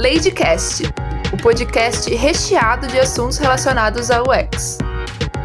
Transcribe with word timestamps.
Ladycast, 0.00 0.84
o 1.30 1.36
podcast 1.36 2.08
recheado 2.14 2.86
de 2.86 2.98
assuntos 2.98 3.36
relacionados 3.36 4.10
ao 4.10 4.24
UX. 4.30 4.78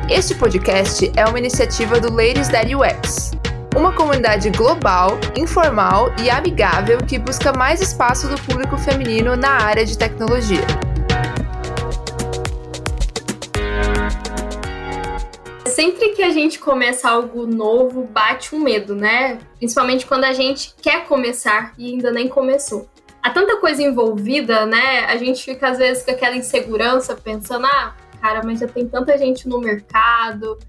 Este 0.10 0.34
podcast 0.34 1.12
é 1.14 1.26
uma 1.26 1.38
iniciativa 1.38 2.00
do 2.00 2.10
Ladies 2.10 2.48
That 2.48 2.74
UX, 2.74 3.32
uma 3.76 3.92
comunidade 3.92 4.50
global, 4.52 5.20
informal 5.36 6.16
e 6.24 6.30
amigável 6.30 7.00
que 7.00 7.20
busca 7.20 7.52
mais 7.52 7.82
espaço 7.82 8.30
do 8.30 8.42
público 8.44 8.78
feminino 8.78 9.36
na 9.36 9.62
área 9.62 9.86
de 9.86 9.98
tecnologia. 9.98 10.66
sempre 15.68 16.12
que 16.12 16.24
a 16.24 16.30
gente 16.30 16.58
começa 16.58 17.10
algo 17.10 17.46
novo, 17.46 18.04
bate 18.06 18.56
um 18.56 18.60
medo, 18.60 18.96
né? 18.96 19.38
Principalmente 19.58 20.06
quando 20.06 20.24
a 20.24 20.32
gente 20.32 20.74
quer 20.82 21.06
começar 21.06 21.74
e 21.78 21.92
ainda 21.92 22.12
nem 22.14 22.30
começou. 22.30 22.88
Há 23.26 23.32
tanta 23.32 23.58
coisa 23.58 23.82
envolvida, 23.82 24.68
né? 24.68 25.06
A 25.06 25.18
gente 25.18 25.44
fica 25.44 25.70
às 25.70 25.80
vezes 25.80 26.06
com 26.06 26.12
aquela 26.12 26.36
insegurança, 26.36 27.16
pensando, 27.16 27.66
ah, 27.66 27.96
cara, 28.22 28.44
mas 28.46 28.60
já 28.60 28.68
tem 28.68 28.88
tanta 28.88 29.18
gente 29.18 29.50
no 29.50 29.60
mercado. 29.60 30.60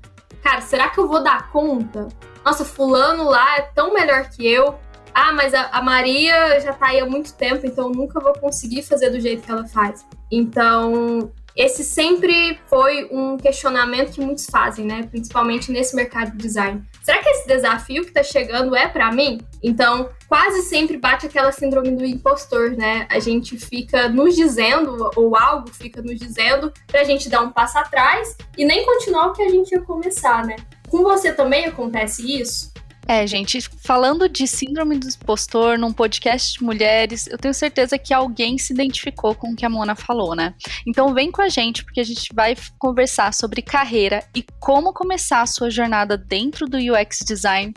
Cara, 0.42 0.62
será 0.62 0.88
que 0.88 0.98
eu 0.98 1.06
vou 1.06 1.22
dar 1.22 1.50
conta? 1.52 2.08
Nossa, 2.42 2.64
fulano 2.64 3.24
lá 3.24 3.58
é 3.58 3.60
tão 3.74 3.92
melhor 3.92 4.30
que 4.30 4.50
eu. 4.50 4.74
Ah, 5.12 5.34
mas 5.34 5.52
a, 5.52 5.68
a 5.70 5.82
Maria 5.82 6.58
já 6.58 6.72
tá 6.72 6.86
aí 6.86 6.98
há 6.98 7.04
muito 7.04 7.34
tempo, 7.34 7.66
então 7.66 7.88
eu 7.88 7.92
nunca 7.92 8.18
vou 8.20 8.32
conseguir 8.32 8.82
fazer 8.82 9.10
do 9.10 9.20
jeito 9.20 9.42
que 9.42 9.50
ela 9.50 9.66
faz. 9.66 10.06
Então, 10.32 11.30
esse 11.56 11.82
sempre 11.82 12.58
foi 12.68 13.08
um 13.10 13.38
questionamento 13.38 14.12
que 14.12 14.20
muitos 14.20 14.44
fazem, 14.44 14.84
né? 14.84 15.08
Principalmente 15.10 15.72
nesse 15.72 15.96
mercado 15.96 16.32
de 16.32 16.36
design. 16.36 16.82
Será 17.02 17.22
que 17.22 17.28
esse 17.30 17.48
desafio 17.48 18.02
que 18.02 18.08
está 18.08 18.22
chegando 18.22 18.76
é 18.76 18.86
para 18.86 19.10
mim? 19.10 19.40
Então, 19.62 20.10
quase 20.28 20.62
sempre 20.62 20.98
bate 20.98 21.24
aquela 21.24 21.50
síndrome 21.50 21.92
do 21.92 22.04
impostor, 22.04 22.72
né? 22.72 23.06
A 23.10 23.18
gente 23.18 23.58
fica 23.58 24.06
nos 24.08 24.36
dizendo, 24.36 25.10
ou 25.16 25.34
algo 25.34 25.70
fica 25.72 26.02
nos 26.02 26.18
dizendo, 26.18 26.70
para 26.86 27.00
a 27.00 27.04
gente 27.04 27.28
dar 27.30 27.40
um 27.40 27.50
passo 27.50 27.78
atrás 27.78 28.36
e 28.58 28.64
nem 28.64 28.84
continuar 28.84 29.28
o 29.28 29.32
que 29.32 29.42
a 29.42 29.48
gente 29.48 29.72
ia 29.72 29.80
começar, 29.80 30.44
né? 30.44 30.56
Com 30.88 31.02
você 31.02 31.32
também 31.32 31.64
acontece 31.64 32.40
isso? 32.40 32.75
É, 33.08 33.24
gente, 33.24 33.60
falando 33.84 34.28
de 34.28 34.48
síndrome 34.48 34.98
do 34.98 35.06
impostor 35.06 35.78
num 35.78 35.92
podcast 35.92 36.58
de 36.58 36.64
mulheres, 36.64 37.28
eu 37.28 37.38
tenho 37.38 37.54
certeza 37.54 37.96
que 37.96 38.12
alguém 38.12 38.58
se 38.58 38.72
identificou 38.72 39.32
com 39.32 39.52
o 39.52 39.56
que 39.56 39.64
a 39.64 39.70
Mona 39.70 39.94
falou, 39.94 40.34
né? 40.34 40.54
Então 40.84 41.14
vem 41.14 41.30
com 41.30 41.40
a 41.40 41.48
gente, 41.48 41.84
porque 41.84 42.00
a 42.00 42.04
gente 42.04 42.34
vai 42.34 42.56
conversar 42.80 43.32
sobre 43.32 43.62
carreira 43.62 44.24
e 44.34 44.44
como 44.58 44.92
começar 44.92 45.42
a 45.42 45.46
sua 45.46 45.70
jornada 45.70 46.18
dentro 46.18 46.66
do 46.66 46.78
UX 46.78 47.20
Design 47.24 47.72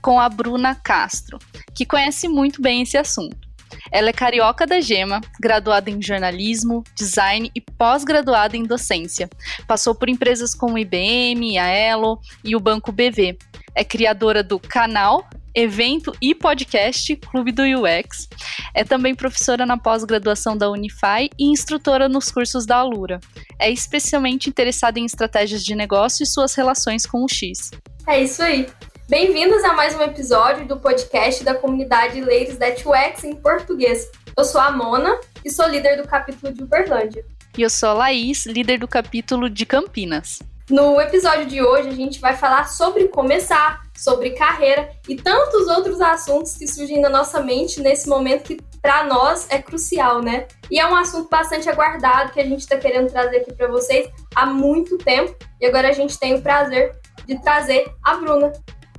com 0.00 0.18
a 0.18 0.30
Bruna 0.30 0.74
Castro, 0.74 1.38
que 1.74 1.84
conhece 1.84 2.26
muito 2.26 2.62
bem 2.62 2.80
esse 2.80 2.96
assunto. 2.96 3.50
Ela 3.92 4.08
é 4.08 4.12
carioca 4.12 4.66
da 4.66 4.80
Gema, 4.80 5.20
graduada 5.38 5.90
em 5.90 6.00
jornalismo, 6.00 6.82
design 6.96 7.50
e 7.54 7.60
pós-graduada 7.60 8.56
em 8.56 8.64
docência. 8.64 9.28
Passou 9.66 9.94
por 9.94 10.08
empresas 10.08 10.54
como 10.54 10.78
IBM, 10.78 11.58
a 11.58 11.66
Elo 11.66 12.18
e 12.42 12.56
o 12.56 12.60
Banco 12.60 12.90
BV 12.90 13.36
é 13.74 13.84
criadora 13.84 14.42
do 14.42 14.58
canal, 14.58 15.28
evento 15.54 16.12
e 16.20 16.34
podcast 16.34 17.14
Clube 17.16 17.52
do 17.52 17.62
UX. 17.62 18.28
É 18.74 18.84
também 18.84 19.14
professora 19.14 19.66
na 19.66 19.76
pós-graduação 19.76 20.56
da 20.56 20.70
Unify 20.70 21.28
e 21.38 21.50
instrutora 21.50 22.08
nos 22.08 22.30
cursos 22.30 22.66
da 22.66 22.76
Alura. 22.76 23.20
É 23.58 23.70
especialmente 23.70 24.48
interessada 24.48 24.98
em 24.98 25.04
estratégias 25.04 25.64
de 25.64 25.74
negócio 25.74 26.22
e 26.22 26.26
suas 26.26 26.54
relações 26.54 27.06
com 27.06 27.24
o 27.24 27.28
X. 27.28 27.70
É 28.06 28.22
isso 28.22 28.42
aí. 28.42 28.66
Bem-vindos 29.08 29.64
a 29.64 29.72
mais 29.72 29.96
um 29.96 30.02
episódio 30.02 30.66
do 30.68 30.76
podcast 30.76 31.42
da 31.42 31.54
comunidade 31.54 32.20
Ladies 32.20 32.56
That 32.58 32.84
UX 32.86 33.24
em 33.24 33.34
português. 33.34 34.08
Eu 34.36 34.44
sou 34.44 34.60
a 34.60 34.70
Mona 34.70 35.18
e 35.44 35.50
sou 35.50 35.68
líder 35.68 36.00
do 36.00 36.06
capítulo 36.06 36.52
de 36.52 36.62
Uberlândia. 36.62 37.24
E 37.58 37.62
eu 37.62 37.68
sou 37.68 37.88
a 37.88 37.92
Laís, 37.92 38.46
líder 38.46 38.78
do 38.78 38.86
capítulo 38.86 39.50
de 39.50 39.66
Campinas. 39.66 40.38
No 40.70 41.00
episódio 41.00 41.46
de 41.46 41.60
hoje, 41.60 41.88
a 41.88 41.94
gente 41.94 42.20
vai 42.20 42.36
falar 42.36 42.68
sobre 42.68 43.08
começar, 43.08 43.82
sobre 43.96 44.30
carreira 44.30 44.88
e 45.08 45.16
tantos 45.16 45.66
outros 45.66 46.00
assuntos 46.00 46.54
que 46.54 46.64
surgem 46.68 47.00
na 47.00 47.08
nossa 47.08 47.42
mente 47.42 47.80
nesse 47.80 48.08
momento 48.08 48.44
que 48.44 48.60
para 48.80 49.02
nós 49.02 49.48
é 49.50 49.60
crucial, 49.60 50.22
né? 50.22 50.46
E 50.70 50.78
é 50.78 50.86
um 50.86 50.94
assunto 50.94 51.28
bastante 51.28 51.68
aguardado 51.68 52.30
que 52.30 52.38
a 52.38 52.44
gente 52.44 52.60
está 52.60 52.76
querendo 52.76 53.10
trazer 53.10 53.38
aqui 53.38 53.52
para 53.52 53.66
vocês 53.66 54.08
há 54.32 54.46
muito 54.46 54.96
tempo 54.96 55.34
e 55.60 55.66
agora 55.66 55.88
a 55.88 55.92
gente 55.92 56.16
tem 56.16 56.36
o 56.36 56.40
prazer 56.40 56.96
de 57.26 57.36
trazer 57.42 57.92
a 58.04 58.14
Bruna. 58.14 58.52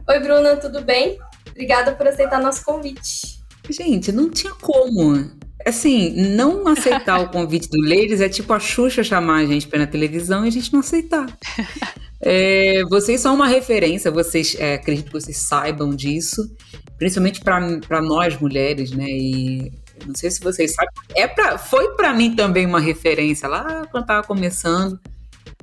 Oi, 0.09 0.19
Bruna, 0.19 0.57
tudo 0.57 0.81
bem? 0.81 1.17
Obrigada 1.51 1.93
por 1.93 2.05
aceitar 2.05 2.41
nosso 2.41 2.65
convite. 2.65 3.41
Gente, 3.69 4.11
não 4.11 4.29
tinha 4.29 4.53
como. 4.55 5.31
Assim, 5.65 6.11
não 6.35 6.67
aceitar 6.67 7.19
o 7.19 7.29
convite 7.29 7.69
do 7.69 7.79
Ladies 7.81 8.21
é 8.21 8.29
tipo 8.29 8.51
a 8.53 8.59
Xuxa 8.59 9.03
chamar 9.03 9.37
a 9.37 9.45
gente 9.45 9.67
para 9.67 9.79
na 9.79 9.87
televisão 9.87 10.45
e 10.45 10.47
a 10.47 10.51
gente 10.51 10.71
não 10.71 10.79
aceitar. 10.79 11.27
É, 12.23 12.83
vocês 12.83 13.19
são 13.19 13.33
uma 13.33 13.47
referência, 13.47 14.11
vocês 14.11 14.55
é, 14.59 14.75
acredito 14.75 15.07
que 15.07 15.13
vocês 15.13 15.37
saibam 15.37 15.89
disso, 15.89 16.55
principalmente 16.95 17.41
para 17.41 17.99
nós 17.99 18.39
mulheres, 18.39 18.91
né? 18.91 19.07
E 19.09 19.71
não 20.05 20.13
sei 20.13 20.29
se 20.29 20.39
vocês 20.39 20.73
sabem, 20.73 20.93
é 21.15 21.27
pra, 21.27 21.57
foi 21.57 21.95
para 21.95 22.13
mim 22.13 22.35
também 22.35 22.67
uma 22.67 22.79
referência 22.79 23.47
lá 23.47 23.87
quando 23.89 24.03
estava 24.03 24.25
começando, 24.25 24.99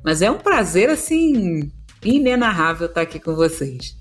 mas 0.03 0.21
é 0.21 0.29
um 0.29 0.37
prazer 0.37 0.89
assim 0.89 1.71
inenarrável 2.03 2.87
estar 2.87 3.01
aqui 3.01 3.19
com 3.19 3.35
vocês. 3.35 3.95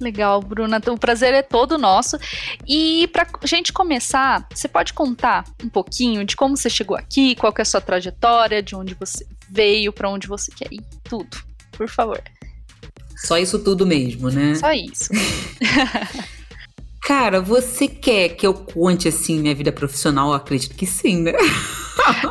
Legal, 0.00 0.40
Bruna. 0.40 0.80
O 0.88 0.98
prazer 0.98 1.34
é 1.34 1.42
todo 1.42 1.78
nosso. 1.78 2.18
E 2.66 3.08
para 3.08 3.26
gente 3.44 3.72
começar, 3.72 4.46
você 4.52 4.68
pode 4.68 4.92
contar 4.92 5.44
um 5.62 5.68
pouquinho 5.68 6.24
de 6.24 6.36
como 6.36 6.56
você 6.56 6.70
chegou 6.70 6.96
aqui, 6.96 7.34
qual 7.36 7.52
é 7.56 7.62
a 7.62 7.64
sua 7.64 7.80
trajetória, 7.80 8.62
de 8.62 8.74
onde 8.74 8.94
você 8.94 9.26
veio, 9.48 9.92
para 9.92 10.08
onde 10.08 10.26
você 10.26 10.50
quer 10.52 10.72
ir, 10.72 10.82
tudo, 11.04 11.36
por 11.72 11.88
favor. 11.88 12.22
Só 13.16 13.38
isso 13.38 13.58
tudo 13.58 13.86
mesmo, 13.86 14.30
né? 14.30 14.54
Só 14.56 14.72
isso. 14.72 15.10
Cara, 17.02 17.40
você 17.40 17.88
quer 17.88 18.30
que 18.30 18.46
eu 18.46 18.54
conte 18.54 19.08
assim 19.08 19.40
minha 19.40 19.54
vida 19.54 19.72
profissional? 19.72 20.28
Eu 20.28 20.34
acredito 20.34 20.74
que 20.76 20.86
sim, 20.86 21.22
né? 21.22 21.32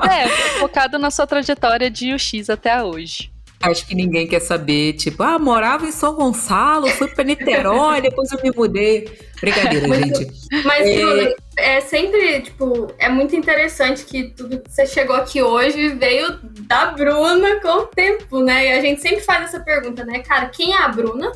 é, 0.09 0.27
focado 0.59 0.97
na 0.97 1.11
sua 1.11 1.27
trajetória 1.27 1.89
de 1.89 2.13
UX 2.13 2.49
até 2.49 2.81
hoje. 2.81 3.30
Acho 3.61 3.85
que 3.85 3.93
ninguém 3.93 4.27
quer 4.27 4.39
saber, 4.39 4.93
tipo, 4.93 5.21
ah, 5.21 5.37
morava 5.37 5.85
em 5.85 5.91
São 5.91 6.15
Gonçalo, 6.15 6.87
fui 6.89 7.07
para 7.07 7.23
Niterói, 7.23 8.01
depois 8.01 8.31
eu 8.31 8.39
me 8.41 8.51
mudei. 8.55 9.07
Brincadeira, 9.39 9.87
mas, 9.87 9.99
gente. 9.99 10.27
Mas, 10.63 10.87
é... 10.87 11.35
é 11.57 11.81
sempre, 11.81 12.41
tipo, 12.41 12.93
é 12.97 13.09
muito 13.09 13.35
interessante 13.35 14.05
que 14.05 14.29
tudo 14.29 14.59
que 14.59 14.71
você 14.71 14.85
chegou 14.85 15.15
aqui 15.15 15.41
hoje 15.41 15.89
veio 15.89 16.39
da 16.61 16.87
Bruna 16.87 17.59
com 17.59 17.79
o 17.79 17.85
tempo, 17.87 18.39
né? 18.39 18.67
E 18.67 18.71
a 18.73 18.81
gente 18.81 19.01
sempre 19.01 19.21
faz 19.21 19.45
essa 19.45 19.59
pergunta, 19.59 20.03
né, 20.03 20.19
cara, 20.19 20.47
quem 20.47 20.73
é 20.73 20.77
a 20.77 20.87
Bruna? 20.87 21.31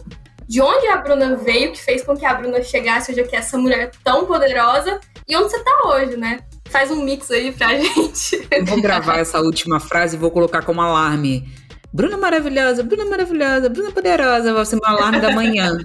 De 0.48 0.62
onde 0.62 0.88
a 0.88 0.98
Bruna 0.98 1.36
veio, 1.36 1.72
que 1.72 1.82
fez 1.82 2.04
com 2.04 2.16
que 2.16 2.26
a 2.26 2.34
Bruna 2.34 2.62
chegasse 2.62 3.12
hoje 3.12 3.22
aqui, 3.22 3.36
essa 3.36 3.58
mulher 3.58 3.92
tão 4.04 4.26
poderosa? 4.26 5.00
E 5.28 5.36
onde 5.36 5.50
você 5.50 5.64
tá 5.64 5.82
hoje, 5.86 6.18
né? 6.18 6.40
Faz 6.70 6.92
um 6.92 7.04
mix 7.04 7.32
aí 7.32 7.52
pra 7.52 7.74
gente. 7.78 8.48
Eu 8.52 8.66
vou 8.66 8.80
gravar 8.80 9.18
essa 9.18 9.40
última 9.40 9.80
frase 9.80 10.16
e 10.16 10.20
vou 10.20 10.30
colocar 10.30 10.62
como 10.62 10.82
alarme 10.82 11.48
Bruna 11.96 12.18
maravilhosa, 12.18 12.84
Bruna 12.84 13.06
maravilhosa, 13.06 13.70
Bruna 13.70 13.90
poderosa, 13.90 14.54
vai 14.54 14.66
ser 14.66 14.76
meu 14.76 14.86
alarme 14.86 15.22
da 15.22 15.32
manhã. 15.32 15.78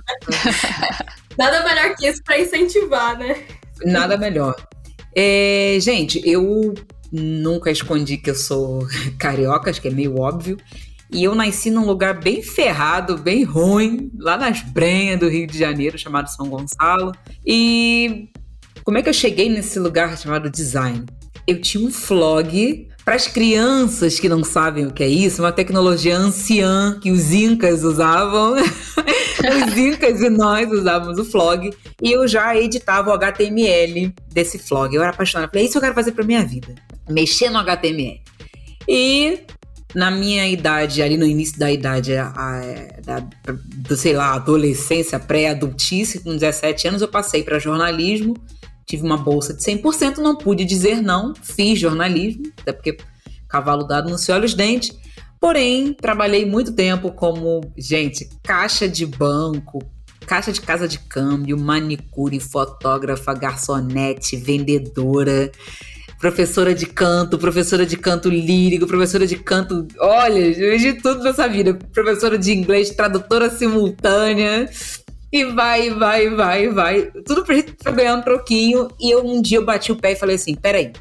Nada 1.38 1.62
melhor 1.62 1.94
que 1.94 2.08
isso 2.08 2.20
para 2.24 2.40
incentivar, 2.40 3.16
né? 3.16 3.44
Nada 3.84 4.16
melhor. 4.16 4.56
É, 5.14 5.78
gente, 5.80 6.20
eu 6.28 6.74
nunca 7.12 7.70
escondi 7.70 8.16
que 8.16 8.28
eu 8.28 8.34
sou 8.34 8.88
carioca, 9.20 9.70
acho 9.70 9.80
que 9.80 9.86
é 9.86 9.92
meio 9.92 10.18
óbvio. 10.18 10.56
E 11.12 11.22
eu 11.22 11.32
nasci 11.32 11.70
num 11.70 11.86
lugar 11.86 12.18
bem 12.18 12.42
ferrado, 12.42 13.16
bem 13.16 13.44
ruim, 13.44 14.10
lá 14.18 14.36
nas 14.36 14.62
brenhas 14.62 15.20
do 15.20 15.28
Rio 15.28 15.46
de 15.46 15.56
Janeiro, 15.56 15.96
chamado 15.96 16.26
São 16.26 16.48
Gonçalo. 16.48 17.12
E 17.46 18.28
como 18.82 18.98
é 18.98 19.02
que 19.02 19.08
eu 19.08 19.14
cheguei 19.14 19.48
nesse 19.48 19.78
lugar 19.78 20.18
chamado 20.18 20.50
design? 20.50 21.06
Eu 21.46 21.60
tinha 21.60 21.86
um 21.86 21.90
flog 21.90 22.89
para 23.04 23.14
as 23.14 23.26
crianças 23.26 24.20
que 24.20 24.28
não 24.28 24.44
sabem 24.44 24.86
o 24.86 24.92
que 24.92 25.02
é 25.02 25.08
isso, 25.08 25.42
uma 25.42 25.52
tecnologia 25.52 26.16
anciã 26.16 26.98
que 27.00 27.10
os 27.10 27.32
incas 27.32 27.82
usavam. 27.82 28.54
os 29.40 29.76
incas 29.76 30.20
e 30.20 30.28
nós 30.28 30.70
usávamos 30.70 31.18
o 31.18 31.24
flog. 31.24 31.70
E 32.02 32.12
eu 32.12 32.28
já 32.28 32.56
editava 32.56 33.10
o 33.10 33.14
HTML 33.14 34.14
desse 34.32 34.58
flog. 34.58 34.94
Eu 34.94 35.02
era 35.02 35.10
apaixonada. 35.10 35.50
Falei, 35.50 35.64
é 35.64 35.68
isso 35.68 35.78
eu 35.78 35.82
quero 35.82 35.94
fazer 35.94 36.12
para 36.12 36.24
minha 36.24 36.44
vida. 36.44 36.74
Mexer 37.08 37.50
no 37.50 37.58
HTML. 37.58 38.20
E 38.86 39.40
na 39.94 40.10
minha 40.10 40.46
idade, 40.46 41.02
ali 41.02 41.16
no 41.16 41.26
início 41.26 41.58
da 41.58 41.70
idade, 41.70 42.14
a, 42.14 42.28
a, 42.28 43.22
do, 43.76 43.96
sei 43.96 44.12
lá, 44.12 44.34
adolescência, 44.34 45.18
pré-adultice, 45.18 46.20
com 46.20 46.36
17 46.36 46.88
anos, 46.88 47.02
eu 47.02 47.08
passei 47.08 47.42
para 47.42 47.58
jornalismo 47.58 48.36
tive 48.90 49.04
uma 49.04 49.16
bolsa 49.16 49.54
de 49.54 49.62
100%, 49.62 50.18
não 50.18 50.36
pude 50.36 50.64
dizer 50.64 51.00
não, 51.00 51.32
fiz 51.40 51.78
jornalismo, 51.78 52.44
até 52.60 52.72
porque 52.72 52.96
cavalo 53.48 53.84
dado 53.84 54.10
não 54.10 54.18
se 54.18 54.32
olha 54.32 54.44
os 54.44 54.54
dentes. 54.54 54.96
Porém, 55.40 55.94
trabalhei 55.94 56.44
muito 56.44 56.72
tempo 56.72 57.12
como, 57.12 57.60
gente, 57.76 58.28
caixa 58.42 58.88
de 58.88 59.06
banco, 59.06 59.78
caixa 60.26 60.52
de 60.52 60.60
casa 60.60 60.86
de 60.86 60.98
câmbio, 60.98 61.58
manicure, 61.58 62.38
fotógrafa, 62.38 63.32
garçonete, 63.32 64.36
vendedora. 64.36 65.50
professora 66.18 66.74
de 66.74 66.84
canto, 66.84 67.38
professora 67.38 67.86
de 67.86 67.96
canto 67.96 68.28
lírico, 68.28 68.86
professora 68.86 69.26
de 69.26 69.36
canto. 69.36 69.88
Olha, 69.98 70.78
de 70.78 70.92
tudo 70.94 71.24
nessa 71.24 71.48
vida. 71.48 71.72
Professora 71.94 72.36
de 72.36 72.52
inglês, 72.52 72.90
tradutora 72.90 73.48
simultânea. 73.48 74.68
E 75.32 75.44
vai, 75.44 75.90
vai, 75.90 76.28
vai, 76.30 76.68
vai. 76.68 77.02
Tudo 77.24 77.44
pra 77.44 77.92
ganhar 77.92 78.16
um 78.16 78.22
troquinho. 78.22 78.88
E 79.00 79.10
eu 79.10 79.24
um 79.24 79.40
dia 79.40 79.58
eu 79.58 79.64
bati 79.64 79.92
o 79.92 79.96
pé 79.96 80.12
e 80.12 80.16
falei 80.16 80.36
assim: 80.36 80.54
peraí, 80.54 80.92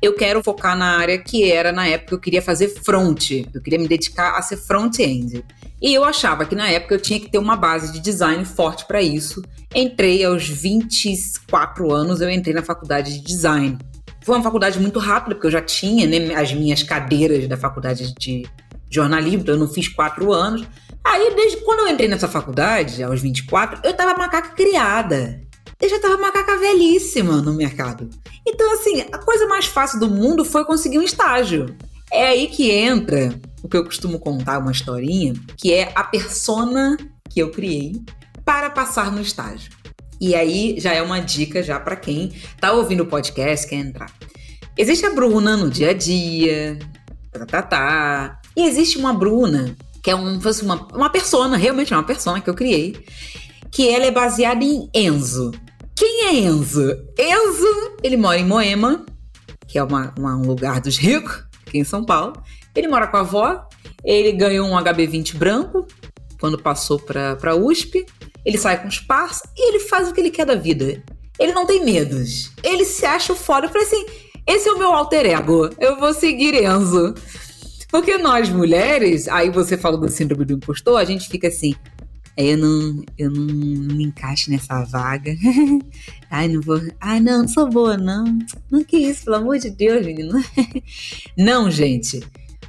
eu 0.00 0.14
quero 0.14 0.42
focar 0.42 0.76
na 0.76 0.98
área 0.98 1.18
que 1.18 1.50
era 1.50 1.72
na 1.72 1.86
época 1.86 2.14
eu 2.14 2.20
queria 2.20 2.42
fazer 2.42 2.68
front. 2.68 3.30
Eu 3.52 3.60
queria 3.60 3.78
me 3.78 3.88
dedicar 3.88 4.36
a 4.36 4.42
ser 4.42 4.56
front-end. 4.56 5.44
E 5.80 5.92
eu 5.92 6.04
achava 6.04 6.46
que 6.46 6.54
na 6.54 6.68
época 6.70 6.94
eu 6.94 7.00
tinha 7.00 7.20
que 7.20 7.30
ter 7.30 7.38
uma 7.38 7.56
base 7.56 7.92
de 7.92 8.00
design 8.00 8.44
forte 8.44 8.86
para 8.86 9.02
isso. 9.02 9.42
Entrei 9.74 10.24
aos 10.24 10.48
24 10.48 11.92
anos, 11.92 12.20
eu 12.20 12.30
entrei 12.30 12.54
na 12.54 12.62
faculdade 12.62 13.18
de 13.18 13.24
design. 13.24 13.76
Foi 14.22 14.34
uma 14.36 14.42
faculdade 14.42 14.80
muito 14.80 14.98
rápida, 14.98 15.34
porque 15.34 15.46
eu 15.46 15.50
já 15.50 15.60
tinha 15.60 16.06
né, 16.06 16.34
as 16.34 16.54
minhas 16.54 16.82
cadeiras 16.82 17.46
da 17.46 17.56
faculdade 17.58 18.14
de 18.18 18.46
jornalismo, 18.94 19.42
então 19.42 19.54
eu 19.54 19.60
não 19.60 19.68
fiz 19.68 19.88
quatro 19.88 20.32
anos. 20.32 20.66
Aí, 21.04 21.34
desde 21.34 21.58
quando 21.58 21.80
eu 21.80 21.88
entrei 21.88 22.08
nessa 22.08 22.28
faculdade, 22.28 23.02
aos 23.02 23.20
24, 23.20 23.80
eu 23.84 23.94
tava 23.94 24.16
macaca 24.16 24.50
criada. 24.50 25.40
Eu 25.80 25.88
já 25.88 25.98
tava 25.98 26.16
macaca 26.16 26.56
velhíssima 26.56 27.42
no 27.42 27.52
mercado. 27.52 28.08
Então, 28.46 28.72
assim, 28.74 29.04
a 29.12 29.18
coisa 29.18 29.46
mais 29.46 29.66
fácil 29.66 30.00
do 30.00 30.08
mundo 30.08 30.44
foi 30.44 30.64
conseguir 30.64 30.98
um 30.98 31.02
estágio. 31.02 31.76
É 32.10 32.28
aí 32.28 32.46
que 32.46 32.70
entra 32.70 33.38
o 33.62 33.68
que 33.68 33.76
eu 33.76 33.84
costumo 33.84 34.18
contar, 34.18 34.58
uma 34.58 34.72
historinha, 34.72 35.34
que 35.56 35.72
é 35.72 35.90
a 35.94 36.04
persona 36.04 36.96
que 37.28 37.40
eu 37.40 37.50
criei 37.50 38.00
para 38.44 38.70
passar 38.70 39.10
no 39.10 39.20
estágio. 39.20 39.72
E 40.20 40.34
aí 40.34 40.76
já 40.78 40.92
é 40.92 41.02
uma 41.02 41.20
dica 41.20 41.62
já 41.62 41.80
para 41.80 41.96
quem 41.96 42.32
tá 42.60 42.72
ouvindo 42.72 43.02
o 43.02 43.06
podcast, 43.06 43.66
quer 43.66 43.76
entrar. 43.76 44.10
Existe 44.76 45.06
a 45.06 45.10
Bruna 45.10 45.56
no 45.56 45.70
dia 45.70 45.90
a 45.90 45.92
dia, 45.92 46.78
tá, 47.32 47.46
tá, 47.46 47.62
tá. 47.62 48.40
E 48.56 48.66
existe 48.66 48.98
uma 48.98 49.12
Bruna, 49.12 49.76
que 50.02 50.10
é 50.10 50.16
um, 50.16 50.38
uma, 50.62 50.88
uma 50.92 51.10
persona, 51.10 51.56
realmente 51.56 51.92
é 51.92 51.96
uma 51.96 52.02
persona 52.02 52.40
que 52.40 52.48
eu 52.48 52.54
criei, 52.54 52.96
que 53.70 53.88
ela 53.88 54.04
é 54.04 54.10
baseada 54.10 54.62
em 54.62 54.88
Enzo. 54.94 55.50
Quem 55.96 56.26
é 56.26 56.34
Enzo? 56.34 56.96
Enzo, 57.18 57.96
ele 58.02 58.16
mora 58.16 58.38
em 58.38 58.46
Moema, 58.46 59.04
que 59.66 59.78
é 59.78 59.82
uma, 59.82 60.14
uma, 60.18 60.36
um 60.36 60.46
lugar 60.46 60.80
dos 60.80 60.96
ricos, 60.96 61.44
aqui 61.66 61.78
em 61.78 61.84
São 61.84 62.04
Paulo. 62.04 62.34
Ele 62.74 62.88
mora 62.88 63.06
com 63.06 63.16
a 63.16 63.20
avó, 63.20 63.68
ele 64.04 64.32
ganhou 64.32 64.68
um 64.68 64.76
HB20 64.76 65.36
branco 65.36 65.86
quando 66.38 66.58
passou 66.58 66.98
para 66.98 67.38
a 67.42 67.56
USP. 67.56 68.04
Ele 68.44 68.58
sai 68.58 68.80
com 68.82 68.88
os 68.88 68.98
pars 68.98 69.40
e 69.56 69.68
ele 69.68 69.80
faz 69.80 70.08
o 70.08 70.12
que 70.12 70.20
ele 70.20 70.30
quer 70.30 70.44
da 70.44 70.54
vida. 70.54 71.02
Ele 71.38 71.52
não 71.52 71.66
tem 71.66 71.84
medos. 71.84 72.52
Ele 72.62 72.84
se 72.84 73.06
acha 73.06 73.34
foda. 73.34 73.66
Eu 73.66 73.70
falei 73.70 73.86
assim: 73.86 74.06
esse 74.46 74.68
é 74.68 74.72
o 74.72 74.78
meu 74.78 74.92
alter 74.92 75.26
ego. 75.26 75.70
Eu 75.78 75.98
vou 75.98 76.12
seguir 76.12 76.54
Enzo. 76.54 77.14
Porque 77.94 78.18
nós 78.18 78.48
mulheres, 78.48 79.28
aí 79.28 79.50
você 79.50 79.78
falou 79.78 80.00
do 80.00 80.08
síndrome 80.08 80.44
do 80.44 80.54
impostor, 80.54 80.98
a 80.98 81.04
gente 81.04 81.28
fica 81.28 81.46
assim: 81.46 81.76
eu 82.36 82.58
não, 82.58 83.04
eu 83.16 83.30
não, 83.30 83.44
não 83.44 83.94
me 83.94 84.02
encaixo 84.06 84.50
nessa 84.50 84.82
vaga. 84.82 85.32
Ai, 86.28 86.48
não 86.48 86.60
vou. 86.60 86.80
Ai, 87.00 87.20
não, 87.20 87.42
não 87.42 87.48
sou 87.48 87.70
boa, 87.70 87.96
não. 87.96 88.36
Não 88.68 88.82
que 88.82 88.96
isso, 88.96 89.26
pelo 89.26 89.36
amor 89.36 89.58
de 89.58 89.70
Deus, 89.70 90.04
menino. 90.04 90.32
Não, 91.38 91.70
gente. 91.70 92.20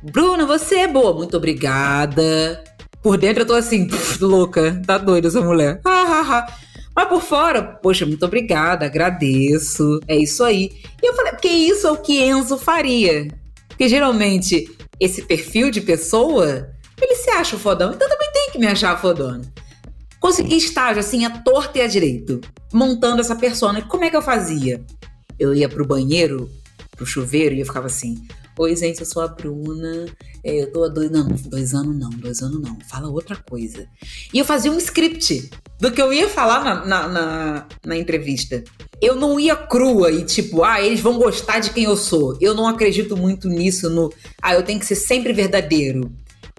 Bruna, 0.04 0.46
você 0.46 0.82
é 0.82 0.88
boa. 0.88 1.16
Muito 1.16 1.36
obrigada. 1.36 2.64
Por 3.02 3.18
dentro 3.18 3.42
eu 3.42 3.48
tô 3.48 3.56
assim, 3.56 3.88
pff, 3.88 4.24
louca, 4.24 4.80
tá 4.86 5.00
doida 5.00 5.28
essa 5.28 5.42
mulher. 5.42 5.82
Mas 5.84 7.10
por 7.10 7.24
fora, 7.24 7.64
poxa, 7.64 8.06
muito 8.06 8.24
obrigada, 8.24 8.86
agradeço. 8.86 10.00
É 10.08 10.16
isso 10.16 10.44
aí. 10.44 10.70
E 11.02 11.10
eu 11.10 11.16
falei, 11.16 11.32
porque 11.32 11.50
isso 11.50 11.88
é 11.88 11.92
o 11.92 11.98
que 11.98 12.22
Enzo 12.22 12.60
faria. 12.60 13.28
Porque 13.68 13.90
geralmente 13.90 14.70
esse 15.00 15.22
perfil 15.24 15.72
de 15.72 15.82
pessoa, 15.82 16.70
ele 17.02 17.16
se 17.16 17.30
acha 17.30 17.58
fodão, 17.58 17.94
então 17.94 18.08
também 18.08 18.32
tem 18.32 18.52
que 18.52 18.60
me 18.60 18.68
achar 18.68 19.00
fodona. 19.00 19.42
Consegui 20.20 20.58
estágio 20.58 21.00
assim, 21.00 21.26
a 21.26 21.30
torta 21.30 21.78
e 21.78 21.82
a 21.82 21.88
direito, 21.88 22.42
montando 22.74 23.22
essa 23.22 23.36
persona. 23.36 23.82
Como 23.82 24.04
é 24.04 24.10
que 24.10 24.16
eu 24.16 24.22
fazia? 24.22 24.84
Eu 25.38 25.54
ia 25.54 25.70
pro 25.70 25.86
banheiro, 25.86 26.50
pro 26.96 27.06
chuveiro, 27.06 27.54
e 27.54 27.60
eu 27.60 27.66
ficava 27.66 27.88
assim: 27.88 28.16
Oi, 28.58 28.74
gente, 28.74 29.02
eu 29.02 29.06
sou 29.06 29.22
a 29.22 29.28
Bruna. 29.28 30.06
É, 30.42 30.62
eu 30.62 30.72
tô 30.72 30.86
há 30.86 30.88
dois. 30.88 31.12
Não, 31.12 31.28
dois 31.28 31.74
anos 31.74 31.98
não, 31.98 32.10
dois 32.10 32.42
anos 32.42 32.62
não. 32.62 32.78
Fala 32.90 33.10
outra 33.10 33.36
coisa. 33.36 33.86
E 34.34 34.40
eu 34.40 34.46
fazia 34.46 34.72
um 34.72 34.78
script 34.78 35.50
do 35.78 35.92
que 35.92 36.02
eu 36.02 36.14
ia 36.14 36.30
falar 36.30 36.64
na, 36.64 36.86
na, 36.86 37.08
na, 37.10 37.68
na 37.86 37.98
entrevista. 37.98 38.64
Eu 39.02 39.16
não 39.16 39.38
ia 39.38 39.58
crua 39.58 40.10
e 40.10 40.24
tipo, 40.24 40.64
ah, 40.64 40.82
eles 40.82 41.02
vão 41.02 41.18
gostar 41.18 41.60
de 41.60 41.72
quem 41.72 41.84
eu 41.84 41.98
sou. 41.98 42.38
Eu 42.40 42.54
não 42.54 42.66
acredito 42.66 43.18
muito 43.18 43.50
nisso, 43.50 43.90
no. 43.90 44.14
Ah, 44.42 44.54
eu 44.54 44.64
tenho 44.64 44.80
que 44.80 44.86
ser 44.86 44.96
sempre 44.96 45.34
verdadeiro. 45.34 46.10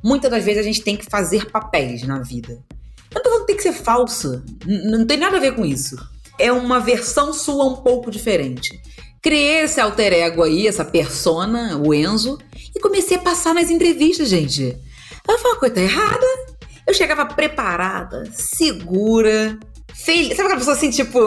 Muitas 0.05 0.31
das 0.31 0.45
vezes 0.45 0.61
a 0.61 0.65
gente 0.65 0.83
tem 0.83 0.99
que 0.99 1.07
fazer 1.07 1.51
papéis 1.51 2.03
na 2.03 2.21
vida. 2.21 2.63
Eu 3.11 3.15
não 3.15 3.23
tô 3.23 3.31
falando 3.31 3.47
que 3.47 3.47
tem 3.47 3.57
que 3.57 3.63
ser 3.63 3.73
falsa. 3.73 4.45
N 4.67 4.99
não 4.99 5.07
tem 5.07 5.17
nada 5.17 5.39
a 5.39 5.41
ver 5.41 5.55
com 5.55 5.65
isso. 5.65 5.97
É 6.39 6.53
uma 6.53 6.79
versão 6.79 7.33
sua 7.33 7.65
um 7.65 7.77
pouco 7.77 8.11
diferente. 8.11 8.79
Criei 9.27 9.63
esse 9.65 9.81
alter 9.81 10.13
ego 10.13 10.45
aí, 10.45 10.69
essa 10.69 10.85
persona, 10.85 11.77
o 11.85 11.93
Enzo, 11.93 12.39
e 12.73 12.79
comecei 12.79 13.17
a 13.17 13.21
passar 13.21 13.53
nas 13.53 13.71
entrevistas, 13.71 14.29
gente. 14.29 14.79
Eu 15.29 15.39
falei, 15.41 15.59
coisa 15.59 15.75
tá 15.75 15.81
errada. 15.81 16.27
Eu 16.87 16.95
chegava 16.95 17.27
preparada, 17.27 18.23
segura, 18.31 19.59
feliz. 19.93 20.29
Sabe 20.29 20.43
aquela 20.43 20.59
pessoa 20.59 20.77
assim, 20.77 20.91
tipo, 20.91 21.19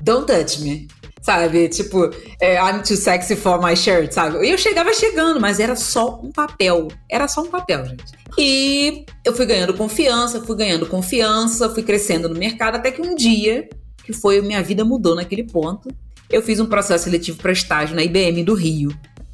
don't 0.00 0.26
touch 0.26 0.62
me? 0.62 0.88
Sabe? 1.22 1.68
Tipo, 1.68 2.10
é, 2.40 2.56
I'm 2.56 2.82
too 2.82 2.96
sexy 2.96 3.36
for 3.36 3.62
my 3.62 3.76
shirt, 3.76 4.10
sabe? 4.10 4.44
E 4.44 4.50
eu 4.50 4.58
chegava 4.58 4.92
chegando, 4.92 5.40
mas 5.40 5.60
era 5.60 5.76
só 5.76 6.20
um 6.24 6.32
papel. 6.32 6.88
Era 7.08 7.28
só 7.28 7.42
um 7.42 7.50
papel, 7.50 7.84
gente. 7.84 8.04
E 8.36 9.06
eu 9.24 9.32
fui 9.32 9.46
ganhando 9.46 9.74
confiança, 9.74 10.42
fui 10.42 10.56
ganhando 10.56 10.86
confiança, 10.86 11.70
fui 11.70 11.84
crescendo 11.84 12.28
no 12.28 12.36
mercado, 12.36 12.74
até 12.74 12.90
que 12.90 13.00
um 13.00 13.14
dia, 13.14 13.68
que 14.04 14.12
foi, 14.12 14.40
minha 14.40 14.60
vida 14.60 14.84
mudou 14.84 15.14
naquele 15.14 15.44
ponto 15.44 15.88
eu 16.34 16.42
fiz 16.42 16.58
um 16.58 16.66
processo 16.66 17.04
seletivo 17.04 17.38
para 17.38 17.52
estágio 17.52 17.94
na 17.94 18.02
IBM 18.02 18.42
do 18.42 18.54
Rio. 18.54 18.90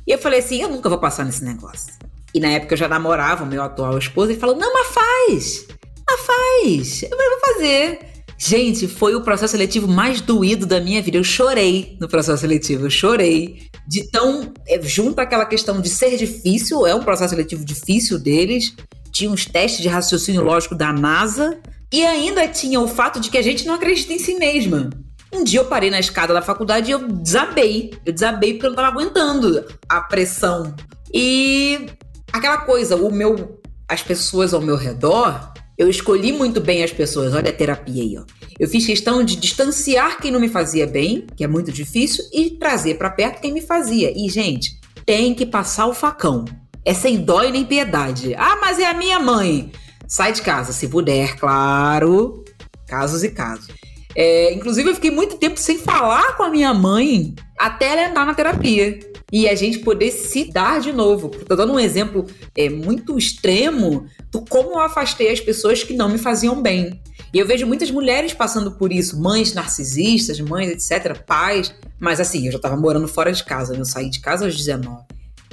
E 0.06 0.12
eu 0.12 0.18
falei 0.18 0.40
assim: 0.40 0.60
eu 0.60 0.68
nunca 0.68 0.88
vou 0.88 0.98
passar 0.98 1.24
nesse 1.24 1.42
negócio. 1.42 1.94
E 2.34 2.38
na 2.38 2.48
época 2.48 2.74
eu 2.74 2.78
já 2.78 2.86
namorava 2.86 3.42
o 3.42 3.46
meu 3.46 3.62
atual 3.62 3.96
esposo. 3.96 4.30
Ele 4.30 4.38
falou: 4.38 4.54
não, 4.54 4.72
mas 4.72 4.86
faz! 4.88 5.66
Mas 6.06 6.20
faz! 6.20 7.02
Eu 7.04 7.16
vou 7.16 7.54
fazer. 7.54 7.98
Gente, 8.36 8.86
foi 8.86 9.14
o 9.14 9.22
processo 9.22 9.52
seletivo 9.52 9.88
mais 9.88 10.20
doído 10.20 10.66
da 10.66 10.80
minha 10.80 11.00
vida. 11.00 11.16
Eu 11.16 11.24
chorei 11.24 11.96
no 12.00 12.08
processo 12.08 12.42
seletivo, 12.42 12.86
eu 12.86 12.90
chorei. 12.90 13.62
De 13.88 14.10
tão. 14.10 14.52
É, 14.68 14.80
junto 14.82 15.18
àquela 15.20 15.46
questão 15.46 15.80
de 15.80 15.88
ser 15.88 16.16
difícil, 16.18 16.86
é 16.86 16.94
um 16.94 17.02
processo 17.02 17.30
seletivo 17.30 17.64
difícil 17.64 18.18
deles. 18.18 18.74
Tinha 19.10 19.30
uns 19.30 19.46
testes 19.46 19.80
de 19.80 19.88
raciocínio 19.88 20.42
lógico 20.42 20.74
da 20.74 20.92
NASA. 20.92 21.58
E 21.92 22.04
ainda 22.04 22.46
tinha 22.46 22.78
o 22.78 22.86
fato 22.86 23.18
de 23.18 23.30
que 23.30 23.38
a 23.38 23.42
gente 23.42 23.66
não 23.66 23.74
acredita 23.74 24.12
em 24.12 24.18
si 24.18 24.34
mesma. 24.34 24.90
Um 25.32 25.44
dia 25.44 25.60
eu 25.60 25.64
parei 25.66 25.90
na 25.90 26.00
escada 26.00 26.34
da 26.34 26.42
faculdade 26.42 26.90
e 26.90 26.92
eu 26.92 27.08
desabei. 27.08 27.92
Eu 28.04 28.12
desabei 28.12 28.54
porque 28.54 28.66
eu 28.66 28.70
não 28.70 28.76
tava 28.76 28.88
aguentando 28.88 29.64
a 29.88 30.00
pressão. 30.00 30.74
E 31.12 31.86
aquela 32.32 32.58
coisa, 32.58 32.96
o 32.96 33.10
meu 33.10 33.60
as 33.88 34.02
pessoas 34.02 34.54
ao 34.54 34.60
meu 34.60 34.76
redor, 34.76 35.52
eu 35.76 35.90
escolhi 35.90 36.32
muito 36.32 36.60
bem 36.60 36.84
as 36.84 36.92
pessoas. 36.92 37.34
Olha 37.34 37.50
a 37.50 37.52
terapia 37.52 38.02
aí, 38.02 38.16
ó. 38.16 38.24
Eu 38.58 38.68
fiz 38.68 38.86
questão 38.86 39.24
de 39.24 39.34
distanciar 39.34 40.18
quem 40.20 40.30
não 40.30 40.38
me 40.38 40.48
fazia 40.48 40.86
bem, 40.86 41.26
que 41.36 41.42
é 41.42 41.48
muito 41.48 41.72
difícil, 41.72 42.24
e 42.32 42.50
trazer 42.50 42.94
para 42.94 43.10
perto 43.10 43.40
quem 43.40 43.52
me 43.52 43.60
fazia. 43.60 44.12
E 44.14 44.28
gente, 44.28 44.78
tem 45.04 45.34
que 45.34 45.44
passar 45.44 45.86
o 45.86 45.94
facão. 45.94 46.44
É 46.84 46.94
sem 46.94 47.18
dó 47.18 47.42
e 47.42 47.50
nem 47.50 47.64
piedade. 47.64 48.34
Ah, 48.34 48.58
mas 48.60 48.78
é 48.78 48.86
a 48.86 48.94
minha 48.94 49.18
mãe. 49.18 49.72
Sai 50.06 50.32
de 50.32 50.42
casa, 50.42 50.72
se 50.72 50.86
puder, 50.86 51.36
claro. 51.36 52.44
Casos 52.86 53.24
e 53.24 53.30
casos. 53.30 53.68
É, 54.14 54.52
inclusive, 54.52 54.90
eu 54.90 54.94
fiquei 54.94 55.10
muito 55.10 55.36
tempo 55.36 55.58
sem 55.58 55.78
falar 55.78 56.36
com 56.36 56.42
a 56.42 56.50
minha 56.50 56.74
mãe 56.74 57.34
até 57.58 57.92
ela 57.92 58.08
entrar 58.08 58.26
na 58.26 58.34
terapia. 58.34 58.98
E 59.32 59.48
a 59.48 59.54
gente 59.54 59.78
poder 59.78 60.10
se 60.10 60.50
dar 60.50 60.80
de 60.80 60.92
novo. 60.92 61.28
Tô 61.28 61.54
dando 61.54 61.72
um 61.72 61.78
exemplo 61.78 62.26
é, 62.56 62.68
muito 62.68 63.16
extremo 63.16 64.06
do 64.30 64.44
como 64.44 64.72
eu 64.72 64.80
afastei 64.80 65.30
as 65.30 65.40
pessoas 65.40 65.84
que 65.84 65.94
não 65.94 66.08
me 66.08 66.18
faziam 66.18 66.60
bem. 66.60 67.00
E 67.32 67.38
eu 67.38 67.46
vejo 67.46 67.66
muitas 67.66 67.90
mulheres 67.92 68.32
passando 68.32 68.72
por 68.72 68.92
isso, 68.92 69.20
mães 69.20 69.54
narcisistas, 69.54 70.40
mães, 70.40 70.68
etc., 70.68 71.16
pais. 71.24 71.72
Mas 71.98 72.18
assim, 72.18 72.46
eu 72.46 72.52
já 72.52 72.58
tava 72.58 72.76
morando 72.76 73.06
fora 73.06 73.32
de 73.32 73.44
casa, 73.44 73.76
eu 73.76 73.84
saí 73.84 74.10
de 74.10 74.20
casa 74.20 74.46
aos 74.46 74.56
19. 74.56 75.04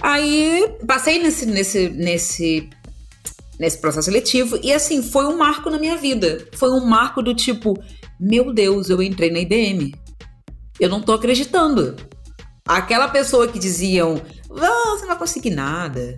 Aí 0.02 0.76
passei 0.88 1.22
nesse, 1.22 1.46
nesse, 1.46 1.90
nesse, 1.90 2.70
nesse 3.60 3.80
processo 3.80 4.06
seletivo 4.06 4.60
e 4.64 4.72
assim, 4.72 5.02
foi 5.02 5.26
um 5.26 5.38
marco 5.38 5.70
na 5.70 5.80
minha 5.80 5.98
vida. 5.98 6.48
Foi 6.56 6.70
um 6.70 6.86
marco 6.86 7.22
do 7.22 7.34
tipo, 7.34 7.74
meu 8.20 8.54
Deus, 8.54 8.90
eu 8.90 9.02
entrei 9.02 9.32
na 9.32 9.40
IBM. 9.40 9.94
Eu 10.80 10.90
não 10.90 11.02
tô 11.02 11.14
acreditando. 11.14 11.96
Aquela 12.68 13.08
pessoa 13.08 13.48
que 13.48 13.58
diziam, 13.58 14.22
você 14.50 15.02
não 15.02 15.08
vai 15.08 15.18
conseguir 15.18 15.52
nada. 15.52 16.18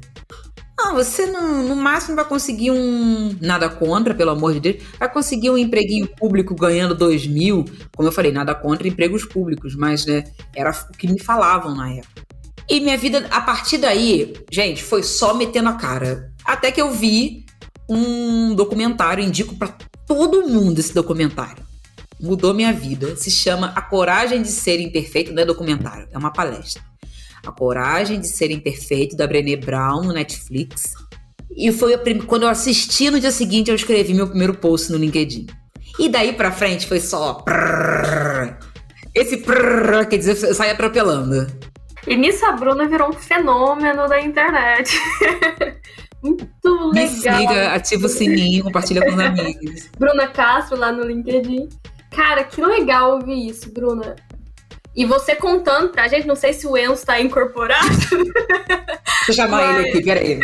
Não, 0.78 0.96
você 0.96 1.26
não, 1.26 1.68
no 1.68 1.76
máximo 1.76 2.16
vai 2.16 2.24
conseguir 2.24 2.72
um. 2.72 3.36
Nada 3.42 3.70
contra, 3.70 4.14
pelo 4.14 4.32
amor 4.32 4.54
de 4.54 4.62
Deus. 4.62 4.84
Vai 4.98 5.12
conseguir 5.12 5.50
um 5.50 5.58
empreguinho 5.58 6.08
público 6.08 6.56
ganhando 6.56 6.96
dois 6.96 7.28
mil. 7.28 7.66
Como 7.94 8.08
eu 8.08 8.14
falei, 8.14 8.32
nada 8.32 8.56
contra 8.56 8.88
empregos 8.88 9.26
públicos, 9.26 9.76
mas 9.76 10.06
né, 10.06 10.24
era 10.56 10.72
o 10.72 10.98
que 10.98 11.08
me 11.08 11.22
falavam 11.22 11.76
na 11.76 11.92
época. 11.92 12.24
E 12.70 12.80
minha 12.80 12.98
vida, 12.98 13.26
a 13.32 13.42
partir 13.42 13.80
daí, 13.80 14.34
gente, 14.52 14.84
foi 14.84 15.02
só 15.02 15.34
metendo 15.34 15.70
a 15.70 15.74
cara. 15.74 16.32
Até 16.46 16.72
que 16.72 16.80
eu 16.80 16.92
vi 16.92 17.46
um 17.90 18.54
documentário, 18.54 19.24
indico 19.24 19.56
para 19.56 19.76
todo 20.06 20.48
mundo 20.48 20.78
esse 20.78 20.94
documentário. 20.94 21.64
Mudou 22.20 22.54
minha 22.54 22.72
vida. 22.72 23.16
Se 23.16 23.32
chama 23.32 23.74
A 23.76 23.82
Coragem 23.82 24.44
de 24.44 24.50
Ser 24.50 24.80
Imperfeito, 24.80 25.34
não 25.34 25.42
é 25.42 25.46
documentário, 25.46 26.08
é 26.12 26.18
uma 26.18 26.32
palestra. 26.32 26.84
A 27.44 27.52
Coragem 27.52 28.20
de 28.20 28.28
Ser 28.28 28.52
Imperfeito, 28.52 29.16
da 29.16 29.26
Brené 29.26 29.56
Brown, 29.56 30.04
no 30.04 30.14
Netflix. 30.14 30.94
E 31.56 31.72
foi 31.72 31.98
quando 32.28 32.44
eu 32.44 32.50
assisti 32.50 33.10
no 33.10 33.20
dia 33.20 33.32
seguinte, 33.32 33.70
eu 33.70 33.76
escrevi 33.76 34.14
meu 34.14 34.28
primeiro 34.28 34.54
post 34.54 34.92
no 34.92 34.98
LinkedIn. 34.98 35.48
E 35.98 36.08
daí 36.08 36.34
pra 36.34 36.52
frente 36.52 36.86
foi 36.86 37.00
só. 37.00 37.44
Esse 39.16 39.38
prrr, 39.38 40.08
quer 40.08 40.18
dizer, 40.18 40.48
eu 40.48 40.54
saí 40.54 40.70
atropelando. 40.70 41.48
E 42.10 42.16
nisso 42.16 42.44
a 42.46 42.52
Bruna 42.54 42.88
virou 42.88 43.10
um 43.10 43.14
fenômeno 43.14 44.08
da 44.08 44.20
internet. 44.20 45.00
Muito 46.22 46.92
Me 46.92 47.06
legal. 47.06 47.40
siga, 47.40 47.74
ativa 47.74 48.06
o 48.08 48.10
sininho, 48.10 48.64
compartilha 48.64 49.02
com 49.02 49.14
os 49.14 49.20
amigos. 49.20 49.88
Bruna 49.98 50.28
Castro 50.28 50.78
lá 50.78 50.92
no 50.92 51.04
LinkedIn. 51.04 51.70
Cara, 52.12 52.44
que 52.44 52.62
legal 52.62 53.14
ouvir 53.14 53.48
isso, 53.48 53.72
Bruna. 53.72 54.16
E 54.96 55.06
você 55.06 55.36
contando 55.36 55.90
pra 55.90 56.08
gente, 56.08 56.26
não 56.28 56.36
sei 56.36 56.52
se 56.52 56.66
o 56.68 56.76
Enzo 56.76 57.06
tá 57.06 57.22
incorporado, 57.22 57.88
Deixa 59.28 59.30
eu 59.30 59.34
chamar 59.36 59.62
Mas- 59.68 59.78
ele 59.78 59.90
aqui, 59.90 60.04
peraí. 60.04 60.40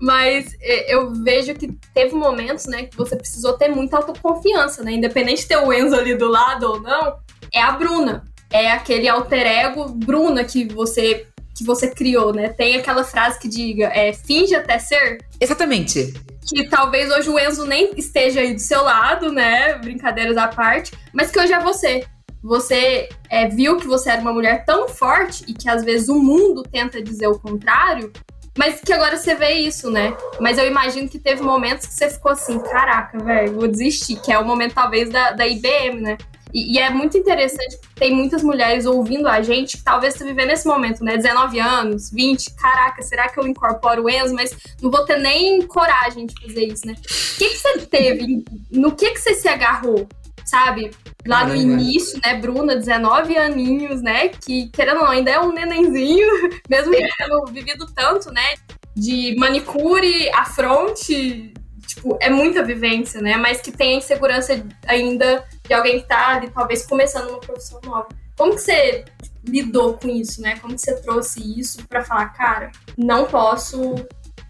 mas 0.00 0.54
é, 0.62 0.94
eu 0.94 1.12
vejo 1.12 1.52
que 1.54 1.68
teve 1.92 2.14
momentos, 2.14 2.66
né, 2.66 2.84
que 2.84 2.96
você 2.96 3.16
precisou 3.16 3.54
ter 3.54 3.68
muita 3.68 3.96
autoconfiança, 3.96 4.82
né? 4.84 4.92
Independente 4.92 5.42
de 5.42 5.48
ter 5.48 5.56
o 5.56 5.72
Enzo 5.72 5.96
ali 5.96 6.14
do 6.14 6.28
lado 6.28 6.64
ou 6.70 6.80
não, 6.80 7.16
é 7.52 7.60
a 7.60 7.72
Bruna. 7.72 8.22
É 8.52 8.70
aquele 8.70 9.08
alter 9.08 9.46
ego 9.46 9.88
Bruna 9.88 10.44
que 10.44 10.64
você 10.66 11.26
que 11.54 11.64
você 11.64 11.88
criou, 11.88 12.32
né? 12.32 12.48
Tem 12.48 12.76
aquela 12.76 13.04
frase 13.04 13.38
que 13.38 13.46
diga, 13.46 13.86
é, 13.94 14.12
finge 14.12 14.54
até 14.54 14.78
ser, 14.78 15.18
Exatamente. 15.38 16.14
que 16.48 16.66
talvez 16.68 17.10
hoje 17.10 17.28
o 17.28 17.38
Enzo 17.38 17.66
nem 17.66 17.92
esteja 17.96 18.40
aí 18.40 18.54
do 18.54 18.60
seu 18.60 18.82
lado, 18.82 19.30
né? 19.30 19.74
Brincadeiras 19.74 20.36
à 20.36 20.48
parte, 20.48 20.92
mas 21.12 21.30
que 21.30 21.38
hoje 21.38 21.52
é 21.52 21.60
você. 21.60 22.04
Você 22.42 23.08
é, 23.28 23.48
viu 23.48 23.76
que 23.76 23.86
você 23.86 24.10
era 24.10 24.20
uma 24.20 24.32
mulher 24.32 24.64
tão 24.64 24.88
forte 24.88 25.44
e 25.46 25.52
que 25.52 25.68
às 25.68 25.84
vezes 25.84 26.08
o 26.08 26.18
mundo 26.18 26.62
tenta 26.62 27.00
dizer 27.00 27.28
o 27.28 27.38
contrário, 27.38 28.10
mas 28.58 28.80
que 28.80 28.92
agora 28.92 29.16
você 29.16 29.34
vê 29.34 29.52
isso, 29.52 29.90
né? 29.90 30.14
Mas 30.40 30.58
eu 30.58 30.66
imagino 30.66 31.08
que 31.08 31.18
teve 31.18 31.42
momentos 31.42 31.86
que 31.86 31.94
você 31.94 32.10
ficou 32.10 32.32
assim, 32.32 32.58
caraca, 32.58 33.18
velho, 33.18 33.54
vou 33.54 33.68
desistir, 33.68 34.16
que 34.16 34.32
é 34.32 34.38
o 34.38 34.44
momento 34.44 34.74
talvez 34.74 35.08
da, 35.08 35.30
da 35.32 35.46
IBM, 35.46 36.00
né? 36.00 36.18
E, 36.52 36.74
e 36.74 36.78
é 36.78 36.90
muito 36.90 37.16
interessante, 37.16 37.78
tem 37.94 38.14
muitas 38.14 38.42
mulheres 38.42 38.84
ouvindo 38.84 39.26
a 39.26 39.40
gente 39.40 39.78
que 39.78 39.82
talvez 39.82 40.14
estão 40.14 40.28
vivendo 40.28 40.50
esse 40.50 40.66
momento, 40.66 41.02
né? 41.02 41.16
19 41.16 41.58
anos, 41.58 42.10
20, 42.10 42.54
caraca, 42.54 43.02
será 43.02 43.28
que 43.28 43.40
eu 43.40 43.46
incorporo 43.46 44.04
o 44.04 44.10
Enzo? 44.10 44.34
Mas 44.34 44.54
não 44.80 44.90
vou 44.90 45.04
ter 45.04 45.18
nem 45.18 45.62
coragem 45.62 46.26
de 46.26 46.34
fazer 46.40 46.66
isso, 46.66 46.86
né? 46.86 46.94
O 46.94 47.38
que, 47.38 47.48
que 47.48 47.56
você 47.56 47.78
teve? 47.86 48.44
No 48.70 48.92
que, 48.94 49.10
que 49.10 49.18
você 49.18 49.34
se 49.34 49.48
agarrou? 49.48 50.06
Sabe? 50.44 50.90
Lá 51.26 51.46
no 51.46 51.54
início, 51.54 52.20
né, 52.22 52.34
Bruna, 52.34 52.74
19 52.74 53.36
aninhos, 53.38 54.02
né? 54.02 54.28
Que, 54.28 54.68
querendo 54.70 54.98
ou 54.98 55.04
não, 55.04 55.10
ainda 55.10 55.30
é 55.30 55.40
um 55.40 55.52
nenenzinho, 55.52 56.28
mesmo 56.68 56.92
tendo 56.92 57.46
vivido 57.46 57.86
tanto, 57.94 58.30
né? 58.30 58.54
De 58.94 59.34
manicure, 59.38 60.28
afronte, 60.30 61.54
tipo, 61.86 62.18
é 62.20 62.28
muita 62.28 62.62
vivência, 62.62 63.22
né? 63.22 63.36
Mas 63.36 63.60
que 63.60 63.70
tem 63.70 63.94
a 63.94 63.98
insegurança 63.98 64.62
ainda 64.86 65.44
de 65.66 65.74
alguém 65.74 66.00
que 66.00 66.08
tá 66.08 66.28
ali, 66.28 66.50
talvez, 66.50 66.86
começando 66.86 67.30
uma 67.30 67.40
profissão 67.40 67.80
nova. 67.84 68.08
Como 68.36 68.54
que 68.54 68.60
você 68.60 69.04
lidou 69.44 69.94
com 69.94 70.08
isso, 70.08 70.40
né? 70.40 70.58
Como 70.58 70.74
que 70.74 70.80
você 70.80 71.00
trouxe 71.00 71.40
isso 71.58 71.86
pra 71.88 72.04
falar, 72.04 72.30
cara, 72.30 72.70
não 72.96 73.26
posso 73.26 73.94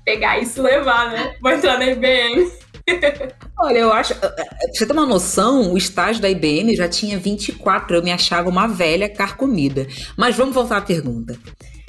pegar 0.04 0.38
isso 0.38 0.60
e 0.60 0.62
levar, 0.62 1.10
né? 1.10 1.36
Vou 1.40 1.52
entrar 1.52 1.78
na 1.78 1.86
IBM. 1.86 2.50
Olha, 3.58 3.78
eu 3.78 3.92
acho. 3.92 4.14
Pra 4.14 4.32
você 4.72 4.86
ter 4.86 4.92
uma 4.92 5.06
noção, 5.06 5.72
o 5.72 5.78
estágio 5.78 6.20
da 6.20 6.28
IBM 6.28 6.74
já 6.74 6.88
tinha 6.88 7.18
24, 7.18 7.96
eu 7.96 8.02
me 8.02 8.12
achava 8.12 8.48
uma 8.48 8.66
velha 8.66 9.08
carcomida. 9.08 9.86
Mas 10.16 10.36
vamos 10.36 10.54
voltar 10.54 10.78
à 10.78 10.82
pergunta. 10.82 11.38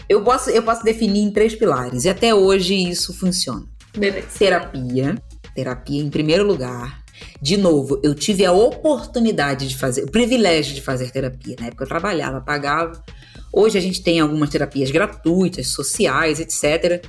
Eu 0.08 0.24
posso, 0.24 0.50
eu 0.50 0.62
posso 0.62 0.84
definir 0.84 1.22
em 1.22 1.32
três 1.32 1.56
pilares, 1.56 2.06
e 2.06 2.10
até 2.10 2.36
hoje 2.36 2.76
isso 2.76 3.18
funciona. 3.18 3.66
Beleza. 3.98 4.28
Terapia. 4.38 5.16
Terapia 5.56 6.02
em 6.02 6.10
primeiro 6.10 6.46
lugar. 6.46 7.03
De 7.42 7.58
novo, 7.58 8.00
eu 8.04 8.14
tive 8.14 8.46
a 8.46 8.52
oportunidade 8.52 9.68
de 9.68 9.78
fazer, 9.78 10.04
o 10.04 10.12
privilégio 10.12 10.74
de 10.74 10.82
fazer 10.82 11.12
terapia. 11.12 11.56
Na 11.60 11.68
época 11.68 11.84
eu 11.84 11.88
trabalhava, 11.88 12.42
pagava. 12.42 13.04
Hoje 13.52 13.78
a 13.78 13.82
gente 13.82 14.02
tem 14.02 14.20
algumas 14.20 14.50
terapias 14.50 14.90
gratuitas, 14.90 15.68
sociais, 15.68 16.40
etc. 16.40 17.06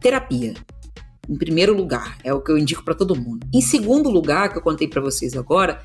Terapia. 0.00 0.54
Em 1.28 1.36
primeiro 1.36 1.74
lugar, 1.74 2.18
é 2.22 2.32
o 2.32 2.40
que 2.40 2.52
eu 2.52 2.58
indico 2.58 2.84
para 2.84 2.94
todo 2.94 3.16
mundo. 3.16 3.46
Em 3.52 3.60
segundo 3.60 4.08
lugar, 4.08 4.50
que 4.50 4.58
eu 4.58 4.62
contei 4.62 4.86
para 4.86 5.00
vocês 5.00 5.36
agora, 5.36 5.82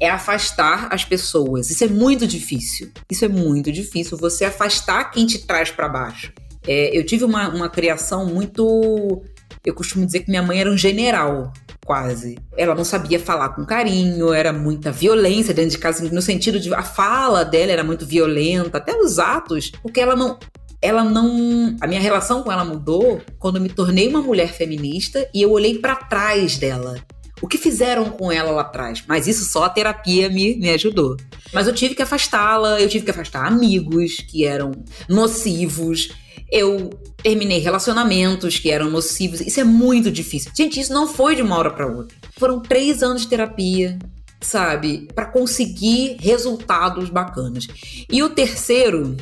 é 0.00 0.08
afastar 0.08 0.88
as 0.92 1.04
pessoas. 1.04 1.68
Isso 1.70 1.82
é 1.82 1.88
muito 1.88 2.26
difícil. 2.26 2.92
Isso 3.10 3.24
é 3.24 3.28
muito 3.28 3.72
difícil, 3.72 4.16
você 4.16 4.44
afastar 4.44 5.10
quem 5.10 5.26
te 5.26 5.38
traz 5.46 5.70
para 5.70 5.88
baixo. 5.88 6.32
É, 6.66 6.96
eu 6.96 7.04
tive 7.04 7.24
uma, 7.24 7.48
uma 7.48 7.68
criação 7.68 8.26
muito. 8.26 9.22
Eu 9.64 9.74
costumo 9.74 10.06
dizer 10.06 10.20
que 10.20 10.30
minha 10.30 10.42
mãe 10.42 10.60
era 10.60 10.70
um 10.70 10.76
general, 10.76 11.52
quase. 11.84 12.36
Ela 12.56 12.74
não 12.74 12.84
sabia 12.84 13.20
falar 13.20 13.50
com 13.50 13.64
carinho, 13.64 14.32
era 14.32 14.52
muita 14.52 14.90
violência 14.90 15.54
dentro 15.54 15.72
de 15.72 15.78
casa, 15.78 16.08
no 16.10 16.22
sentido 16.22 16.58
de 16.58 16.72
a 16.74 16.82
fala 16.82 17.44
dela 17.44 17.72
era 17.72 17.84
muito 17.84 18.06
violenta, 18.06 18.78
até 18.78 18.96
os 18.96 19.18
atos, 19.18 19.70
porque 19.82 20.00
ela 20.00 20.16
não. 20.16 20.38
Ela 20.82 21.02
não. 21.02 21.76
A 21.80 21.86
minha 21.86 22.00
relação 22.00 22.42
com 22.42 22.52
ela 22.52 22.64
mudou 22.64 23.20
quando 23.38 23.56
eu 23.56 23.62
me 23.62 23.70
tornei 23.70 24.08
uma 24.08 24.20
mulher 24.20 24.52
feminista 24.52 25.28
e 25.32 25.40
eu 25.40 25.50
olhei 25.50 25.78
para 25.78 25.96
trás 25.96 26.58
dela. 26.58 26.96
O 27.40 27.48
que 27.48 27.58
fizeram 27.58 28.06
com 28.06 28.30
ela 28.30 28.50
lá 28.50 28.62
atrás? 28.62 29.02
Mas 29.06 29.26
isso 29.26 29.44
só 29.44 29.64
a 29.64 29.68
terapia 29.68 30.28
me, 30.28 30.56
me 30.56 30.70
ajudou. 30.70 31.16
Mas 31.52 31.66
eu 31.66 31.74
tive 31.74 31.94
que 31.94 32.02
afastá-la, 32.02 32.80
eu 32.80 32.88
tive 32.88 33.04
que 33.04 33.10
afastar 33.10 33.46
amigos 33.46 34.16
que 34.16 34.44
eram 34.44 34.72
nocivos, 35.08 36.10
eu 36.54 36.88
terminei 37.20 37.58
relacionamentos 37.58 38.60
que 38.60 38.70
eram 38.70 38.88
nocivos. 38.88 39.40
Isso 39.40 39.58
é 39.58 39.64
muito 39.64 40.08
difícil. 40.08 40.52
Gente, 40.56 40.78
isso 40.78 40.92
não 40.92 41.08
foi 41.08 41.34
de 41.34 41.42
uma 41.42 41.58
hora 41.58 41.70
para 41.70 41.86
outra. 41.86 42.16
Foram 42.38 42.60
três 42.60 43.02
anos 43.02 43.22
de 43.22 43.28
terapia, 43.28 43.98
sabe? 44.40 45.08
para 45.14 45.26
conseguir 45.26 46.16
resultados 46.20 47.10
bacanas. 47.10 47.66
E 48.08 48.22
o 48.22 48.30
terceiro, 48.30 49.16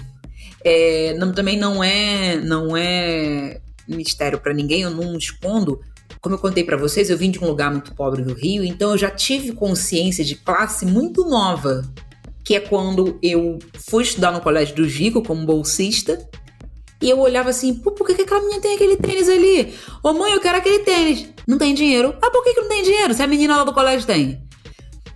é, 0.63 1.15
não- 1.19 1.33
também 1.33 1.59
não 1.59 1.83
é, 1.83 2.37
não 2.37 2.77
é 2.77 3.61
mistério 3.89 4.39
para 4.39 4.53
ninguém, 4.53 4.83
eu 4.83 4.91
não 4.91 5.17
escondo. 5.17 5.81
Como 6.21 6.35
eu 6.35 6.39
contei 6.39 6.63
para 6.65 6.77
vocês, 6.77 7.09
eu 7.09 7.17
vim 7.17 7.31
de 7.31 7.39
um 7.39 7.47
lugar 7.47 7.71
muito 7.73 7.95
pobre 7.95 8.23
do 8.23 8.35
Rio, 8.35 8.63
então 8.63 8.91
eu 8.91 8.99
já 8.99 9.11
tive 9.11 9.53
consciência 9.53 10.23
de 10.25 10.37
classe 10.37 10.85
muito 10.85 11.25
nova, 11.25 11.83
que 12.45 12.55
é 12.55 12.61
quando 12.61 13.19
eu 13.23 13.59
fui 13.89 14.03
estudar 14.03 14.33
no 14.33 14.41
Colégio 14.41 14.77
do 14.77 14.87
Gico 14.89 15.23
como 15.23 15.47
bolsista. 15.47 16.19
E 17.03 17.11
eu 17.11 17.19
olhava 17.19 17.51
assim, 17.51 17.75
Pô, 17.75 17.91
por 17.91 18.07
que, 18.07 18.15
que 18.15 18.23
aquela 18.23 18.41
menina 18.41 18.61
tem 18.61 18.75
aquele 18.77 18.97
tênis 18.97 19.29
ali? 19.29 19.75
Ô 20.03 20.13
mãe, 20.13 20.33
eu 20.33 20.41
quero 20.41 20.57
aquele 20.59 20.79
tênis. 20.81 21.29
Não 21.47 21.59
tem 21.59 21.75
dinheiro. 21.75 22.15
Ah, 22.23 22.31
por 22.31 22.43
que, 22.45 22.55
que 22.55 22.61
não 22.61 22.69
tem 22.69 22.83
dinheiro? 22.85 23.13
Se 23.13 23.23
a 23.23 23.27
menina 23.27 23.57
lá 23.57 23.65
do 23.65 23.73
colégio 23.75 24.07
tem. 24.07 24.41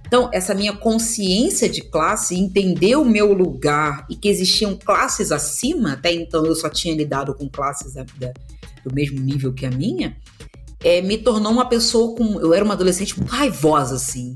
Então, 0.07 0.29
essa 0.33 0.55
minha 0.55 0.73
consciência 0.73 1.69
de 1.69 1.81
classe, 1.81 2.35
entender 2.37 2.97
o 2.97 3.05
meu 3.05 3.33
lugar 3.33 4.07
e 4.11 4.15
que 4.17 4.29
existiam 4.29 4.77
classes 4.77 5.33
acima, 5.33 5.93
até 5.95 6.13
então 6.13 6.45
eu 6.47 6.55
só 6.55 6.69
tinha 6.69 6.95
lidado 6.95 7.35
com 7.35 7.49
classes 7.49 7.95
da- 7.95 8.05
da- 8.19 8.33
do 8.85 8.95
mesmo 8.95 9.19
nível 9.21 9.53
que 9.53 9.67
a 9.67 9.71
minha, 9.71 10.17
é, 10.83 11.01
me 11.03 11.19
tornou 11.19 11.51
uma 11.51 11.69
pessoa 11.69 12.17
com. 12.17 12.39
Eu 12.41 12.55
era 12.55 12.65
uma 12.65 12.75
adolescente 12.75 13.17
muito 13.19 13.31
raivosa, 13.31 13.97
assim, 13.97 14.33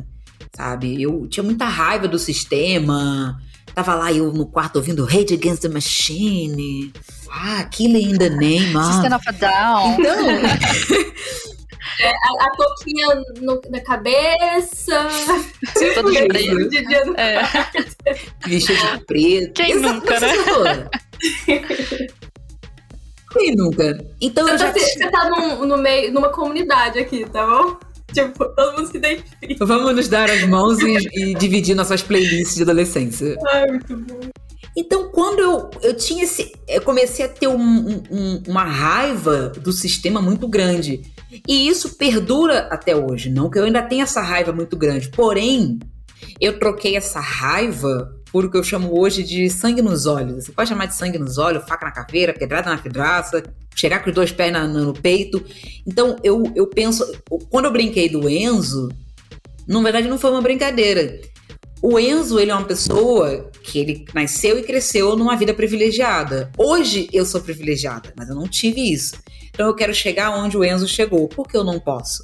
sabe? 0.57 1.01
Eu 1.01 1.29
tinha 1.29 1.45
muita 1.45 1.67
raiva 1.67 2.09
do 2.09 2.19
sistema. 2.19 3.41
Tava 3.75 3.95
lá 3.95 4.13
eu 4.13 4.33
no 4.33 4.47
quarto 4.47 4.77
ouvindo 4.77 5.05
Rage 5.05 5.35
Against 5.35 5.63
the 5.63 5.69
Machine. 5.69 6.93
Ah, 7.31 7.65
Killing 7.71 8.11
in 8.13 8.19
the 8.19 8.29
Name. 8.31 8.75
Ah. 8.77 8.93
System 8.93 9.13
of 9.15 9.25
a 9.29 9.33
Down. 9.33 9.97
Então, 9.99 10.17
A, 12.03 12.45
a 12.47 12.51
touquinha 12.57 13.09
no- 13.43 13.61
na 13.71 13.81
cabeça. 13.81 15.09
tipo 15.79 15.95
Todo 15.95 16.11
de 16.13 16.27
preto. 16.29 16.69
de 16.71 16.87
dia 16.87 17.05
do- 17.05 17.15
É. 17.21 17.43
vestido 18.47 18.79
de 18.99 19.05
preto. 19.05 19.53
Quem 19.53 19.73
Exato, 19.73 19.95
nunca, 19.95 20.19
você 20.19 20.63
né? 20.63 20.89
Quem 23.33 23.55
nunca? 23.55 23.99
Então 24.21 24.49
eu 24.49 24.59
Você 24.59 24.65
já 24.65 24.73
tá, 24.73 24.79
você 24.81 25.11
tá 25.11 25.31
num, 25.31 25.67
no 25.67 25.77
meio, 25.77 26.11
numa 26.13 26.31
comunidade 26.31 26.99
aqui, 26.99 27.25
tá 27.31 27.47
bom? 27.47 27.77
Tipo, 28.15 28.45
todo 28.55 28.77
mundo 28.77 28.91
se 28.91 28.97
identifica. 28.97 29.65
Vamos 29.67 29.95
nos 29.95 30.09
dar 30.09 30.31
as 30.31 30.43
mãos 30.45 30.79
e, 30.81 30.97
e 31.13 31.35
dividir 31.35 31.75
nossas 31.75 32.03
playlists 32.03 32.57
de 32.57 32.63
adolescência. 32.63 33.37
Ai, 33.53 33.67
muito 33.71 33.97
bom. 33.97 34.21
Então, 34.77 35.11
quando 35.11 35.41
eu, 35.41 35.71
eu 35.83 35.97
tinha 35.97 36.25
esse. 36.25 36.53
Eu 36.69 36.81
comecei 36.83 37.25
a 37.25 37.29
ter 37.29 37.49
um- 37.49 37.57
um- 37.59 38.03
um- 38.11 38.43
uma 38.49 38.65
raiva 38.65 39.49
do 39.61 39.73
sistema 39.73 40.23
muito 40.23 40.47
grande. 40.49 41.03
E 41.49 41.69
isso 41.69 41.97
perdura 41.97 42.69
até 42.71 42.95
hoje. 42.95 43.31
Não 43.31 43.51
que 43.51 43.59
eu 43.59 43.65
ainda 43.65 43.83
tenha 43.83 44.05
essa 44.05 44.21
raiva 44.21 44.53
muito 44.53 44.77
grande. 44.77 45.09
Porém, 45.09 45.79
eu 46.41 46.59
troquei 46.59 46.97
essa 46.97 47.21
raiva 47.21 48.13
por 48.33 48.45
o 48.45 48.51
que 48.51 48.57
eu 48.57 48.65
chamo 48.65 48.99
hoje 48.99 49.23
de 49.23 49.51
sangue 49.51 49.83
nos 49.83 50.07
olhos. 50.07 50.45
Você 50.45 50.53
pode 50.53 50.69
chamar 50.69 50.87
de 50.87 50.95
sangue 50.95 51.19
nos 51.19 51.39
olhos, 51.39 51.65
faca 51.69 51.87
na 51.87 51.93
caveira, 51.93 52.33
pedrada 52.33 52.71
na 52.71 52.79
pedraça, 52.79 53.43
chegar 53.75 54.03
com 54.03 54.11
os 54.11 54.15
dois 54.15 54.33
pés 54.33 54.53
na, 54.53 54.67
no 54.67 54.93
peito. 54.93 55.45
Então, 55.87 56.17
eu, 56.23 56.45
eu 56.55 56.67
penso, 56.67 57.05
quando 57.51 57.65
eu 57.67 57.73
brinquei 57.73 58.09
do 58.09 58.29
Enzo, 58.29 58.89
na 59.67 59.83
verdade 59.83 60.09
não 60.09 60.19
foi 60.19 60.31
uma 60.31 60.43
brincadeira. 60.43 61.21
O 61.83 61.99
Enzo, 61.99 62.39
ele 62.39 62.51
é 62.51 62.55
uma 62.55 62.67
pessoa 62.67 63.51
que 63.63 63.79
ele 63.79 64.05
nasceu 64.13 64.59
e 64.59 64.63
cresceu 64.63 65.17
numa 65.17 65.37
vida 65.37 65.55
privilegiada. 65.55 66.53
Hoje 66.59 67.09
eu 67.13 67.25
sou 67.25 67.41
privilegiada, 67.41 68.13
mas 68.17 68.29
eu 68.29 68.35
não 68.35 68.47
tive 68.47 68.93
isso. 68.93 69.15
Então 69.49 69.67
eu 69.67 69.75
quero 69.75 69.95
chegar 69.95 70.31
onde 70.31 70.57
o 70.57 70.65
Enzo 70.65 70.87
chegou. 70.87 71.27
Por 71.27 71.49
que 71.49 71.57
eu 71.57 71.65
não 71.65 71.81
posso? 71.81 72.23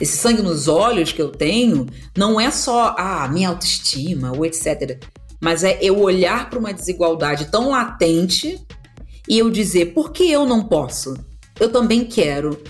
Esse 0.00 0.16
sangue 0.16 0.42
nos 0.42 0.68
olhos 0.68 1.12
que 1.12 1.22
eu 1.22 1.30
tenho 1.30 1.86
não 2.16 2.40
é 2.40 2.50
só 2.50 2.94
a 2.98 3.24
ah, 3.24 3.28
minha 3.28 3.48
autoestima 3.48 4.32
ou 4.32 4.44
etc. 4.44 4.98
Mas 5.40 5.64
é 5.64 5.78
eu 5.80 5.98
olhar 5.98 6.48
para 6.48 6.58
uma 6.58 6.72
desigualdade 6.72 7.50
tão 7.50 7.70
latente 7.70 8.60
e 9.28 9.38
eu 9.38 9.50
dizer, 9.50 9.92
por 9.92 10.12
que 10.12 10.30
eu 10.30 10.46
não 10.46 10.64
posso? 10.64 11.14
Eu 11.58 11.70
também 11.70 12.04
quero. 12.04 12.60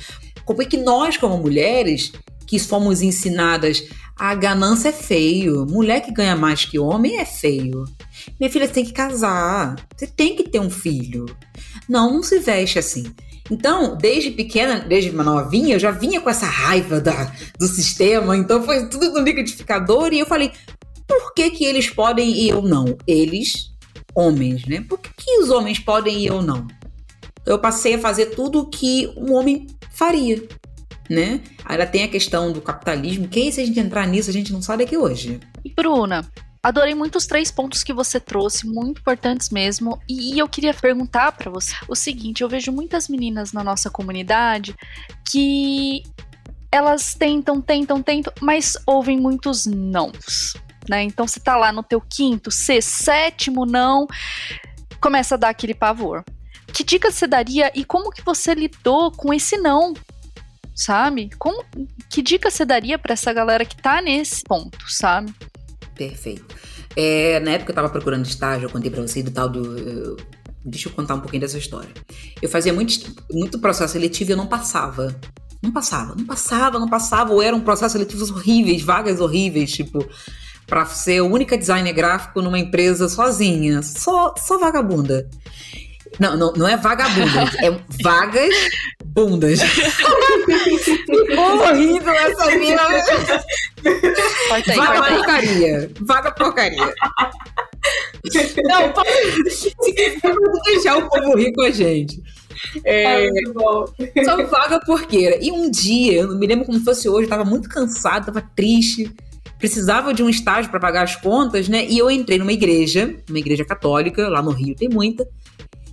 Como 0.44 0.62
é 0.62 0.64
que 0.64 0.76
nós, 0.76 1.16
como 1.16 1.38
mulheres, 1.38 2.12
que 2.46 2.58
fomos 2.58 3.02
ensinadas 3.02 3.84
a 4.18 4.34
ganância 4.34 4.88
é 4.88 4.92
feio, 4.92 5.66
mulher 5.66 6.00
que 6.00 6.10
ganha 6.10 6.34
mais 6.34 6.64
que 6.64 6.78
homem 6.78 7.18
é 7.18 7.24
feio. 7.26 7.84
Minha 8.40 8.50
filha, 8.50 8.66
você 8.66 8.72
tem 8.72 8.84
que 8.84 8.92
casar, 8.92 9.76
você 9.94 10.06
tem 10.06 10.34
que 10.34 10.48
ter 10.48 10.58
um 10.58 10.70
filho. 10.70 11.26
Não, 11.86 12.14
não 12.14 12.22
se 12.22 12.38
veste 12.38 12.78
assim. 12.78 13.04
Então, 13.50 13.94
desde 13.94 14.30
pequena, 14.30 14.80
desde 14.80 15.12
novinha, 15.12 15.74
eu 15.74 15.78
já 15.78 15.90
vinha 15.90 16.18
com 16.18 16.30
essa 16.30 16.46
raiva 16.46 16.98
da, 16.98 17.30
do 17.58 17.66
sistema, 17.66 18.34
então 18.36 18.62
foi 18.62 18.88
tudo 18.88 19.10
no 19.10 19.20
liquidificador 19.20 20.12
e 20.12 20.18
eu 20.18 20.26
falei, 20.26 20.50
por 21.06 21.34
que 21.34 21.50
que 21.50 21.64
eles 21.64 21.88
podem 21.88 22.30
e 22.30 22.48
eu 22.48 22.62
não? 22.62 22.96
Eles, 23.06 23.72
homens, 24.14 24.64
né? 24.66 24.84
Por 24.88 24.98
que, 24.98 25.10
que 25.16 25.38
os 25.38 25.50
homens 25.50 25.78
podem 25.78 26.20
e 26.20 26.26
eu 26.26 26.42
não? 26.42 26.66
Eu 27.44 27.58
passei 27.58 27.94
a 27.94 27.98
fazer 27.98 28.26
tudo 28.26 28.60
o 28.60 28.66
que 28.66 29.12
um 29.16 29.34
homem 29.34 29.66
faria, 29.92 30.42
né? 31.08 31.40
Aí 31.64 31.86
tem 31.86 32.04
a 32.04 32.08
questão 32.08 32.52
do 32.52 32.60
capitalismo, 32.60 33.28
que 33.28 33.52
se 33.52 33.60
a 33.60 33.64
gente 33.64 33.78
entrar 33.78 34.06
nisso, 34.06 34.30
a 34.30 34.32
gente 34.32 34.52
não 34.52 34.62
sai 34.62 34.78
daqui 34.78 34.96
hoje. 34.96 35.40
Bruna, 35.76 36.28
Adorei 36.66 36.96
muito 36.96 37.14
os 37.16 37.28
três 37.28 37.48
pontos 37.48 37.84
que 37.84 37.92
você 37.92 38.18
trouxe, 38.18 38.66
muito 38.66 38.98
importantes 38.98 39.50
mesmo. 39.50 40.02
E 40.08 40.36
eu 40.36 40.48
queria 40.48 40.74
perguntar 40.74 41.30
para 41.30 41.48
você 41.48 41.72
o 41.86 41.94
seguinte: 41.94 42.42
eu 42.42 42.48
vejo 42.48 42.72
muitas 42.72 43.08
meninas 43.08 43.52
na 43.52 43.62
nossa 43.62 43.88
comunidade 43.88 44.74
que 45.30 46.02
elas 46.72 47.14
tentam, 47.14 47.60
tentam, 47.60 48.02
tentam, 48.02 48.32
mas 48.40 48.76
ouvem 48.84 49.16
muitos 49.16 49.64
nãos. 49.64 50.54
Né? 50.88 51.02
Então 51.02 51.26
você 51.26 51.40
tá 51.40 51.56
lá 51.56 51.72
no 51.72 51.82
teu 51.82 52.00
quinto, 52.00 52.50
sexto, 52.50 53.04
sétimo 53.04 53.66
não, 53.66 54.06
começa 55.00 55.34
a 55.34 55.38
dar 55.38 55.48
aquele 55.48 55.74
pavor. 55.74 56.24
Que 56.72 56.84
dica 56.84 57.10
você 57.10 57.26
daria 57.26 57.70
e 57.74 57.84
como 57.84 58.10
que 58.10 58.24
você 58.24 58.54
lidou 58.54 59.10
com 59.10 59.32
esse 59.32 59.56
não? 59.56 59.94
Sabe? 60.74 61.30
Como, 61.38 61.64
que 62.10 62.20
dica 62.20 62.50
você 62.50 62.64
daria 62.64 62.98
para 62.98 63.14
essa 63.14 63.32
galera 63.32 63.64
que 63.64 63.76
tá 63.76 64.02
nesse 64.02 64.42
ponto, 64.44 64.78
sabe? 64.88 65.32
Perfeito. 65.94 66.54
É, 66.94 67.40
na 67.40 67.52
época 67.52 67.70
eu 67.70 67.72
estava 67.72 67.88
procurando 67.88 68.26
estágio, 68.26 68.66
eu 68.66 68.70
contei 68.70 68.90
para 68.90 69.00
você 69.00 69.22
do 69.22 69.30
tal 69.30 69.48
do. 69.48 70.16
deixa 70.64 70.88
eu 70.88 70.92
contar 70.92 71.14
um 71.14 71.20
pouquinho 71.20 71.40
dessa 71.42 71.58
história. 71.58 71.90
Eu 72.40 72.48
fazia 72.48 72.72
muito, 72.72 73.14
muito 73.30 73.58
processo 73.58 73.94
seletivo 73.94 74.30
e 74.30 74.32
eu 74.32 74.36
não 74.36 74.46
passava. 74.46 75.18
Não 75.62 75.72
passava, 75.72 76.14
não 76.14 76.24
passava, 76.24 76.78
não 76.78 76.88
passava. 76.88 77.32
Ou 77.32 77.42
eram 77.42 77.60
processos 77.60 77.92
seletivos 77.92 78.30
horríveis, 78.30 78.82
vagas 78.82 79.20
horríveis, 79.20 79.72
tipo, 79.72 80.06
para 80.66 80.84
ser 80.86 81.18
a 81.18 81.24
única 81.24 81.56
designer 81.56 81.92
gráfico 81.92 82.42
numa 82.42 82.58
empresa 82.58 83.08
sozinha. 83.08 83.82
Só, 83.82 84.34
só 84.36 84.58
vagabunda. 84.58 85.28
Não, 86.18 86.36
não, 86.36 86.52
não 86.52 86.68
é 86.68 86.76
vagabunda, 86.76 87.44
é 87.62 87.70
vagas 88.02 88.54
bundas. 89.04 89.60
Ficou 89.60 91.58
horrível 91.60 92.12
essa 92.12 92.50
minha. 92.56 92.76
Vaga 94.76 95.02
porcaria. 95.02 95.90
Vaga 96.00 96.30
porcaria. 96.32 96.94
Não, 98.64 98.92
se 99.50 99.74
quiser, 99.76 100.34
deixar 100.64 100.96
o 100.96 101.08
povo 101.08 101.36
rir 101.36 101.52
com 101.52 101.62
a 101.62 101.70
gente. 101.70 102.22
É, 102.84 103.26
é 103.26 104.24
só 104.24 104.44
vaga 104.46 104.80
porqueira. 104.80 105.38
E 105.40 105.52
um 105.52 105.70
dia, 105.70 106.20
eu 106.20 106.28
não 106.28 106.38
me 106.38 106.46
lembro 106.46 106.64
como 106.64 106.80
fosse 106.80 107.08
hoje, 107.08 107.24
eu 107.24 107.28
tava 107.28 107.44
muito 107.44 107.68
cansado, 107.68 108.26
tava 108.26 108.40
triste, 108.56 109.14
precisava 109.58 110.12
de 110.12 110.22
um 110.22 110.28
estágio 110.28 110.70
para 110.70 110.80
pagar 110.80 111.02
as 111.02 111.16
contas, 111.16 111.68
né? 111.68 111.86
E 111.86 111.98
eu 111.98 112.10
entrei 112.10 112.38
numa 112.38 112.52
igreja, 112.52 113.16
uma 113.28 113.38
igreja 113.38 113.64
católica, 113.64 114.28
lá 114.28 114.42
no 114.42 114.50
Rio 114.50 114.74
tem 114.74 114.88
muita. 114.88 115.26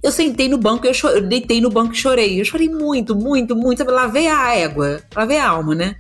Eu 0.02 0.12
sentei 0.12 0.50
no 0.50 0.58
banco, 0.58 0.86
eu, 0.86 0.94
eu 1.12 1.22
deitei 1.22 1.62
no 1.62 1.70
banco 1.70 1.94
e 1.94 1.98
chorei. 1.98 2.40
Eu 2.40 2.46
chorei 2.46 2.68
muito, 2.68 3.16
muito, 3.16 3.56
muito. 3.56 3.78
Sabe, 3.78 3.92
lavei 3.92 4.28
a 4.28 4.54
égua, 4.54 5.02
lavei 5.16 5.38
a 5.38 5.48
alma, 5.48 5.74
né? 5.74 5.96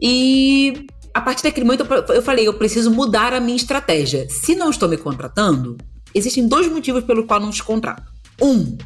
E 0.00 0.86
a 1.14 1.20
partir 1.20 1.42
daquele 1.42 1.64
momento 1.64 1.86
eu 2.12 2.22
falei, 2.22 2.46
eu 2.46 2.54
preciso 2.54 2.90
mudar 2.90 3.32
a 3.32 3.40
minha 3.40 3.56
estratégia. 3.56 4.26
Se 4.28 4.54
não 4.54 4.70
estou 4.70 4.88
me 4.88 4.96
contratando, 4.96 5.78
existem 6.14 6.46
dois 6.46 6.68
motivos 6.68 7.04
pelo 7.04 7.26
qual 7.26 7.40
não 7.40 7.50
te 7.50 7.62
contrato. 7.62 8.12
Um, 8.40 8.76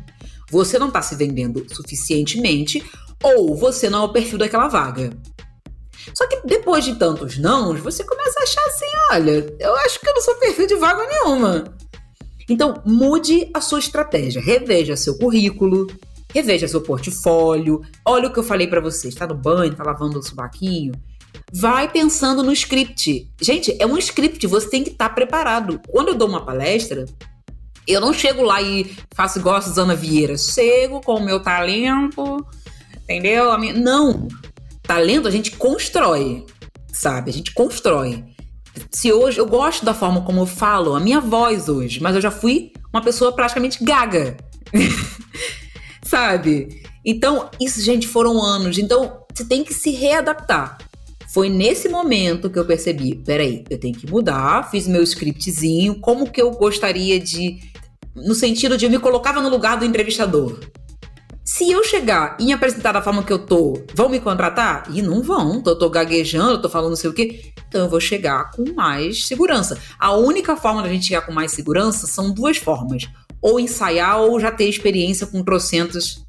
você 0.51 0.79
não 0.79 0.89
está 0.89 1.03
se 1.03 1.17
vendendo 1.17 1.67
suficientemente 1.73 2.83
ou 3.23 3.57
você 3.57 3.91
não 3.91 4.03
é 4.03 4.05
o 4.05 4.13
perfil 4.13 4.39
daquela 4.39 4.69
vaga. 4.69 5.11
Só 6.15 6.27
que 6.27 6.41
depois 6.47 6.85
de 6.85 6.95
tantos 6.97 7.39
nãos, 7.39 7.81
você 7.81 8.05
começa 8.05 8.39
a 8.41 8.43
achar 8.43 8.63
assim, 8.67 8.87
olha, 9.13 9.57
eu 9.59 9.77
acho 9.77 10.01
que 10.01 10.09
eu 10.09 10.15
não 10.15 10.23
sou 10.23 10.35
perfil 10.37 10.67
de 10.67 10.77
vaga 10.77 11.07
nenhuma. 11.07 11.65
Então, 12.49 12.83
mude 12.85 13.49
a 13.55 13.61
sua 13.61 13.79
estratégia, 13.79 14.43
reveja 14.43 14.97
seu 14.97 15.17
currículo, 15.17 15.87
reveja 16.35 16.67
seu 16.67 16.81
portfólio. 16.81 17.83
Olha 18.05 18.29
o 18.29 18.33
que 18.33 18.39
eu 18.39 18.45
falei 18.45 18.67
para 18.67 18.81
você, 18.81 19.09
está 19.09 19.27
no 19.27 19.35
banho, 19.35 19.73
está 19.73 19.85
lavando 19.85 20.19
o 20.19 20.23
subaquinho. 20.23 20.93
Vai 21.53 21.91
pensando 21.91 22.43
no 22.43 22.53
script. 22.53 23.31
Gente, 23.41 23.77
é 23.79 23.87
um 23.87 23.97
script, 23.99 24.47
você 24.47 24.69
tem 24.69 24.83
que 24.83 24.91
estar 24.91 25.09
tá 25.09 25.15
preparado. 25.15 25.81
Quando 25.89 26.09
eu 26.09 26.15
dou 26.15 26.29
uma 26.29 26.45
palestra, 26.45 27.05
eu 27.87 28.01
não 28.01 28.13
chego 28.13 28.43
lá 28.43 28.61
e 28.61 28.95
faço 29.15 29.39
igual 29.39 29.57
a 29.57 29.61
Suzana 29.61 29.95
Vieira. 29.95 30.37
Chego 30.37 31.01
com 31.01 31.17
o 31.17 31.25
meu 31.25 31.41
talento, 31.41 32.47
entendeu? 33.03 33.57
Não. 33.75 34.29
Talento 34.83 35.29
a 35.29 35.31
gente 35.31 35.53
constrói, 35.53 36.45
sabe? 36.93 37.31
A 37.31 37.33
gente 37.33 37.53
constrói. 37.53 38.25
Se 38.91 39.13
hoje 39.13 39.39
eu 39.39 39.47
gosto 39.47 39.85
da 39.85 39.95
forma 39.95 40.23
como 40.23 40.41
eu 40.41 40.47
falo, 40.47 40.95
a 40.95 41.01
minha 41.01 41.21
voz 41.21 41.69
hoje, 41.69 42.01
mas 42.01 42.15
eu 42.15 42.21
já 42.21 42.31
fui 42.31 42.73
uma 42.93 43.03
pessoa 43.03 43.33
praticamente 43.33 43.83
gaga. 43.83 44.37
Sabe? 46.05 46.83
Então, 47.05 47.51
isso, 47.61 47.81
gente, 47.81 48.07
foram 48.07 48.41
anos. 48.43 48.79
Então, 48.79 49.25
você 49.33 49.45
tem 49.45 49.65
que 49.65 49.73
se 49.73 49.91
readaptar. 49.91 50.79
Foi 51.33 51.49
nesse 51.49 51.89
momento 51.89 52.51
que 52.51 52.59
eu 52.59 52.65
percebi, 52.67 53.15
peraí, 53.15 53.65
eu 53.71 53.81
tenho 53.81 53.95
que 53.95 54.11
mudar, 54.11 54.71
fiz 54.71 54.87
meu 54.87 55.03
scriptzinho, 55.03 55.99
como 56.01 56.31
que 56.31 56.41
eu 56.41 56.51
gostaria 56.51 57.19
de 57.19 57.59
no 58.15 58.35
sentido 58.35 58.77
de 58.77 58.85
eu 58.85 58.91
me 58.91 58.99
colocava 58.99 59.41
no 59.41 59.49
lugar 59.49 59.79
do 59.79 59.87
entrevistador. 59.87 60.61
Se 61.55 61.71
eu 61.71 61.85
chegar 61.85 62.35
e 62.41 62.47
me 62.47 62.53
apresentar 62.55 62.93
da 62.93 63.03
forma 63.03 63.23
que 63.23 63.31
eu 63.31 63.39
tô, 63.39 63.85
vão 63.95 64.09
me 64.09 64.19
contratar? 64.19 64.85
E 64.91 65.03
não 65.03 65.23
vão. 65.23 65.61
Tô 65.61 65.91
gaguejando, 65.91 66.63
tô 66.63 66.67
falando 66.71 66.89
não 66.89 66.97
sei 66.97 67.11
o 67.11 67.13
quê. 67.13 67.53
Então 67.69 67.83
eu 67.83 67.91
vou 67.91 68.01
chegar 68.01 68.53
com 68.53 68.73
mais 68.73 69.27
segurança. 69.27 69.79
A 69.99 70.13
única 70.13 70.57
forma 70.57 70.83
da 70.83 70.89
gente 70.89 71.09
chegar 71.09 71.21
com 71.21 71.31
mais 71.31 71.53
segurança 71.53 72.07
são 72.07 72.33
duas 72.33 72.57
formas. 72.57 73.03
Ou 73.43 73.61
ensaiar 73.61 74.19
ou 74.19 74.41
já 74.41 74.51
ter 74.51 74.65
experiência 74.65 75.27
com 75.27 75.45
trocentos. 75.45 76.25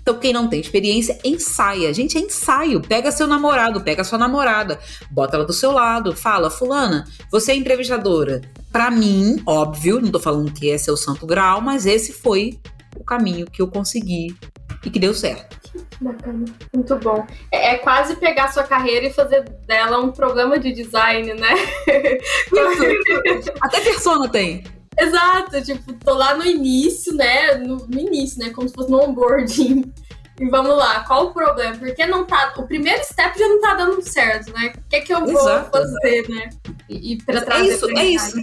Então, 0.00 0.16
quem 0.16 0.32
não 0.32 0.46
tem 0.46 0.60
experiência, 0.60 1.18
ensaia. 1.24 1.92
Gente, 1.92 2.16
é 2.16 2.20
ensaio. 2.20 2.80
Pega 2.80 3.10
seu 3.10 3.26
namorado, 3.26 3.80
pega 3.80 4.04
sua 4.04 4.16
namorada, 4.16 4.78
bota 5.10 5.34
ela 5.38 5.44
do 5.44 5.52
seu 5.52 5.72
lado, 5.72 6.14
fala, 6.14 6.50
fulana, 6.50 7.04
você 7.32 7.50
é 7.50 7.56
entrevistadora. 7.56 8.42
Para 8.70 8.92
mim, 8.92 9.42
óbvio, 9.44 10.00
não 10.00 10.12
tô 10.12 10.20
falando 10.20 10.52
que 10.52 10.68
esse 10.68 10.88
é 10.88 10.92
o 10.92 10.96
santo 10.96 11.26
grau, 11.26 11.60
mas 11.60 11.84
esse 11.84 12.12
foi 12.12 12.60
o 12.96 13.02
caminho 13.02 13.44
que 13.44 13.60
eu 13.60 13.66
consegui 13.66 14.36
e 14.84 14.90
que 14.90 14.98
deu 14.98 15.14
certo. 15.14 15.58
Bacana, 16.00 16.44
muito 16.74 16.96
bom. 16.96 17.26
É, 17.52 17.74
é, 17.74 17.78
quase 17.78 18.16
pegar 18.16 18.52
sua 18.52 18.62
carreira 18.62 19.06
e 19.06 19.12
fazer 19.12 19.42
dela 19.66 20.00
um 20.00 20.12
programa 20.12 20.58
de 20.58 20.72
design, 20.72 21.34
né? 21.34 21.54
Até 23.60 23.80
persona 23.80 24.28
tem. 24.28 24.64
Exato, 24.98 25.62
tipo, 25.62 25.92
tô 25.94 26.14
lá 26.14 26.36
no 26.36 26.44
início, 26.44 27.14
né? 27.14 27.54
No, 27.54 27.76
no, 27.86 28.00
início, 28.00 28.38
né? 28.38 28.50
Como 28.50 28.68
se 28.68 28.74
fosse 28.74 28.90
no 28.90 29.02
onboarding. 29.02 29.92
E 30.40 30.48
vamos 30.48 30.76
lá, 30.76 31.04
qual 31.04 31.26
o 31.26 31.32
problema? 31.34 31.76
Porque 31.76 32.06
não 32.06 32.24
tá. 32.24 32.54
O 32.56 32.62
primeiro 32.64 33.02
step 33.04 33.36
já 33.38 33.48
não 33.48 33.60
tá 33.60 33.74
dando 33.74 34.00
certo, 34.02 34.52
né? 34.52 34.72
O 34.76 34.88
que 34.88 34.96
é 34.96 35.00
que 35.00 35.12
eu 35.12 35.20
vou 35.20 35.30
Exato. 35.30 35.70
fazer, 35.70 36.28
né? 36.28 36.50
E, 36.88 37.14
e 37.14 37.22
pra 37.22 37.40
trazer 37.40 37.70
é 37.70 37.74
isso, 37.74 37.90
é 37.90 38.04
isso. 38.04 38.40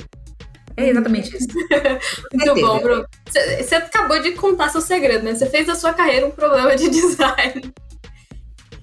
É 0.78 0.90
exatamente 0.90 1.36
isso. 1.36 1.48
Muito 2.34 2.62
bom, 2.62 2.80
Bruno. 2.80 3.06
Você 3.28 3.76
acabou 3.76 4.22
de 4.22 4.32
contar 4.34 4.70
seu 4.70 4.82
segredo, 4.82 5.24
né? 5.24 5.36
Você 5.36 5.46
fez 5.46 5.68
da 5.68 5.76
sua 5.76 5.94
carreira 5.94 6.26
um 6.26 6.32
problema 6.32 6.76
de 6.76 6.90
design. 6.92 7.74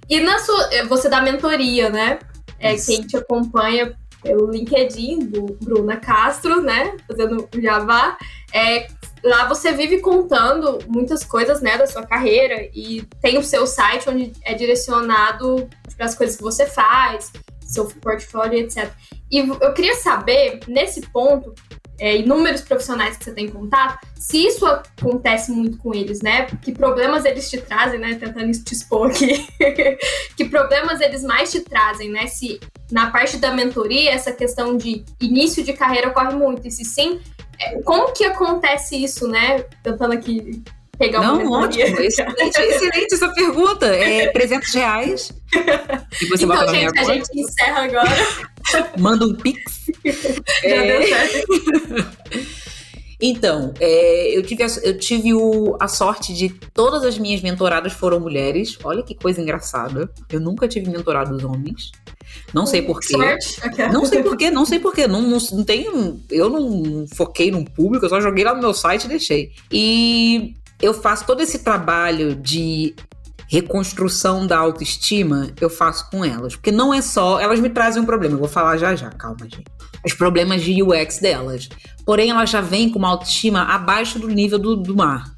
E 0.09 0.21
na 0.21 0.39
sua. 0.39 0.75
Eh, 0.75 0.85
você 0.85 1.09
dá 1.09 1.21
mentoria, 1.21 1.91
né? 1.91 2.19
É, 2.59 2.77
quem 2.77 3.03
te 3.03 3.17
acompanha 3.17 3.97
pelo 4.23 4.51
LinkedIn 4.51 5.27
do 5.27 5.59
Bruna 5.61 5.97
Castro, 5.97 6.63
né? 6.63 6.97
Fazendo 7.07 7.49
o 7.55 7.61
Java. 7.61 8.17
É, 8.55 8.87
lá 9.23 9.47
você 9.47 9.73
vive 9.73 10.01
contando 10.01 10.79
muitas 10.87 11.25
coisas, 11.25 11.61
né, 11.61 11.79
da 11.79 11.87
sua 11.87 12.07
carreira 12.07 12.69
e 12.75 13.03
tem 13.21 13.39
o 13.39 13.43
seu 13.43 13.67
site 13.67 14.09
onde 14.09 14.33
é 14.43 14.55
direcionado 14.55 15.69
para 15.97 16.07
as 16.07 16.15
coisas 16.15 16.37
que 16.37 16.43
você 16.43 16.67
faz, 16.67 17.33
seu 17.61 17.87
portfólio, 17.87 18.59
etc. 18.59 18.91
E 19.31 19.39
eu 19.39 19.73
queria 19.73 19.95
saber, 19.95 20.61
nesse 20.69 21.01
ponto, 21.01 21.55
é, 22.03 22.17
inúmeros 22.17 22.63
profissionais 22.63 23.17
que 23.17 23.23
você 23.23 23.33
tem 23.33 23.49
contato, 23.49 24.05
se 24.19 24.45
isso 24.45 24.67
acontece 24.67 25.53
muito 25.53 25.79
com 25.79 25.95
eles, 25.95 26.21
né? 26.21 26.47
Que 26.61 26.73
problemas 26.73 27.25
eles 27.25 27.49
te 27.49 27.59
trazem, 27.59 28.01
né? 28.01 28.17
Tentando 28.17 28.51
te 28.51 28.75
expor 28.75 29.09
aqui. 29.09 29.47
que 30.37 30.47
problemas 30.47 31.01
eles 31.01 31.23
mais 31.23 31.53
te 31.53 31.61
trazem, 31.61 32.11
né? 32.11 32.27
Se 32.27 32.59
na 32.91 33.13
parte 33.13 33.37
da 33.37 33.53
mentoria 33.55 34.11
essa 34.11 34.33
questão 34.33 34.77
de 34.77 35.05
início 35.21 35.63
de 35.63 35.75
carreira 35.75 36.09
ocorre 36.09 36.35
muito, 36.35 36.67
e 36.67 36.73
se 36.73 36.85
sim, 36.85 37.21
é, 37.57 37.81
como 37.83 38.13
que 38.13 38.25
acontece 38.25 38.97
isso, 38.97 39.29
né? 39.29 39.61
Tentando 39.85 40.15
aqui 40.15 40.61
pegar 40.99 41.21
uma 41.21 41.35
Não, 41.35 41.53
ótimo, 41.53 41.85
excelente, 42.03 42.59
excelente 42.59 43.15
essa 43.15 43.29
pergunta. 43.33 43.87
É 43.87 44.27
300 44.33 44.75
reais. 44.75 45.33
E 46.21 46.27
você 46.27 46.45
então, 46.45 46.57
bota 46.57 46.73
gente, 46.75 46.99
a 46.99 47.05
gente 47.05 47.41
encerra 47.41 47.85
agora. 47.85 48.52
Manda 48.99 49.27
um 49.27 49.35
pix. 49.35 49.87
Já 50.63 50.69
é... 50.69 50.99
deu 50.99 51.09
certo. 51.09 52.63
Então, 53.25 53.73
é, 53.79 54.37
eu 54.37 54.43
tive, 54.43 54.65
a, 54.65 54.67
eu 54.83 54.99
tive 54.99 55.33
o, 55.33 55.77
a 55.79 55.87
sorte 55.87 56.35
de 56.35 56.49
todas 56.75 57.05
as 57.05 57.17
minhas 57.17 57.41
mentoradas 57.41 57.93
foram 57.93 58.19
mulheres. 58.19 58.77
Olha 58.83 59.01
que 59.05 59.15
coisa 59.15 59.41
engraçada. 59.41 60.11
Eu 60.29 60.41
nunca 60.41 60.67
tive 60.67 60.91
mentorados 60.91 61.45
homens. 61.45 61.93
Não 62.53 62.67
sei 62.67 62.83
porquê. 62.83 63.17
Não 63.93 64.05
sei 64.05 64.23
porquê, 64.25 64.51
não 64.51 64.67
sei 64.67 64.81
porquê. 64.81 65.07
Não, 65.07 65.23
não, 65.23 65.39
não 65.53 65.63
tenho. 65.63 66.21
Eu 66.29 66.51
não 66.51 67.07
foquei 67.15 67.53
num 67.53 67.65
público, 67.65 68.05
eu 68.05 68.09
só 68.09 68.21
joguei 68.21 68.43
lá 68.43 68.57
no 68.57 68.61
meu 68.61 68.75
site 68.75 69.05
e 69.05 69.09
deixei. 69.09 69.53
E 69.71 70.55
eu 70.81 70.93
faço 70.93 71.25
todo 71.25 71.41
esse 71.41 71.61
trabalho 71.61 72.35
de 72.35 72.93
reconstrução 73.53 74.47
da 74.47 74.57
autoestima, 74.57 75.53
eu 75.61 75.69
faço 75.69 76.09
com 76.11 76.25
elas. 76.25 76.57
Porque 76.57 76.73
não 76.73 76.95
é 76.95 77.03
só. 77.03 77.39
Elas 77.39 77.61
me 77.61 77.69
trazem 77.69 78.03
um 78.03 78.07
problema, 78.07 78.35
eu 78.35 78.39
vou 78.39 78.49
falar 78.49 78.79
já 78.79 78.97
já, 78.97 79.11
calma, 79.11 79.45
gente. 79.45 79.65
Os 80.05 80.15
problemas 80.15 80.63
de 80.63 80.83
UX 80.83 81.19
delas. 81.19 81.69
Porém, 82.07 82.31
elas 82.31 82.49
já 82.49 82.63
vêm 82.63 82.89
com 82.89 82.99
uma 82.99 83.11
autoestima 83.11 83.65
abaixo 83.65 84.19
do 84.19 84.27
nível 84.27 84.59
do, 84.59 84.75
do 84.75 84.97
mar. 84.97 85.31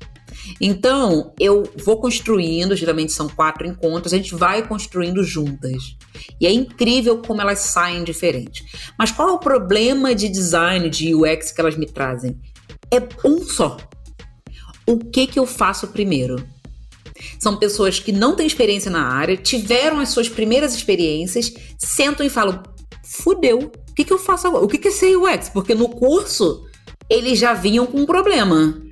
Então, 0.61 1.35
eu 1.41 1.65
vou 1.85 1.99
construindo, 2.01 2.77
geralmente 2.77 3.13
são 3.13 3.29
quatro 3.29 3.67
encontros, 3.67 4.13
a 4.13 4.17
gente 4.17 4.35
vai 4.35 4.67
construindo 4.67 5.25
juntas. 5.25 5.97
E 6.41 6.47
é 6.47 6.53
incrível 6.53 7.19
como 7.19 7.41
elas 7.41 7.59
saem 7.59 8.05
diferentes. 8.05 8.93
Mas 8.97 9.11
qual 9.11 9.29
é 9.29 9.33
o 9.33 9.39
problema 9.39 10.15
de 10.15 10.29
design, 10.29 10.89
de 10.89 11.15
UX 11.15 11.51
que 11.51 11.61
elas 11.61 11.77
me 11.77 11.87
trazem? 11.87 12.39
É 12.93 13.03
um 13.27 13.43
só 13.43 13.77
o 14.87 14.99
que 14.99 15.27
que 15.27 15.39
eu 15.39 15.47
faço 15.47 15.89
primeiro? 15.89 16.37
São 17.39 17.57
pessoas 17.57 17.99
que 17.99 18.13
não 18.13 18.35
têm 18.35 18.47
experiência 18.47 18.91
na 18.91 19.07
área, 19.07 19.37
tiveram 19.37 20.01
as 20.01 20.09
suas 20.09 20.29
primeiras 20.29 20.75
experiências, 20.75 21.53
sentam 21.79 22.25
e 22.25 22.31
falam: 22.31 22.63
fudeu, 23.05 23.71
o 23.91 23.95
que, 23.95 24.05
que 24.05 24.13
eu 24.13 24.19
faço 24.19 24.47
agora? 24.47 24.65
O 24.65 24.69
que, 24.69 24.79
que 24.79 24.89
é 24.89 24.91
ser 24.91 25.17
UX? 25.17 25.49
Porque 25.49 25.75
no 25.75 25.89
curso 25.89 26.65
eles 27.09 27.39
já 27.39 27.55
vinham 27.55 27.87
com 27.87 28.01
um 28.01 28.07
problema. 28.07 28.83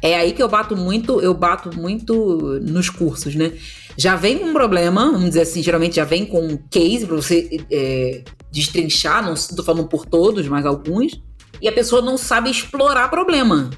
É 0.00 0.16
aí 0.16 0.32
que 0.32 0.42
eu 0.42 0.48
bato 0.48 0.76
muito, 0.76 1.20
eu 1.20 1.32
bato 1.32 1.70
muito 1.78 2.58
nos 2.60 2.90
cursos, 2.90 3.36
né? 3.36 3.52
Já 3.96 4.16
vem 4.16 4.38
com 4.38 4.46
um 4.46 4.52
problema, 4.52 5.04
vamos 5.12 5.28
dizer 5.28 5.42
assim, 5.42 5.62
geralmente 5.62 5.96
já 5.96 6.04
vem 6.04 6.26
com 6.26 6.44
um 6.44 6.56
case 6.56 7.06
para 7.06 7.14
você 7.14 7.64
é, 7.70 8.24
destrinchar, 8.50 9.24
não 9.24 9.34
estou 9.34 9.64
falando 9.64 9.86
por 9.86 10.04
todos, 10.06 10.48
mas 10.48 10.66
alguns, 10.66 11.22
e 11.60 11.68
a 11.68 11.72
pessoa 11.72 12.02
não 12.02 12.16
sabe 12.16 12.50
explorar 12.50 13.08
problema. 13.08 13.70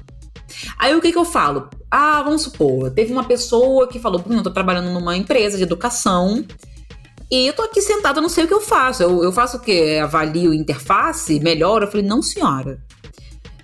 Aí 0.77 0.95
o 0.95 1.01
que, 1.01 1.11
que 1.11 1.17
eu 1.17 1.25
falo? 1.25 1.69
Ah, 1.89 2.21
vamos 2.23 2.43
supor, 2.43 2.91
teve 2.91 3.11
uma 3.11 3.23
pessoa 3.23 3.87
que 3.87 3.99
falou: 3.99 4.19
Bruno, 4.19 4.39
eu 4.39 4.43
tô 4.43 4.51
trabalhando 4.51 4.91
numa 4.91 5.15
empresa 5.15 5.57
de 5.57 5.63
educação. 5.63 6.45
E 7.31 7.47
eu 7.47 7.53
tô 7.53 7.63
aqui 7.63 7.81
sentada, 7.81 8.21
não 8.21 8.29
sei 8.29 8.43
o 8.43 8.47
que 8.47 8.53
eu 8.53 8.61
faço. 8.61 9.01
Eu, 9.01 9.23
eu 9.23 9.31
faço 9.31 9.57
o 9.57 9.59
quê? 9.59 9.99
Avalio 10.01 10.53
interface? 10.53 11.39
Melhor? 11.39 11.81
Eu 11.81 11.87
falei, 11.87 12.05
não, 12.05 12.21
senhora. 12.21 12.79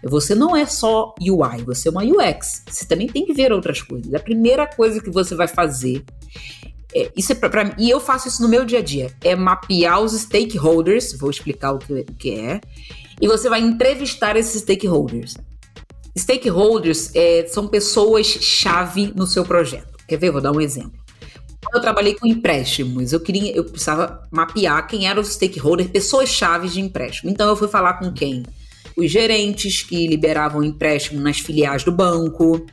Você 0.03 0.33
não 0.33 0.55
é 0.55 0.65
só 0.65 1.13
UI, 1.21 1.63
você 1.63 1.87
é 1.87 1.91
uma 1.91 2.03
UX. 2.03 2.63
Você 2.67 2.85
também 2.85 3.07
tem 3.07 3.25
que 3.25 3.33
ver 3.33 3.51
outras 3.51 3.81
coisas. 3.81 4.11
A 4.13 4.19
primeira 4.19 4.65
coisa 4.65 4.99
que 4.99 5.11
você 5.11 5.35
vai 5.35 5.47
fazer. 5.47 6.03
É, 6.93 7.11
isso 7.15 7.31
é 7.31 7.35
pra, 7.35 7.49
pra, 7.49 7.75
e 7.77 7.89
eu 7.89 7.99
faço 7.99 8.27
isso 8.27 8.41
no 8.41 8.49
meu 8.49 8.65
dia 8.65 8.79
a 8.79 8.81
dia. 8.81 9.15
É 9.23 9.35
mapear 9.35 10.01
os 10.01 10.13
stakeholders. 10.13 11.15
Vou 11.17 11.29
explicar 11.29 11.73
o 11.73 11.77
que, 11.77 11.93
o 11.93 12.15
que 12.15 12.39
é. 12.39 12.59
E 13.21 13.27
você 13.27 13.47
vai 13.47 13.61
entrevistar 13.61 14.35
esses 14.35 14.63
stakeholders. 14.63 15.35
Stakeholders 16.17 17.11
é, 17.15 17.45
são 17.47 17.67
pessoas-chave 17.67 19.13
no 19.15 19.25
seu 19.25 19.45
projeto. 19.45 19.97
Quer 20.07 20.17
ver? 20.17 20.31
Vou 20.31 20.41
dar 20.41 20.51
um 20.51 20.59
exemplo. 20.59 20.99
Quando 21.63 21.75
eu 21.75 21.81
trabalhei 21.81 22.15
com 22.15 22.27
empréstimos, 22.27 23.13
eu 23.13 23.19
queria, 23.19 23.55
eu 23.55 23.63
precisava 23.63 24.27
mapear 24.31 24.85
quem 24.87 25.07
eram 25.07 25.21
os 25.21 25.29
stakeholders, 25.29 25.89
pessoas-chave 25.89 26.67
de 26.67 26.81
empréstimo. 26.81 27.29
Então 27.29 27.47
eu 27.47 27.55
fui 27.55 27.67
falar 27.67 27.93
com 27.93 28.11
quem? 28.11 28.43
Os 28.97 29.09
gerentes 29.09 29.83
que 29.83 30.07
liberavam 30.07 30.63
empréstimo 30.63 31.21
nas 31.21 31.39
filiais 31.39 31.83
do 31.83 31.91
banco. 31.91 32.65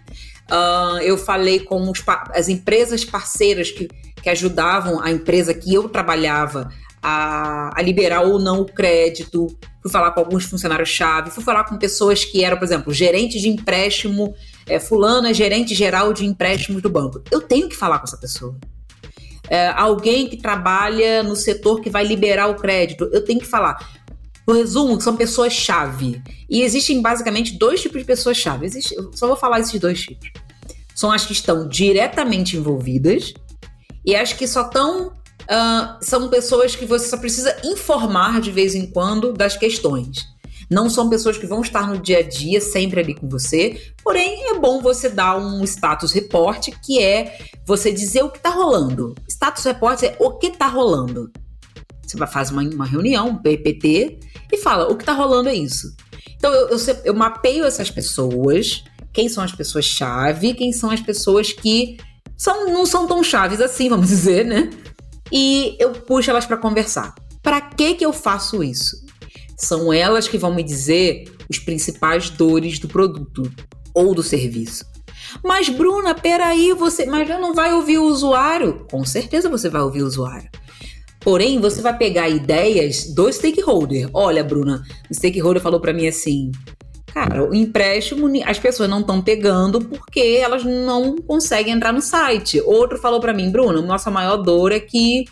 Uh, 0.50 0.98
eu 1.02 1.18
falei 1.18 1.60
com 1.60 1.90
os, 1.90 2.02
as 2.30 2.48
empresas 2.48 3.04
parceiras 3.04 3.70
que, 3.70 3.88
que 4.20 4.28
ajudavam 4.28 5.00
a 5.00 5.10
empresa 5.10 5.52
que 5.52 5.72
eu 5.72 5.88
trabalhava 5.88 6.72
a, 7.02 7.70
a 7.78 7.82
liberar 7.82 8.22
ou 8.22 8.38
não 8.38 8.60
o 8.60 8.64
crédito, 8.64 9.46
fui 9.82 9.90
falar 9.90 10.10
com 10.12 10.20
alguns 10.20 10.44
funcionários-chave, 10.44 11.30
fui 11.30 11.42
falar 11.42 11.64
com 11.64 11.76
pessoas 11.76 12.24
que 12.24 12.44
eram, 12.44 12.56
por 12.56 12.64
exemplo, 12.64 12.92
gerente 12.92 13.40
de 13.40 13.48
empréstimo, 13.48 14.34
é, 14.66 14.78
fulano 14.78 15.26
é 15.28 15.34
gerente 15.34 15.74
geral 15.74 16.12
de 16.12 16.24
empréstimos 16.24 16.82
do 16.82 16.90
banco. 16.90 17.22
Eu 17.30 17.40
tenho 17.40 17.68
que 17.68 17.76
falar 17.76 17.98
com 17.98 18.04
essa 18.04 18.18
pessoa. 18.18 18.56
É, 19.48 19.68
alguém 19.68 20.28
que 20.28 20.36
trabalha 20.36 21.22
no 21.22 21.34
setor 21.34 21.80
que 21.80 21.88
vai 21.88 22.04
liberar 22.04 22.48
o 22.48 22.56
crédito, 22.56 23.08
eu 23.12 23.24
tenho 23.24 23.40
que 23.40 23.46
falar. 23.46 23.78
O 24.46 24.52
resumo, 24.52 25.00
são 25.00 25.16
pessoas-chave. 25.16 26.22
E 26.48 26.62
existem 26.62 27.00
basicamente 27.02 27.58
dois 27.58 27.80
tipos 27.82 28.00
de 28.00 28.06
pessoas-chave. 28.06 28.68
Só 29.14 29.26
vou 29.26 29.36
falar 29.36 29.60
esses 29.60 29.78
dois 29.78 30.00
tipos. 30.00 30.30
São 30.94 31.12
as 31.12 31.24
que 31.24 31.32
estão 31.32 31.68
diretamente 31.68 32.56
envolvidas 32.56 33.32
e 34.04 34.16
as 34.16 34.32
que 34.32 34.48
só 34.48 34.62
estão 34.62 35.12
uh, 35.48 35.96
são 36.00 36.28
pessoas 36.28 36.76
que 36.76 36.84
você 36.84 37.08
só 37.08 37.16
precisa 37.16 37.56
informar 37.64 38.40
de 38.40 38.50
vez 38.50 38.74
em 38.74 38.90
quando 38.90 39.32
das 39.32 39.56
questões. 39.56 40.26
Não 40.70 40.90
são 40.90 41.08
pessoas 41.08 41.38
que 41.38 41.46
vão 41.46 41.62
estar 41.62 41.88
no 41.88 41.98
dia 41.98 42.18
a 42.18 42.22
dia 42.22 42.60
sempre 42.60 43.00
ali 43.00 43.14
com 43.14 43.26
você, 43.26 43.92
porém 44.04 44.50
é 44.50 44.58
bom 44.58 44.82
você 44.82 45.08
dar 45.08 45.38
um 45.38 45.64
status 45.64 46.12
report, 46.12 46.68
que 46.84 47.02
é 47.02 47.38
você 47.66 47.90
dizer 47.90 48.22
o 48.22 48.30
que 48.30 48.36
está 48.36 48.50
rolando. 48.50 49.14
Status 49.26 49.64
report 49.64 50.02
é 50.02 50.14
o 50.18 50.32
que 50.32 50.48
está 50.48 50.66
rolando. 50.66 51.30
Você 52.06 52.18
fazer 52.26 52.52
uma, 52.52 52.62
uma 52.62 52.86
reunião, 52.86 53.28
um 53.28 53.36
PPT, 53.36 54.20
e 54.52 54.56
fala: 54.58 54.90
o 54.90 54.96
que 54.96 55.02
está 55.02 55.14
rolando 55.14 55.48
é 55.48 55.54
isso. 55.54 55.94
Então 56.36 56.52
eu, 56.52 56.68
eu, 56.68 56.78
eu 57.04 57.14
mapeio 57.14 57.64
essas 57.64 57.90
pessoas, 57.90 58.84
quem 59.12 59.28
são 59.28 59.42
as 59.42 59.52
pessoas-chave, 59.52 60.54
quem 60.54 60.72
são 60.72 60.90
as 60.90 61.00
pessoas 61.00 61.52
que 61.52 61.96
são, 62.36 62.70
não 62.72 62.86
são 62.86 63.06
tão 63.06 63.22
chaves 63.22 63.60
assim, 63.60 63.88
vamos 63.90 64.08
dizer, 64.08 64.44
né? 64.44 64.70
E 65.32 65.76
eu 65.78 65.92
puxo 65.92 66.30
elas 66.30 66.46
para 66.46 66.56
conversar. 66.56 67.14
Para 67.42 67.60
que 67.60 67.94
que 67.94 68.04
eu 68.04 68.12
faço 68.12 68.62
isso? 68.62 68.96
São 69.56 69.92
elas 69.92 70.28
que 70.28 70.38
vão 70.38 70.54
me 70.54 70.62
dizer 70.62 71.24
os 71.48 71.58
principais 71.58 72.30
dores 72.30 72.78
do 72.78 72.88
produto 72.88 73.50
ou 73.94 74.14
do 74.14 74.22
serviço. 74.22 74.84
Mas 75.42 75.68
Bruna, 75.68 76.14
peraí, 76.14 76.72
você, 76.72 77.06
mas 77.06 77.28
não 77.28 77.54
vai 77.54 77.72
ouvir 77.72 77.98
o 77.98 78.04
usuário? 78.04 78.86
Com 78.90 79.04
certeza 79.04 79.48
você 79.48 79.68
vai 79.68 79.82
ouvir 79.82 80.02
o 80.02 80.06
usuário. 80.06 80.48
Porém, 81.20 81.60
você 81.60 81.82
vai 81.82 81.96
pegar 81.96 82.28
ideias 82.28 83.12
do 83.12 83.30
stakeholder. 83.30 84.08
Olha, 84.14 84.44
Bruna, 84.44 84.82
o 85.10 85.14
stakeholder 85.14 85.60
falou 85.60 85.80
para 85.80 85.92
mim 85.92 86.06
assim: 86.06 86.50
Cara, 87.12 87.48
o 87.48 87.54
empréstimo 87.54 88.28
as 88.44 88.58
pessoas 88.58 88.88
não 88.88 89.00
estão 89.00 89.20
pegando 89.20 89.80
porque 89.80 90.38
elas 90.40 90.64
não 90.64 91.16
conseguem 91.16 91.72
entrar 91.72 91.92
no 91.92 92.02
site. 92.02 92.60
Outro 92.60 92.98
falou 92.98 93.20
para 93.20 93.32
mim, 93.32 93.50
Bruno, 93.50 93.82
nossa 93.82 94.10
maior 94.10 94.36
dor 94.36 94.72
é 94.72 94.80
que 94.80 95.24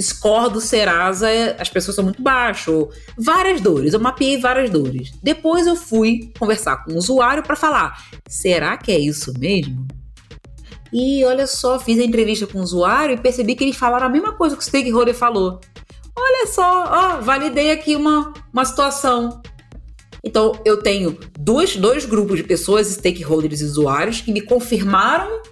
score 0.00 0.52
do 0.52 0.60
Serasa, 0.60 1.28
as 1.58 1.68
pessoas 1.68 1.96
são 1.96 2.04
muito 2.04 2.22
baixo. 2.22 2.88
Várias 3.16 3.60
dores, 3.60 3.94
eu 3.94 4.00
mapeei 4.00 4.38
várias 4.38 4.70
dores. 4.70 5.10
Depois 5.22 5.66
eu 5.66 5.74
fui 5.74 6.32
conversar 6.38 6.84
com 6.84 6.92
o 6.92 6.96
usuário 6.96 7.42
para 7.42 7.56
falar: 7.56 8.04
será 8.28 8.76
que 8.76 8.92
é 8.92 8.98
isso 8.98 9.32
mesmo? 9.38 9.86
E 10.92 11.24
olha 11.24 11.46
só, 11.46 11.78
fiz 11.78 11.98
a 11.98 12.04
entrevista 12.04 12.46
com 12.46 12.58
o 12.58 12.62
usuário 12.62 13.14
e 13.14 13.20
percebi 13.20 13.54
que 13.54 13.64
eles 13.64 13.76
falaram 13.76 14.06
a 14.06 14.10
mesma 14.10 14.32
coisa 14.32 14.56
que 14.56 14.62
o 14.62 14.64
stakeholder 14.64 15.14
falou. 15.14 15.60
Olha 16.16 16.46
só, 16.46 16.84
ó, 16.88 17.20
validei 17.20 17.70
aqui 17.70 17.94
uma, 17.94 18.32
uma 18.52 18.64
situação. 18.64 19.40
Então, 20.24 20.60
eu 20.64 20.82
tenho 20.82 21.18
dois, 21.38 21.76
dois 21.76 22.04
grupos 22.04 22.36
de 22.36 22.44
pessoas, 22.44 22.88
stakeholders 22.88 23.60
e 23.60 23.64
usuários, 23.64 24.20
que 24.20 24.32
me 24.32 24.40
confirmaram 24.40 25.42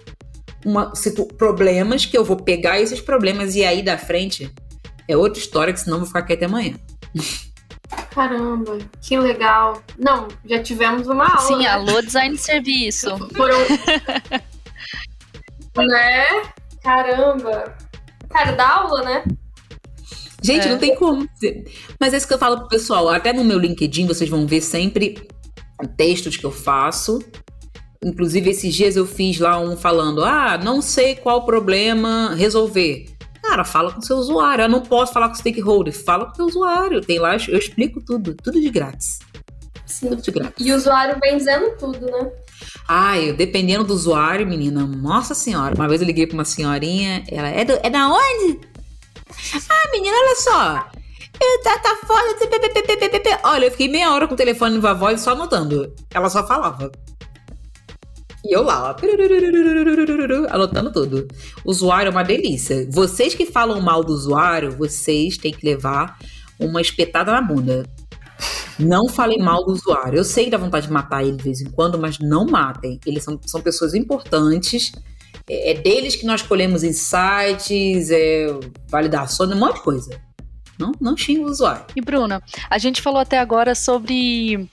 uma, 0.65 0.91
problemas 1.37 2.05
que 2.05 2.17
eu 2.17 2.23
vou 2.23 2.37
pegar 2.37 2.79
esses 2.79 2.99
problemas 2.99 3.55
e 3.55 3.63
aí 3.63 3.81
da 3.81 3.97
frente 3.97 4.53
é 5.07 5.15
outra 5.15 5.39
história, 5.39 5.73
que 5.73 5.79
senão 5.79 5.97
eu 5.97 5.99
vou 6.01 6.07
ficar 6.07 6.19
aqui 6.19 6.33
até 6.33 6.45
amanhã. 6.45 6.75
Caramba, 8.11 8.77
que 9.01 9.17
legal. 9.17 9.81
Não, 9.97 10.27
já 10.45 10.61
tivemos 10.61 11.07
uma 11.07 11.25
aula. 11.25 11.47
Sim, 11.47 11.59
né? 11.59 11.67
alô, 11.67 12.01
design 12.01 12.35
de 12.35 12.41
serviço. 12.41 13.15
Foram. 13.33 13.57
né? 15.77 16.25
Caramba. 16.83 17.77
Cara, 18.29 18.51
dá 18.51 18.67
aula, 18.67 19.03
né? 19.03 19.23
Gente, 20.43 20.67
É. 20.67 20.71
não 20.71 20.77
tem 20.77 20.95
como. 20.95 21.27
Mas 21.99 22.13
é 22.13 22.17
isso 22.17 22.27
que 22.27 22.33
eu 22.33 22.37
falo 22.37 22.57
pro 22.59 22.67
pessoal. 22.67 23.09
Até 23.09 23.33
no 23.33 23.43
meu 23.43 23.57
LinkedIn 23.57 24.05
vocês 24.05 24.29
vão 24.29 24.45
ver 24.45 24.61
sempre 24.61 25.15
textos 25.95 26.37
que 26.37 26.45
eu 26.45 26.51
faço. 26.51 27.19
Inclusive, 28.03 28.51
esses 28.51 28.73
dias 28.75 28.95
eu 28.95 29.05
fiz 29.05 29.39
lá 29.39 29.59
um 29.59 29.75
falando: 29.75 30.23
ah, 30.23 30.57
não 30.57 30.81
sei 30.81 31.15
qual 31.15 31.43
problema 31.45 32.33
resolver. 32.35 33.05
Cara, 33.41 33.63
fala 33.63 33.91
com 33.93 34.01
seu 34.01 34.17
usuário. 34.17 34.63
Eu 34.65 34.69
não 34.69 34.81
posso 34.81 35.13
falar 35.13 35.29
com 35.29 35.33
o 35.33 35.37
stakeholder. 35.37 35.93
Fala 35.93 36.25
com 36.25 36.31
o 36.33 36.35
seu 36.35 36.45
usuário. 36.45 37.01
Tem 37.01 37.17
lá, 37.17 37.35
eu 37.47 37.57
explico 37.57 38.01
tudo. 38.05 38.35
Tudo 38.35 38.59
de 38.59 38.69
grátis. 38.69 39.19
Sim. 39.85 40.09
Tudo 40.09 40.21
de 40.21 40.31
grátis. 40.31 40.65
E 40.65 40.71
o 40.71 40.75
usuário 40.75 41.17
vem 41.21 41.37
dizendo 41.37 41.75
tudo, 41.79 42.05
né? 42.05 42.29
Ah, 42.87 43.17
eu, 43.17 43.35
dependendo 43.35 43.83
do 43.85 43.93
usuário, 43.93 44.45
menina, 44.45 44.85
nossa 44.85 45.33
senhora. 45.33 45.73
Uma 45.75 45.87
vez 45.87 46.01
eu 46.01 46.07
liguei 46.07 46.27
pra 46.27 46.35
uma 46.35 46.45
senhorinha, 46.45 47.23
ela 47.29 47.47
é, 47.47 47.63
do, 47.63 47.73
é 47.81 47.89
da 47.89 48.09
onde? 48.09 48.59
Ah, 49.69 49.91
menina, 49.91 50.15
olha 50.15 50.35
só. 50.35 50.89
Eu, 51.39 51.63
tá, 51.63 51.77
tá 51.79 51.95
foda. 52.05 52.33
Tá, 52.33 53.39
olha, 53.49 53.65
eu 53.65 53.71
fiquei 53.71 53.87
meia 53.87 54.11
hora 54.11 54.27
com 54.27 54.33
o 54.33 54.37
telefone 54.37 54.75
no 54.75 54.81
vovó 54.81 55.11
e 55.11 55.17
só 55.17 55.31
anotando. 55.31 55.93
Ela 56.13 56.29
só 56.29 56.45
falava. 56.45 56.91
E 58.43 58.55
eu 58.55 58.63
lá, 58.63 58.91
ó, 58.91 58.95
anotando 60.49 60.91
tudo. 60.91 61.27
Usuário 61.65 62.09
é 62.09 62.11
uma 62.11 62.23
delícia. 62.23 62.87
Vocês 62.89 63.35
que 63.35 63.45
falam 63.45 63.81
mal 63.81 64.03
do 64.03 64.13
usuário, 64.13 64.71
vocês 64.71 65.37
têm 65.37 65.51
que 65.51 65.65
levar 65.65 66.17
uma 66.59 66.81
espetada 66.81 67.31
na 67.31 67.41
bunda. 67.41 67.85
Não 68.79 69.09
falem 69.09 69.39
mal 69.39 69.65
do 69.65 69.73
usuário. 69.73 70.17
Eu 70.17 70.23
sei 70.23 70.45
que 70.45 70.51
dá 70.51 70.57
vontade 70.57 70.87
de 70.87 70.93
matar 70.93 71.23
ele 71.23 71.35
de 71.35 71.43
vez 71.43 71.61
em 71.61 71.69
quando, 71.69 71.97
mas 71.97 72.19
não 72.19 72.45
matem. 72.45 72.99
Eles 73.05 73.23
são, 73.23 73.39
são 73.45 73.59
pessoas 73.59 73.93
importantes 73.93 74.91
é, 75.49 75.71
é 75.71 75.73
deles 75.75 76.15
que 76.15 76.25
nós 76.25 76.41
colhemos 76.41 76.83
insights, 76.83 78.11
é, 78.11 78.47
validações, 78.89 79.51
um 79.51 79.59
monte 79.59 79.75
de 79.75 79.81
coisa. 79.81 80.21
Não, 80.77 80.91
não 81.01 81.17
xinga 81.17 81.41
o 81.41 81.49
usuário. 81.49 81.85
E 81.95 82.01
Bruna, 82.01 82.41
a 82.69 82.77
gente 82.77 83.01
falou 83.01 83.19
até 83.19 83.39
agora 83.39 83.73
sobre 83.73 84.69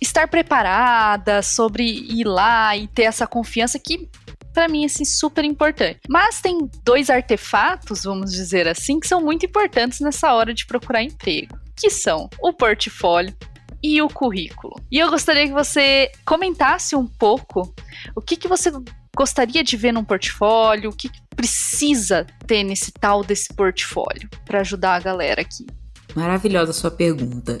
estar 0.00 0.26
preparada, 0.26 1.42
sobre 1.42 1.84
ir 1.84 2.24
lá 2.24 2.76
e 2.76 2.88
ter 2.88 3.02
essa 3.02 3.26
confiança 3.26 3.78
que 3.78 4.08
para 4.52 4.68
mim 4.68 4.82
é 4.82 4.86
assim, 4.86 5.04
super 5.04 5.44
importante. 5.44 6.00
Mas 6.08 6.40
tem 6.40 6.70
dois 6.84 7.08
artefatos, 7.08 8.04
vamos 8.04 8.32
dizer 8.32 8.68
assim, 8.68 9.00
que 9.00 9.06
são 9.06 9.20
muito 9.20 9.46
importantes 9.46 10.00
nessa 10.00 10.32
hora 10.34 10.52
de 10.52 10.66
procurar 10.66 11.02
emprego, 11.02 11.58
que 11.76 11.88
são 11.88 12.28
o 12.40 12.52
portfólio 12.52 13.34
e 13.82 14.00
o 14.00 14.08
currículo. 14.08 14.74
E 14.90 14.98
eu 14.98 15.10
gostaria 15.10 15.46
que 15.46 15.52
você 15.52 16.10
comentasse 16.24 16.94
um 16.94 17.06
pouco 17.06 17.74
o 18.14 18.20
que, 18.20 18.36
que 18.36 18.46
você 18.46 18.70
gostaria 19.16 19.62
de 19.62 19.76
ver 19.76 19.92
num 19.92 20.04
portfólio, 20.04 20.90
o 20.90 20.92
que, 20.92 21.10
precisa 21.34 22.26
ter 22.46 22.62
nesse 22.62 22.92
tal 22.92 23.24
desse 23.24 23.52
portfólio 23.54 24.28
para 24.44 24.60
ajudar 24.60 24.94
a 24.94 25.00
galera 25.00 25.40
aqui. 25.40 25.66
Maravilhosa 26.14 26.72
sua 26.72 26.90
pergunta. 26.90 27.58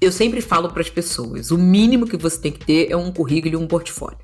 Eu 0.00 0.12
sempre 0.12 0.40
falo 0.40 0.70
para 0.70 0.82
as 0.82 0.90
pessoas: 0.90 1.50
o 1.50 1.58
mínimo 1.58 2.06
que 2.06 2.16
você 2.16 2.40
tem 2.40 2.52
que 2.52 2.64
ter 2.64 2.90
é 2.90 2.96
um 2.96 3.12
currículo 3.12 3.54
e 3.54 3.56
um 3.56 3.66
portfólio. 3.66 4.18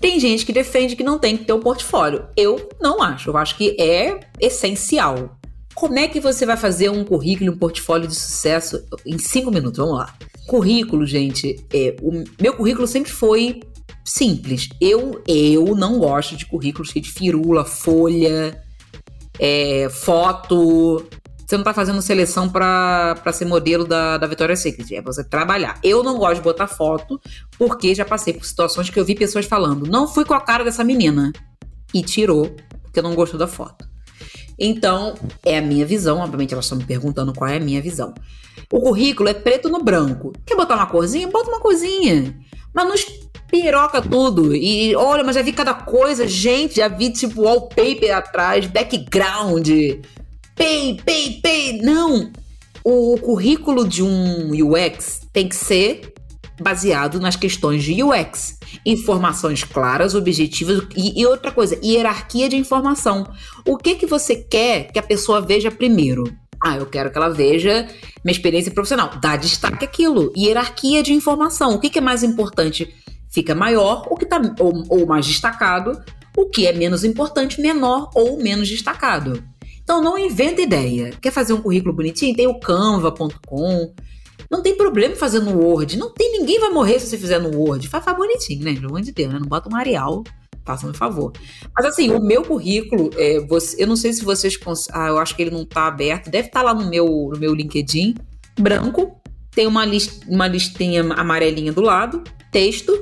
Tem 0.00 0.18
gente 0.18 0.46
que 0.46 0.52
defende 0.52 0.96
que 0.96 1.02
não 1.02 1.18
tem 1.18 1.36
que 1.36 1.44
ter 1.44 1.52
um 1.52 1.60
portfólio. 1.60 2.26
Eu 2.36 2.68
não 2.80 3.02
acho. 3.02 3.30
Eu 3.30 3.36
acho 3.36 3.56
que 3.56 3.76
é 3.78 4.20
essencial. 4.40 5.38
Como 5.74 5.98
é 5.98 6.08
que 6.08 6.20
você 6.20 6.46
vai 6.46 6.56
fazer 6.56 6.88
um 6.88 7.04
currículo 7.04 7.52
um 7.52 7.58
portfólio 7.58 8.08
de 8.08 8.14
sucesso 8.14 8.82
em 9.04 9.18
cinco 9.18 9.50
minutos? 9.50 9.78
Vamos 9.78 9.98
lá. 9.98 10.14
Currículo, 10.46 11.04
gente, 11.04 11.62
é, 11.72 11.94
o 12.00 12.24
meu 12.40 12.54
currículo 12.54 12.86
sempre 12.86 13.12
foi 13.12 13.60
simples. 14.08 14.68
Eu, 14.80 15.22
eu 15.26 15.74
não 15.76 15.98
gosto 15.98 16.36
de 16.36 16.46
currículo 16.46 16.84
cheio 16.84 17.02
de 17.02 17.10
firula, 17.10 17.64
folha, 17.64 18.62
é, 19.38 19.88
foto. 19.90 21.06
Você 21.46 21.56
não 21.56 21.64
tá 21.64 21.72
fazendo 21.72 22.02
seleção 22.02 22.48
pra 22.48 23.32
ser 23.32 23.46
modelo 23.46 23.84
da, 23.84 24.18
da 24.18 24.26
Victoria's 24.26 24.60
Secret, 24.60 24.96
é 24.96 25.02
você 25.02 25.24
trabalhar. 25.24 25.78
Eu 25.82 26.02
não 26.02 26.18
gosto 26.18 26.36
de 26.36 26.42
botar 26.42 26.66
foto, 26.66 27.20
porque 27.58 27.94
já 27.94 28.04
passei 28.04 28.34
por 28.34 28.44
situações 28.44 28.90
que 28.90 29.00
eu 29.00 29.04
vi 29.04 29.14
pessoas 29.14 29.46
falando, 29.46 29.86
não 29.86 30.06
fui 30.06 30.24
com 30.24 30.34
a 30.34 30.40
cara 30.40 30.64
dessa 30.64 30.84
menina. 30.84 31.32
E 31.94 32.02
tirou, 32.02 32.54
porque 32.82 33.00
não 33.00 33.14
gostou 33.14 33.38
da 33.38 33.46
foto. 33.46 33.88
Então, 34.58 35.14
é 35.42 35.56
a 35.56 35.62
minha 35.62 35.86
visão, 35.86 36.18
obviamente 36.18 36.52
elas 36.52 36.66
estão 36.66 36.76
me 36.76 36.84
perguntando 36.84 37.32
qual 37.32 37.48
é 37.48 37.56
a 37.56 37.60
minha 37.60 37.80
visão. 37.80 38.12
O 38.70 38.80
currículo 38.80 39.30
é 39.30 39.34
preto 39.34 39.70
no 39.70 39.82
branco. 39.82 40.32
Quer 40.44 40.54
botar 40.54 40.74
uma 40.74 40.86
corzinha? 40.86 41.28
Bota 41.28 41.48
uma 41.48 41.60
corzinha. 41.60 42.38
Mas 42.74 42.86
não 42.86 42.94
espiroca 43.52 44.02
tudo. 44.02 44.54
E 44.54 44.94
olha, 44.94 45.24
mas 45.24 45.34
já 45.34 45.42
vi 45.42 45.52
cada 45.52 45.74
coisa. 45.74 46.26
Gente, 46.26 46.76
já 46.76 46.88
vi 46.88 47.10
tipo 47.10 47.42
wallpaper 47.42 48.16
atrás, 48.16 48.66
background. 48.66 49.68
Pay, 50.54 51.00
pay, 51.04 51.40
pay. 51.42 51.80
Não. 51.82 52.30
O 52.84 53.18
currículo 53.18 53.86
de 53.86 54.02
um 54.02 54.50
UX 54.52 55.20
tem 55.32 55.48
que 55.48 55.56
ser 55.56 56.12
baseado 56.60 57.20
nas 57.20 57.36
questões 57.36 57.82
de 57.82 58.02
UX. 58.02 58.58
Informações 58.84 59.64
claras, 59.64 60.14
objetivas 60.14 60.82
e, 60.96 61.20
e 61.20 61.26
outra 61.26 61.50
coisa, 61.50 61.78
hierarquia 61.82 62.48
de 62.48 62.56
informação. 62.56 63.26
O 63.66 63.76
que 63.76 63.94
que 63.94 64.06
você 64.06 64.36
quer 64.36 64.90
que 64.92 64.98
a 64.98 65.02
pessoa 65.02 65.40
veja 65.40 65.70
primeiro? 65.70 66.24
Ah, 66.62 66.76
eu 66.76 66.86
quero 66.86 67.10
que 67.10 67.16
ela 67.16 67.28
veja 67.28 67.86
minha 68.24 68.32
experiência 68.32 68.72
profissional. 68.72 69.12
Dá 69.20 69.36
destaque 69.36 69.84
àquilo. 69.84 70.32
Hierarquia 70.36 71.02
de 71.04 71.12
informação. 71.12 71.74
O 71.74 71.78
que, 71.78 71.88
que 71.88 71.98
é 71.98 72.02
mais 72.02 72.24
importante 72.24 72.92
fica 73.30 73.54
maior, 73.54 74.06
o 74.10 74.16
que 74.16 74.26
tá 74.26 74.40
ou, 74.60 74.84
ou 74.88 75.06
mais 75.06 75.26
destacado, 75.26 76.00
o 76.36 76.46
que 76.46 76.66
é 76.66 76.72
menos 76.72 77.04
importante, 77.04 77.60
menor 77.60 78.10
ou 78.14 78.38
menos 78.42 78.68
destacado. 78.68 79.42
Então 79.82 80.02
não 80.02 80.18
inventa 80.18 80.60
ideia. 80.60 81.10
Quer 81.20 81.30
fazer 81.32 81.52
um 81.54 81.60
currículo 81.62 81.94
bonitinho? 81.94 82.36
Tem 82.36 82.46
o 82.46 82.60
canva.com. 82.60 83.92
Não 84.50 84.62
tem 84.62 84.76
problema 84.76 85.16
fazer 85.16 85.40
no 85.40 85.58
Word. 85.58 85.96
Não 85.98 86.12
tem 86.12 86.32
ninguém 86.38 86.60
vai 86.60 86.70
morrer 86.70 86.98
se 87.00 87.06
você 87.06 87.18
fizer 87.18 87.38
no 87.38 87.56
Word. 87.56 87.88
Faz, 87.88 88.04
bonitinho, 88.16 88.64
né? 88.64 88.74
Pelo 88.74 88.88
amor 88.88 89.00
de 89.02 89.12
Deus, 89.12 89.32
né? 89.32 89.38
Não 89.40 89.48
bota 89.48 89.68
um 89.72 89.76
Arial. 89.76 90.22
Faça-me 90.64 90.94
favor. 90.94 91.32
Mas 91.74 91.86
assim, 91.86 92.10
o 92.10 92.20
meu 92.20 92.42
currículo, 92.42 93.10
é, 93.16 93.40
você, 93.46 93.82
eu 93.82 93.86
não 93.86 93.96
sei 93.96 94.12
se 94.12 94.22
vocês. 94.24 94.56
cons- 94.56 94.88
Ah, 94.92 95.08
eu 95.08 95.18
acho 95.18 95.34
que 95.34 95.42
ele 95.42 95.50
não 95.50 95.64
tá 95.64 95.86
aberto. 95.86 96.30
Deve 96.30 96.48
estar 96.48 96.62
lá 96.62 96.74
no 96.74 96.88
meu, 96.88 97.06
no 97.32 97.38
meu 97.38 97.54
LinkedIn. 97.54 98.14
Branco. 98.60 99.18
Tem 99.50 99.66
uma, 99.66 99.84
lis- 99.84 100.20
uma 100.28 100.46
listinha 100.46 101.02
amarelinha 101.14 101.72
do 101.72 101.80
lado. 101.80 102.22
Texto. 102.52 102.92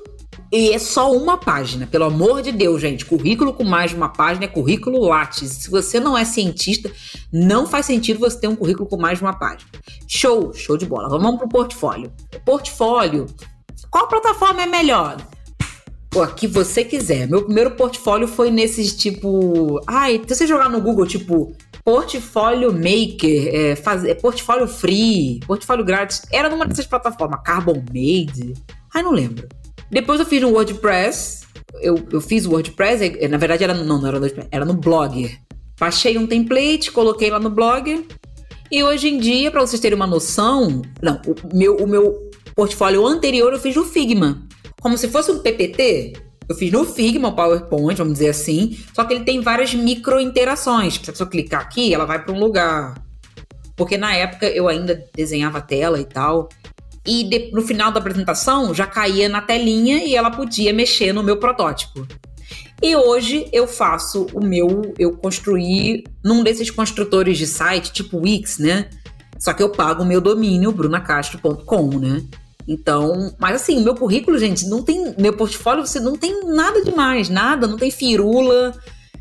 E 0.53 0.71
é 0.71 0.79
só 0.79 1.13
uma 1.13 1.37
página, 1.37 1.87
pelo 1.87 2.05
amor 2.05 2.41
de 2.41 2.53
Deus, 2.53 2.81
gente. 2.81 3.05
Currículo 3.05 3.53
com 3.53 3.65
mais 3.65 3.91
de 3.91 3.97
uma 3.97 4.09
página 4.09 4.45
é 4.45 4.49
currículo 4.49 5.05
Lattes. 5.05 5.51
Se 5.51 5.71
você 5.71 5.99
não 5.99 6.17
é 6.17 6.25
cientista, 6.25 6.91
não 7.33 7.67
faz 7.67 7.87
sentido 7.87 8.21
você 8.21 8.39
ter 8.39 8.49
um 8.49 8.57
currículo 8.57 8.89
com 8.89 8.97
mais 8.97 9.19
de 9.19 9.25
uma 9.25 9.33
página. 9.33 9.69
Show, 10.07 10.53
show 10.55 10.77
de 10.77 10.87
bola. 10.87 11.09
Vamos 11.09 11.39
pro 11.39 11.49
portfólio. 11.49 12.13
Portfólio. 12.45 13.27
Qual 13.91 14.07
plataforma 14.09 14.63
é 14.63 14.67
melhor? 14.67 15.17
A 16.21 16.29
que 16.29 16.47
você 16.47 16.83
quiser. 16.83 17.29
Meu 17.29 17.45
primeiro 17.45 17.73
portfólio 17.73 18.27
foi 18.27 18.51
nesses 18.51 18.97
tipo. 18.97 19.81
Ai, 19.87 20.23
se 20.27 20.35
você 20.35 20.47
jogar 20.47 20.71
no 20.71 20.81
Google, 20.81 21.07
tipo, 21.07 21.55
portfólio 21.85 22.73
maker, 22.73 23.55
é, 23.55 23.77
faz, 23.77 24.03
é, 24.03 24.15
portfólio 24.15 24.67
free, 24.67 25.41
portfólio 25.47 25.85
grátis. 25.85 26.23
Era 26.33 26.49
numa 26.49 26.67
dessas 26.67 26.87
plataformas, 26.87 27.41
Carbon 27.45 27.83
Made. 27.93 28.55
Ai, 28.95 29.03
não 29.03 29.13
lembro. 29.13 29.47
Depois 29.91 30.21
eu 30.21 30.27
fiz 30.27 30.43
no 30.43 30.51
WordPress. 30.51 31.47
Eu, 31.81 32.07
eu 32.11 32.21
fiz 32.21 32.47
o 32.47 32.53
WordPress, 32.53 33.29
na 33.29 33.37
verdade 33.37 33.65
era 33.65 33.75
não, 33.75 34.01
não 34.01 34.07
era 34.07 34.19
no 34.19 34.27
era 34.51 34.65
no 34.65 34.75
Blogger. 34.75 35.39
Baixei 35.79 36.17
um 36.17 36.27
template, 36.27 36.91
coloquei 36.91 37.31
lá 37.31 37.39
no 37.39 37.51
Blogger. 37.51 38.03
E 38.71 38.83
hoje 38.83 39.09
em 39.09 39.19
dia, 39.19 39.51
para 39.51 39.61
vocês 39.61 39.81
terem 39.81 39.95
uma 39.95 40.07
noção, 40.07 40.83
não, 41.03 41.21
o 41.25 41.57
meu, 41.57 41.77
o 41.77 41.87
meu 41.87 42.31
portfólio 42.55 43.07
anterior 43.07 43.53
eu 43.53 43.61
fiz 43.61 43.77
no 43.77 43.85
Figma. 43.85 44.43
Como 44.81 44.97
se 44.97 45.09
fosse 45.09 45.31
um 45.31 45.39
PPT, 45.41 46.15
eu 46.49 46.55
fiz 46.55 46.73
no 46.73 46.85
Figma, 46.85 47.29
o 47.29 47.37
PowerPoint, 47.37 47.99
vamos 47.99 48.15
dizer 48.15 48.31
assim. 48.31 48.79
Só 48.95 49.05
que 49.05 49.15
ele 49.15 49.25
tem 49.25 49.41
várias 49.41 49.75
micro 49.75 50.21
interações. 50.21 50.95
Se 50.95 51.11
a 51.11 51.13
pessoa 51.13 51.29
clicar 51.29 51.61
aqui, 51.61 51.93
ela 51.93 52.05
vai 52.05 52.25
para 52.25 52.33
um 52.33 52.39
lugar. 52.39 52.95
Porque 53.77 53.99
na 53.99 54.15
época 54.15 54.47
eu 54.47 54.69
ainda 54.69 55.05
desenhava 55.15 55.61
tela 55.61 56.01
e 56.01 56.05
tal. 56.05 56.49
E 57.07 57.25
de- 57.25 57.51
no 57.53 57.63
final 57.63 57.93
da 57.93 58.01
apresentação 58.01 58.75
já 58.75 58.87
caía 58.87 59.29
na 59.29 59.41
telinha 59.41 60.05
e 60.05 60.15
ela 60.17 60.31
podia 60.31 60.73
mexer 60.73 61.13
no 61.13 61.23
meu 61.23 61.37
protótipo. 61.37 62.07
E 62.83 62.95
hoje 62.95 63.49
eu 63.53 63.67
faço 63.67 64.27
o 64.35 64.45
meu, 64.45 64.93
eu 64.99 65.13
construí 65.17 66.05
num 66.23 66.43
desses 66.43 66.71
construtores 66.71 67.39
de 67.39 67.47
site, 67.47 67.93
tipo 67.93 68.19
Wix, 68.19 68.59
né? 68.59 68.91
Só 69.39 69.53
que 69.53 69.63
eu 69.63 69.71
pago 69.71 70.03
o 70.03 70.07
meu 70.07 70.21
domínio, 70.21 70.73
brunacastro.com, 70.73 71.99
né? 71.99 72.23
Então, 72.69 73.35
mas 73.39 73.57
assim, 73.63 73.79
o 73.79 73.83
meu 73.85 73.95
currículo, 73.95 74.39
gente, 74.39 74.67
não 74.69 74.83
tem. 74.83 75.15
Meu 75.19 75.33
portfólio, 75.33 75.87
você 75.87 76.01
não 76.01 76.17
tem 76.17 76.45
nada 76.45 76.83
demais, 76.83 77.29
nada, 77.29 77.67
não 77.67 77.77
tem 77.77 77.91
firula, 77.91 78.75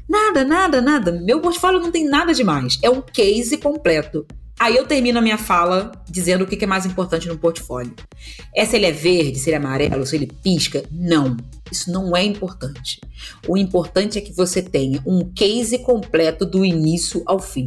nada, 0.10 0.44
nada, 0.44 0.82
nada. 0.82 1.12
Meu 1.12 1.40
portfólio 1.40 1.80
não 1.80 1.92
tem 1.92 2.10
nada 2.10 2.34
demais. 2.34 2.80
É 2.82 2.90
um 2.90 3.02
case 3.02 3.58
completo. 3.58 4.26
Aí 4.58 4.76
eu 4.78 4.86
termino 4.86 5.20
a 5.20 5.22
minha 5.22 5.38
fala 5.38 5.92
dizendo 6.10 6.44
o 6.44 6.48
que 6.48 6.64
é 6.64 6.68
mais 6.68 6.86
importante 6.86 7.28
no 7.28 7.38
portfólio. 7.38 7.94
É 8.56 8.64
se 8.64 8.76
ele 8.76 8.86
é 8.86 8.92
verde, 8.92 9.38
se 9.38 9.50
ele 9.50 9.56
é 9.56 9.60
amarelo, 9.60 10.06
se 10.06 10.16
ele 10.16 10.32
pisca? 10.42 10.84
Não. 10.90 11.36
Isso 11.70 11.92
não 11.92 12.16
é 12.16 12.24
importante. 12.24 13.02
O 13.48 13.58
importante 13.58 14.18
é 14.18 14.22
que 14.22 14.32
você 14.32 14.62
tenha 14.62 15.02
um 15.06 15.30
case 15.34 15.80
completo 15.80 16.46
do 16.46 16.64
início 16.64 17.22
ao 17.26 17.40
fim. 17.40 17.66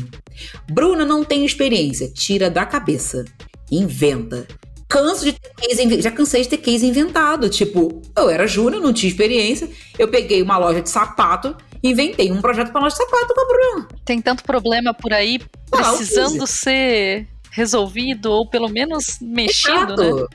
Bruna 0.71 1.05
não 1.05 1.23
tem 1.23 1.45
experiência. 1.45 2.09
Tira 2.09 2.49
da 2.49 2.65
cabeça. 2.65 3.25
Inventa. 3.71 4.47
Canso 4.89 5.27
de 5.27 5.33
ter 5.35 5.51
case, 5.55 6.01
já 6.01 6.11
cansei 6.11 6.41
de 6.43 6.49
ter 6.49 6.57
case 6.57 6.87
inventado. 6.87 7.51
Tipo, 7.51 8.01
eu 8.17 8.31
era 8.31 8.47
júnior, 8.47 8.83
não 8.83 8.95
tinha 8.95 9.11
experiência. 9.11 9.69
Eu 9.99 10.09
peguei 10.09 10.41
uma 10.41 10.57
loja 10.57 10.81
de 10.81 10.89
sapato 10.89 11.55
inventei 11.83 12.31
um 12.33 12.41
projeto 12.41 12.73
para 12.73 12.83
loja 12.83 12.97
de 12.97 13.03
sapato 13.03 13.35
com 13.35 13.41
a 13.41 13.47
Bruna. 13.47 13.89
Tem 14.05 14.21
tanto 14.21 14.43
problema 14.43 14.95
por 14.95 15.13
aí 15.13 15.41
precisando 15.71 16.45
ah, 16.45 16.47
ser 16.47 17.27
resolvido 17.51 18.31
ou 18.31 18.49
pelo 18.49 18.69
menos 18.69 19.19
mexido, 19.21 19.95
Exato. 19.95 20.17
né? 20.17 20.27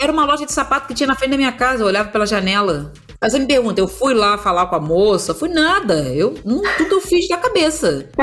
Era 0.00 0.12
uma 0.12 0.24
loja 0.24 0.44
de 0.44 0.52
sapato 0.52 0.88
que 0.88 0.94
tinha 0.94 1.06
na 1.06 1.14
frente 1.14 1.30
da 1.30 1.36
minha 1.36 1.52
casa, 1.52 1.82
eu 1.82 1.86
olhava 1.86 2.10
pela 2.10 2.26
janela. 2.26 2.92
Aí 3.20 3.30
você 3.30 3.38
me 3.38 3.46
pergunta, 3.46 3.80
eu 3.80 3.88
fui 3.88 4.12
lá 4.12 4.36
falar 4.36 4.66
com 4.66 4.74
a 4.74 4.80
moça? 4.80 5.32
Fui 5.32 5.48
nada. 5.48 5.94
Eu 6.12 6.34
não, 6.44 6.60
tudo 6.76 6.96
eu 6.96 7.00
fiz 7.00 7.28
da 7.28 7.38
cabeça. 7.38 8.08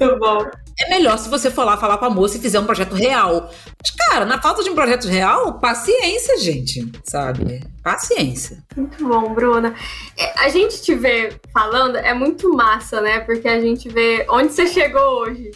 Muito 0.00 0.18
bom. 0.18 0.44
É 0.80 0.88
melhor 0.88 1.18
se 1.18 1.28
você 1.28 1.50
for 1.50 1.64
lá 1.64 1.76
falar 1.76 1.98
com 1.98 2.06
a 2.06 2.10
moça 2.10 2.38
e 2.38 2.40
fizer 2.40 2.58
um 2.58 2.64
projeto 2.64 2.94
real. 2.94 3.50
Mas, 3.80 3.90
cara, 3.90 4.24
na 4.24 4.40
falta 4.40 4.64
de 4.64 4.70
um 4.70 4.74
projeto 4.74 5.06
real, 5.06 5.58
paciência, 5.58 6.38
gente. 6.38 6.90
Sabe? 7.04 7.62
Paciência. 7.82 8.64
Muito 8.74 9.06
bom, 9.06 9.34
Bruna. 9.34 9.74
É, 10.16 10.40
a 10.40 10.48
gente 10.48 10.80
te 10.80 10.94
vê 10.94 11.38
falando 11.52 11.96
é 11.96 12.14
muito 12.14 12.50
massa, 12.54 13.00
né? 13.02 13.20
Porque 13.20 13.46
a 13.46 13.60
gente 13.60 13.90
vê 13.90 14.26
onde 14.30 14.54
você 14.54 14.66
chegou 14.66 15.20
hoje. 15.20 15.50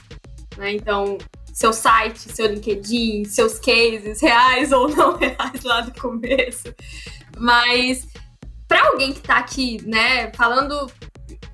Né? 0.58 0.72
Então, 0.72 1.16
seu 1.54 1.72
site, 1.72 2.18
seu 2.18 2.46
LinkedIn, 2.46 3.24
seus 3.24 3.58
cases, 3.58 4.20
reais 4.20 4.72
ou 4.72 4.88
não 4.88 5.16
reais 5.18 5.62
lá 5.64 5.80
do 5.80 5.98
começo. 5.98 6.74
Mas 7.38 8.06
para 8.68 8.88
alguém 8.88 9.12
que 9.12 9.20
está 9.20 9.38
aqui, 9.38 9.80
né, 9.86 10.32
falando 10.34 10.90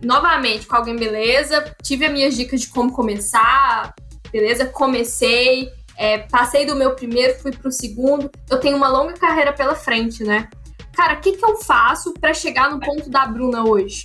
novamente 0.03 0.67
com 0.67 0.77
alguém, 0.77 0.97
beleza, 0.97 1.75
tive 1.83 2.07
as 2.07 2.13
minhas 2.13 2.35
dicas 2.35 2.61
de 2.61 2.69
como 2.69 2.93
começar, 2.93 3.95
beleza, 4.33 4.67
comecei, 4.67 5.71
é, 5.97 6.19
passei 6.19 6.65
do 6.65 6.75
meu 6.75 6.95
primeiro, 6.95 7.39
fui 7.41 7.53
pro 7.53 7.71
segundo, 7.71 8.31
eu 8.49 8.59
tenho 8.59 8.77
uma 8.77 8.89
longa 8.89 9.15
carreira 9.15 9.53
pela 9.53 9.75
frente, 9.75 10.25
né? 10.25 10.49
Cara, 10.95 11.15
o 11.15 11.21
que, 11.21 11.37
que 11.37 11.45
eu 11.45 11.57
faço 11.57 12.15
para 12.15 12.35
chegar 12.35 12.71
no 12.71 12.81
ponto 12.81 13.09
da 13.11 13.27
Bruna 13.27 13.65
hoje? 13.65 14.05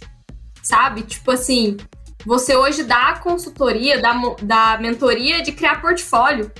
Sabe? 0.62 1.03
Tipo 1.03 1.31
assim, 1.31 1.77
você 2.25 2.55
hoje 2.55 2.84
dá 2.84 3.19
consultoria, 3.19 4.01
dá, 4.01 4.13
da 4.41 4.77
mentoria 4.77 5.41
de 5.41 5.51
criar 5.51 5.81
portfólio. 5.81 6.51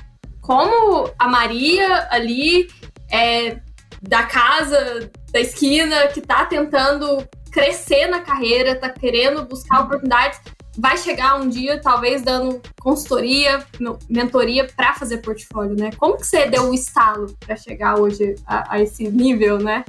Como 0.42 1.10
a 1.18 1.28
Maria 1.28 2.08
ali 2.12 2.68
é, 3.12 3.60
da 4.02 4.24
casa, 4.24 5.12
da 5.32 5.40
esquina, 5.40 6.08
que 6.08 6.22
tá 6.22 6.46
tentando 6.46 7.28
crescer 7.56 8.08
na 8.08 8.20
carreira, 8.20 8.76
tá 8.76 8.90
querendo 8.90 9.42
buscar 9.44 9.86
oportunidades, 9.86 10.42
vai 10.78 10.98
chegar 10.98 11.40
um 11.40 11.48
dia, 11.48 11.80
talvez, 11.80 12.22
dando 12.22 12.62
consultoria, 12.82 13.66
mentoria 14.10 14.68
para 14.76 14.94
fazer 14.94 15.20
portfólio, 15.20 15.74
né? 15.74 15.90
Como 15.98 16.18
que 16.18 16.28
você 16.28 16.48
deu 16.48 16.70
o 16.70 16.74
estalo 16.74 17.34
para 17.40 17.56
chegar 17.56 17.98
hoje 17.98 18.36
a, 18.46 18.74
a 18.76 18.82
esse 18.82 19.08
nível, 19.08 19.58
né? 19.58 19.86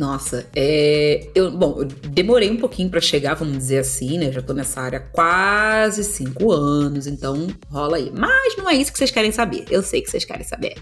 Nossa, 0.00 0.48
é, 0.56 1.28
eu, 1.34 1.50
bom, 1.50 1.80
eu 1.80 1.84
demorei 1.84 2.50
um 2.50 2.56
pouquinho 2.56 2.88
para 2.88 3.00
chegar, 3.00 3.34
vamos 3.34 3.58
dizer 3.58 3.80
assim, 3.80 4.16
né? 4.16 4.32
Já 4.32 4.40
tô 4.40 4.54
nessa 4.54 4.80
área 4.80 4.98
há 4.98 5.02
quase 5.02 6.02
cinco 6.02 6.50
anos, 6.50 7.06
então 7.06 7.46
rola 7.70 7.98
aí. 7.98 8.10
Mas 8.10 8.56
não 8.56 8.70
é 8.70 8.74
isso 8.74 8.90
que 8.90 8.96
vocês 8.96 9.10
querem 9.10 9.32
saber. 9.32 9.66
Eu 9.70 9.82
sei 9.82 10.00
que 10.00 10.10
vocês 10.10 10.24
querem 10.24 10.44
saber. 10.44 10.76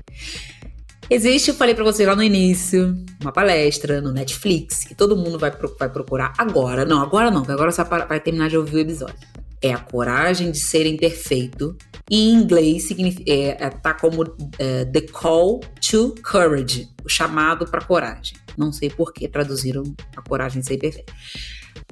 Existe, 1.12 1.48
eu 1.48 1.56
falei 1.56 1.74
para 1.74 1.82
vocês 1.82 2.08
lá 2.08 2.14
no 2.14 2.22
início, 2.22 2.96
uma 3.20 3.32
palestra 3.32 4.00
no 4.00 4.12
Netflix 4.12 4.84
que 4.84 4.94
todo 4.94 5.16
mundo 5.16 5.40
vai, 5.40 5.50
vai 5.76 5.88
procurar 5.88 6.32
agora. 6.38 6.84
Não, 6.84 7.02
agora 7.02 7.32
não, 7.32 7.42
agora 7.42 7.72
você 7.72 7.82
vai 7.82 8.20
terminar 8.20 8.48
de 8.48 8.56
ouvir 8.56 8.76
o 8.76 8.78
episódio. 8.78 9.16
É 9.60 9.72
a 9.72 9.78
coragem 9.78 10.52
de 10.52 10.60
ser 10.60 10.86
imperfeito. 10.86 11.76
Em 12.08 12.32
inglês, 12.32 12.84
significa, 12.84 13.28
é, 13.28 13.56
é, 13.58 13.70
tá 13.70 13.92
como 13.92 14.22
é, 14.56 14.84
The 14.84 15.00
Call 15.00 15.58
to 15.80 16.14
Courage 16.22 16.88
o 17.04 17.08
chamado 17.08 17.66
para 17.66 17.80
coragem. 17.80 18.36
Não 18.56 18.72
sei 18.72 18.88
por 18.88 19.12
que 19.12 19.26
traduziram 19.26 19.82
a 20.16 20.22
coragem 20.22 20.60
de 20.60 20.68
ser 20.68 20.74
imperfeito. 20.74 21.12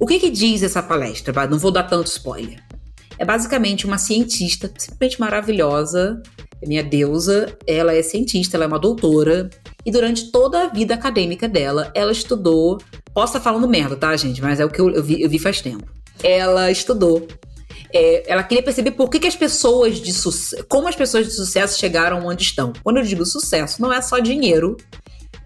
O 0.01 0.07
que, 0.07 0.21
que 0.21 0.31
diz 0.31 0.63
essa 0.63 0.81
palestra? 0.81 1.45
Não 1.49 1.59
vou 1.59 1.73
dar 1.73 1.83
tanto 1.83 2.07
spoiler. 2.07 2.63
É 3.19 3.25
basicamente 3.25 3.85
uma 3.85 3.99
cientista 3.99 4.73
simplesmente 4.79 5.19
maravilhosa 5.19 6.23
minha 6.67 6.83
deusa, 6.83 7.57
ela 7.67 7.95
é 7.95 8.03
cientista, 8.03 8.57
ela 8.57 8.65
é 8.65 8.69
uma 8.69 8.79
doutora. 8.79 9.49
E 9.85 9.91
durante 9.91 10.31
toda 10.31 10.65
a 10.65 10.69
vida 10.69 10.95
acadêmica 10.95 11.49
dela, 11.49 11.91
ela 11.95 12.13
estudou. 12.13 12.79
Posso 13.15 13.37
estar 13.37 13.41
falando 13.41 13.69
merda, 13.69 13.97
tá, 13.97 14.17
gente? 14.17 14.41
Mas 14.43 14.61
é 14.61 14.65
o 14.65 14.71
que 14.71 14.81
eu, 14.81 14.91
eu, 14.91 15.03
vi, 15.03 15.23
eu 15.23 15.31
vi, 15.31 15.39
faz 15.39 15.61
tempo. 15.61 15.85
Ela 16.23 16.71
estudou. 16.71 17.27
É, 17.93 18.31
ela 18.31 18.43
queria 18.43 18.63
perceber 18.63 18.91
por 18.91 19.09
que, 19.09 19.19
que 19.19 19.27
as 19.27 19.37
pessoas 19.37 19.99
de 19.99 20.13
sucesso. 20.13 20.65
Como 20.69 20.89
as 20.89 20.97
pessoas 20.97 21.27
de 21.27 21.33
sucesso 21.33 21.79
chegaram 21.79 22.27
onde 22.27 22.43
estão. 22.43 22.73
Quando 22.83 22.99
eu 22.99 23.03
digo 23.03 23.25
sucesso, 23.25 23.81
não 23.81 23.93
é 23.93 24.03
só 24.03 24.19
dinheiro. 24.19 24.77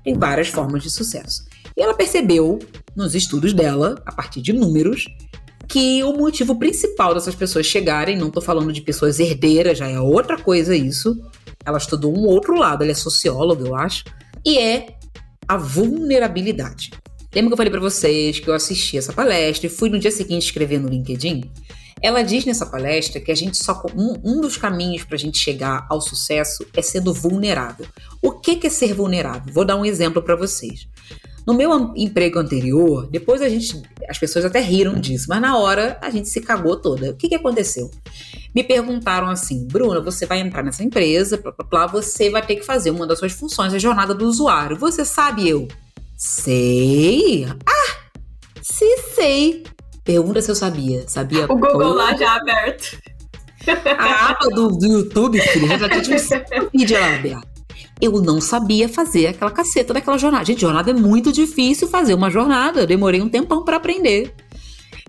Tem 0.03 0.14
várias 0.18 0.48
formas 0.48 0.83
de 0.83 0.90
sucesso. 0.90 1.44
E 1.77 1.83
ela 1.83 1.94
percebeu, 1.94 2.59
nos 2.96 3.14
estudos 3.14 3.53
dela, 3.53 3.94
a 4.05 4.12
partir 4.12 4.42
de 4.42 4.53
números, 4.53 5.07
que 5.73 6.05
o 6.05 6.13
motivo 6.13 6.59
principal 6.59 7.15
dessas 7.15 7.35
pessoas 7.35 7.65
chegarem, 7.65 8.15
não 8.15 8.27
estou 8.27 8.43
falando 8.43 8.71
de 8.71 8.83
pessoas 8.83 9.19
herdeiras, 9.19 9.79
já 9.79 9.89
é 9.89 9.99
outra 9.99 10.37
coisa 10.37 10.77
isso. 10.77 11.19
Ela 11.65 11.79
estudou 11.79 12.15
um 12.15 12.27
outro 12.27 12.55
lado, 12.55 12.83
ela 12.83 12.93
é 12.93 12.95
socióloga, 12.95 13.67
eu 13.67 13.75
acho, 13.75 14.05
e 14.45 14.59
é 14.59 14.99
a 15.49 15.57
vulnerabilidade. 15.57 16.91
Lembra 17.35 17.49
que 17.49 17.53
eu 17.55 17.57
falei 17.57 17.71
para 17.71 17.81
vocês 17.81 18.39
que 18.39 18.49
eu 18.49 18.53
assisti 18.53 18.99
essa 18.99 19.15
palestra 19.15 19.67
e 19.67 19.71
fui 19.71 19.89
no 19.89 19.99
dia 19.99 20.11
seguinte 20.11 20.45
escrever 20.45 20.79
no 20.79 20.91
LinkedIn? 20.91 21.51
Ela 22.03 22.21
diz 22.21 22.45
nessa 22.45 22.67
palestra 22.67 23.19
que 23.19 23.33
a 23.33 23.35
gente 23.35 23.57
só 23.57 23.83
um, 23.97 24.17
um 24.23 24.41
dos 24.43 24.59
caminhos 24.59 25.05
para 25.05 25.15
a 25.15 25.19
gente 25.19 25.39
chegar 25.39 25.87
ao 25.89 26.03
sucesso 26.03 26.67
é 26.77 26.83
sendo 26.83 27.15
vulnerável. 27.15 27.87
O 28.21 28.33
que, 28.33 28.57
que 28.57 28.67
é 28.67 28.71
ser 28.71 28.93
vulnerável? 28.93 29.51
Vou 29.55 29.65
dar 29.65 29.77
um 29.77 29.87
exemplo 29.87 30.21
para 30.21 30.37
vocês. 30.37 30.87
No 31.47 31.55
meu 31.55 31.93
emprego 31.97 32.39
anterior, 32.39 33.09
depois 33.11 33.43
a 33.43 33.49
gente, 33.49 33.83
as 34.09 34.19
pessoas 34.19 34.45
até 34.45 34.61
riram 34.61 34.95
disso, 34.95 35.27
mas 35.29 35.41
na 35.41 35.59
hora 35.59 35.99
a 36.01 36.09
gente 36.09 36.29
se 36.29 36.41
cagou 36.41 36.77
toda. 36.77 37.11
O 37.11 37.17
que, 37.17 37.29
que 37.29 37.35
aconteceu? 37.35 37.91
Me 38.55 38.63
perguntaram 38.63 39.29
assim, 39.29 39.67
Bruna, 39.67 40.01
você 40.01 40.25
vai 40.25 40.39
entrar 40.39 40.63
nessa 40.63 40.85
empresa, 40.85 41.37
blá, 41.37 41.53
blá, 41.53 41.67
blá, 41.69 41.87
você 41.87 42.31
vai 42.31 42.47
ter 42.47 42.57
que 42.57 42.65
fazer 42.65 42.91
uma 42.91 43.07
das 43.07 43.19
suas 43.19 43.33
funções, 43.33 43.75
a 43.75 43.79
jornada 43.79 44.15
do 44.15 44.25
usuário. 44.25 44.77
Você 44.77 45.05
sabe 45.05 45.49
eu? 45.49 45.67
Sei. 46.17 47.45
Ah, 47.67 47.97
se 48.61 48.97
sei. 49.15 49.65
Pergunta 50.05 50.41
se 50.41 50.51
eu 50.51 50.55
sabia. 50.55 51.09
Sabia? 51.09 51.45
O 51.47 51.57
Google 51.57 51.95
lá 51.95 52.17
já 52.17 52.37
aberto. 52.37 52.99
A 53.99 54.31
aba 54.31 54.49
do, 54.55 54.69
do 54.69 54.87
YouTube, 54.87 55.41
filho, 55.41 55.67
já 55.67 55.89
tinha 56.01 56.17
um 56.63 56.79
vídeo 56.79 57.01
lá 57.01 57.15
aberto 57.15 57.52
eu 58.03 58.21
não 58.21 58.41
sabia 58.41 58.88
fazer 58.88 59.29
aquela 59.29 59.53
caceta 59.53 59.95
daquela 59.95 60.19
jornada. 60.19 60.45
Gente, 60.45 60.61
jornada 60.61 60.91
é 60.91 60.93
muito 60.93 61.33
difícil 61.33 61.87
fazer 61.87 62.15
uma 62.15 62.29
jornada. 62.29 62.81
Eu 62.81 62.87
demorei 62.87 63.23
um 63.23 63.29
tempão 63.29 63.65
para 63.65 63.77
aprender. 63.77 64.35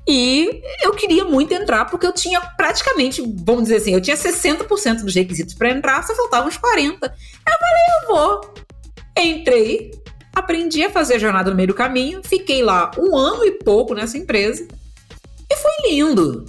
E 0.07 0.61
eu 0.83 0.91
queria 0.91 1.25
muito 1.25 1.51
entrar 1.53 1.85
porque 1.85 2.05
eu 2.05 2.13
tinha 2.13 2.39
praticamente, 2.39 3.23
vamos 3.43 3.63
dizer 3.63 3.77
assim, 3.77 3.93
eu 3.93 4.01
tinha 4.01 4.15
60% 4.15 5.01
dos 5.01 5.15
requisitos 5.15 5.55
para 5.55 5.71
entrar, 5.71 6.03
só 6.03 6.13
faltavam 6.13 6.49
uns 6.49 6.57
40. 6.57 7.07
Eu 7.07 7.53
falei, 7.57 7.83
eu 7.89 8.07
vou. 8.07 8.53
Entrei, 9.17 9.91
aprendi 10.35 10.83
a 10.83 10.91
fazer 10.91 11.15
a 11.15 11.19
jornada 11.19 11.49
no 11.49 11.55
meio 11.55 11.69
do 11.69 11.73
caminho, 11.73 12.21
fiquei 12.23 12.61
lá 12.61 12.91
um 12.99 13.17
ano 13.17 13.43
e 13.43 13.53
pouco 13.53 13.95
nessa 13.95 14.17
empresa 14.19 14.67
e 15.49 15.55
foi 15.55 15.89
lindo. 15.89 16.45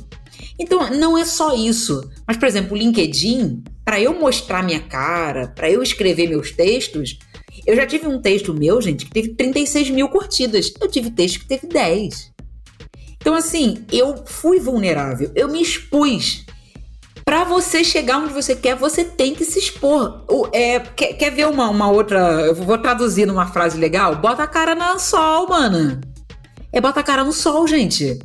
Então, 0.58 0.90
não 0.90 1.16
é 1.16 1.24
só 1.24 1.54
isso. 1.54 2.10
Mas, 2.26 2.36
por 2.36 2.46
exemplo, 2.46 2.74
o 2.74 2.76
LinkedIn, 2.76 3.64
para 3.84 4.00
eu 4.00 4.18
mostrar 4.18 4.62
minha 4.62 4.80
cara, 4.80 5.48
para 5.48 5.70
eu 5.70 5.82
escrever 5.82 6.28
meus 6.28 6.50
textos, 6.50 7.18
eu 7.66 7.76
já 7.76 7.86
tive 7.86 8.06
um 8.06 8.20
texto 8.20 8.52
meu, 8.54 8.80
gente, 8.80 9.06
que 9.06 9.12
teve 9.12 9.28
36 9.34 9.90
mil 9.90 10.08
curtidas. 10.08 10.72
Eu 10.80 10.88
tive 10.88 11.10
texto 11.10 11.40
que 11.40 11.46
teve 11.46 11.66
10. 11.66 12.32
Então, 13.16 13.34
assim, 13.34 13.84
eu 13.90 14.24
fui 14.26 14.60
vulnerável, 14.60 15.30
eu 15.34 15.48
me 15.48 15.62
expus. 15.62 16.44
Para 17.24 17.42
você 17.42 17.82
chegar 17.82 18.18
onde 18.18 18.34
você 18.34 18.54
quer, 18.54 18.76
você 18.76 19.02
tem 19.02 19.34
que 19.34 19.46
se 19.46 19.58
expor. 19.58 20.24
O, 20.28 20.46
é, 20.52 20.78
quer, 20.78 21.14
quer 21.14 21.30
ver 21.30 21.48
uma, 21.48 21.70
uma 21.70 21.90
outra. 21.90 22.18
Eu 22.42 22.54
vou 22.54 22.76
traduzir 22.76 23.24
numa 23.24 23.46
frase 23.46 23.78
legal? 23.78 24.16
Bota 24.16 24.42
a 24.42 24.46
cara 24.46 24.74
no 24.74 24.98
sol, 24.98 25.48
mano. 25.48 26.00
É 26.70 26.82
bota 26.82 27.00
a 27.00 27.02
cara 27.02 27.24
no 27.24 27.32
sol, 27.32 27.66
gente. 27.66 28.18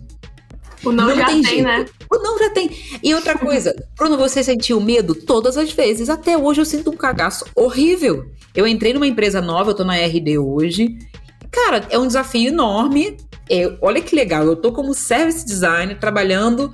O 0.84 0.91
não, 0.91 1.07
não 1.07 1.16
já 1.16 1.28
tem, 1.28 1.41
tem 1.41 1.62
né? 1.62 1.86
O 2.12 2.18
não 2.18 2.39
já 2.39 2.49
tem. 2.49 2.72
E 3.03 3.14
outra 3.14 3.38
coisa, 3.38 3.76
Bruno, 3.95 4.18
você 4.18 4.43
sentiu 4.43 4.82
medo 4.82 5.14
todas 5.14 5.57
as 5.57 5.72
vezes. 5.72 6.10
Até 6.10 6.38
hoje 6.38 6.62
eu 6.62 6.66
sinto 6.66 6.89
um 6.89 6.97
cagaço 6.97 7.45
horrível. 7.55 8.26
Eu 8.55 8.66
entrei 8.66 8.93
numa 8.93 9.05
empresa 9.07 9.41
nova, 9.41 9.72
eu 9.72 9.76
tô 9.76 9.84
na 9.84 9.95
RD 9.95 10.39
hoje. 10.39 10.97
Cara, 11.51 11.86
é 11.89 11.99
um 11.99 12.07
desafio 12.07 12.47
enorme. 12.47 13.18
É, 13.49 13.78
olha 13.82 14.01
que 14.01 14.16
legal, 14.16 14.43
eu 14.45 14.55
tô 14.55 14.72
como 14.72 14.93
service 14.93 15.45
designer 15.45 15.99
trabalhando 15.99 16.74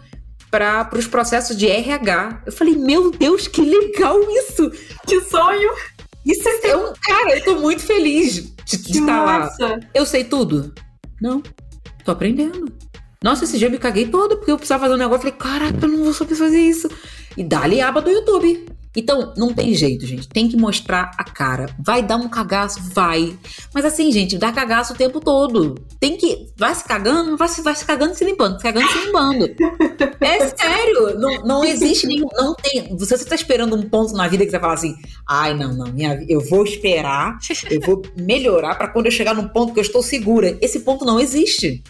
para 0.49 0.89
os 0.93 1.07
processos 1.07 1.55
de 1.57 1.67
RH. 1.67 2.43
Eu 2.45 2.51
falei, 2.51 2.75
meu 2.75 3.11
Deus, 3.11 3.47
que 3.47 3.61
legal 3.61 4.19
isso! 4.31 4.71
Que 5.05 5.19
sonho! 5.21 5.69
Isso 6.25 6.49
é 6.63 6.75
um. 6.75 6.93
Cara, 6.93 7.37
eu 7.37 7.43
tô 7.43 7.59
muito 7.59 7.83
feliz 7.83 8.51
de, 8.65 8.77
de 8.77 8.99
estar 8.99 9.23
lá. 9.23 9.49
Eu 9.93 10.05
sei 10.05 10.23
tudo? 10.23 10.73
Não. 11.21 11.43
Tô 12.03 12.11
aprendendo. 12.11 12.65
Nossa, 13.25 13.43
esse 13.43 13.57
dia 13.57 13.65
eu 13.67 13.71
me 13.71 13.79
caguei 13.79 14.05
todo, 14.05 14.37
porque 14.37 14.51
eu 14.51 14.55
precisava 14.55 14.83
fazer 14.83 14.93
um 14.93 14.97
negócio. 14.99 15.23
Falei, 15.23 15.35
caraca, 15.35 15.83
eu 15.83 15.89
não 15.89 16.03
vou 16.03 16.13
saber 16.13 16.35
fazer 16.35 16.59
isso. 16.59 16.87
E 17.35 17.43
dá-lhe 17.43 17.81
aba 17.81 17.99
do 17.99 18.11
YouTube. 18.11 18.67
Então, 18.95 19.33
não 19.35 19.51
tem 19.51 19.73
jeito, 19.73 20.05
gente. 20.05 20.27
Tem 20.27 20.47
que 20.47 20.55
mostrar 20.55 21.09
a 21.17 21.23
cara. 21.23 21.65
Vai 21.83 22.03
dar 22.03 22.17
um 22.17 22.29
cagaço? 22.29 22.79
Vai. 22.93 23.35
Mas 23.73 23.83
assim, 23.83 24.11
gente, 24.11 24.37
dá 24.37 24.51
cagaço 24.51 24.93
o 24.93 24.95
tempo 24.95 25.19
todo. 25.19 25.73
Tem 25.99 26.15
que. 26.15 26.49
Vai 26.55 26.75
se 26.75 26.83
cagando, 26.83 27.35
vai 27.35 27.47
se, 27.47 27.63
vai 27.63 27.73
se 27.73 27.83
cagando 27.83 28.13
se 28.13 28.23
limpando, 28.23 28.57
se 28.57 28.63
cagando 28.63 28.87
se 28.89 29.05
limpando. 29.05 29.49
é 30.21 30.47
sério. 30.47 31.19
Não, 31.19 31.43
não 31.43 31.65
existe 31.65 32.05
nenhum. 32.05 32.27
Não 32.37 32.53
tem. 32.53 32.95
Você 32.95 33.15
está 33.15 33.33
esperando 33.33 33.75
um 33.75 33.89
ponto 33.89 34.13
na 34.13 34.27
vida 34.27 34.45
que 34.45 34.51
você 34.51 34.59
fala 34.59 34.75
assim: 34.75 34.95
ai, 35.27 35.55
não, 35.55 35.73
não, 35.73 35.91
minha, 35.91 36.23
eu 36.29 36.41
vou 36.41 36.63
esperar, 36.63 37.39
eu 37.71 37.81
vou 37.81 38.03
melhorar 38.15 38.75
para 38.75 38.87
quando 38.87 39.07
eu 39.07 39.11
chegar 39.11 39.33
num 39.33 39.47
ponto 39.47 39.73
que 39.73 39.79
eu 39.79 39.83
estou 39.83 40.03
segura. 40.03 40.55
Esse 40.61 40.81
ponto 40.81 41.03
não 41.03 41.19
existe. 41.19 41.83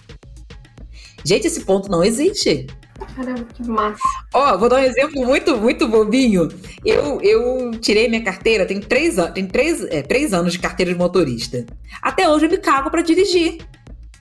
Gente, 1.25 1.47
esse 1.47 1.61
ponto 1.61 1.89
não 1.89 2.03
existe. 2.03 2.67
Caramba, 3.15 3.43
que 3.53 3.67
massa. 3.67 4.01
Ó, 4.33 4.57
vou 4.57 4.69
dar 4.69 4.77
um 4.77 4.83
exemplo 4.83 5.25
muito, 5.25 5.57
muito 5.57 5.87
bobinho. 5.87 6.49
Eu, 6.85 7.19
eu 7.21 7.71
tirei 7.79 8.07
minha 8.07 8.23
carteira, 8.23 8.65
tem 8.65 8.79
três, 8.79 9.15
tem 9.33 9.45
três, 9.47 9.83
é, 9.85 10.01
três 10.01 10.33
anos 10.33 10.53
de 10.53 10.59
carteira 10.59 10.91
de 10.91 10.97
motorista. 10.97 11.65
Até 12.01 12.29
hoje 12.29 12.45
eu 12.45 12.49
me 12.49 12.57
cago 12.57 12.89
para 12.89 13.01
dirigir. 13.01 13.57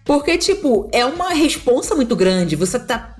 Porque, 0.04 0.36
tipo, 0.36 0.88
é 0.92 1.04
uma 1.04 1.30
responsa 1.30 1.94
muito 1.94 2.14
grande. 2.16 2.56
Você 2.56 2.78
tá. 2.78 3.16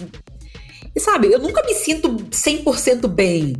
E 0.95 1.01
sabe, 1.01 1.33
eu 1.33 1.39
nunca 1.39 1.63
me 1.65 1.75
sinto 1.75 2.09
100% 2.31 3.09
bem. 3.09 3.55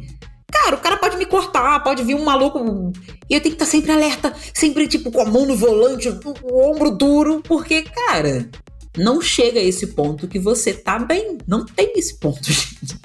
Cara, 0.53 0.77
o 0.77 0.81
cara 0.81 0.97
pode 0.97 1.17
me 1.17 1.27
cortar, 1.27 1.83
pode 1.83 2.05
vir 2.05 2.15
um 2.15 2.25
maluco. 2.25 2.93
E 3.29 3.35
eu 3.35 3.41
tenho 3.41 3.57
que 3.57 3.63
estar 3.63 3.65
tá 3.65 3.71
sempre 3.71 3.93
alerta, 3.93 4.33
sempre, 4.53 4.87
tipo, 4.87 5.11
com 5.11 5.21
a 5.21 5.25
mão 5.25 5.47
no 5.47 5.57
volante, 5.57 6.09
o, 6.09 6.21
o 6.45 6.71
ombro 6.71 6.91
duro. 6.91 7.43
Porque, 7.43 7.83
cara, 7.83 8.49
não 8.97 9.21
chega 9.21 9.61
a 9.61 9.63
esse 9.63 9.89
ponto 9.89 10.29
que 10.29 10.39
você 10.39 10.73
tá 10.73 10.99
bem. 10.99 11.39
Não 11.47 11.65
tem 11.65 11.93
esse 11.97 12.19
ponto, 12.19 12.45
gente. 12.51 12.99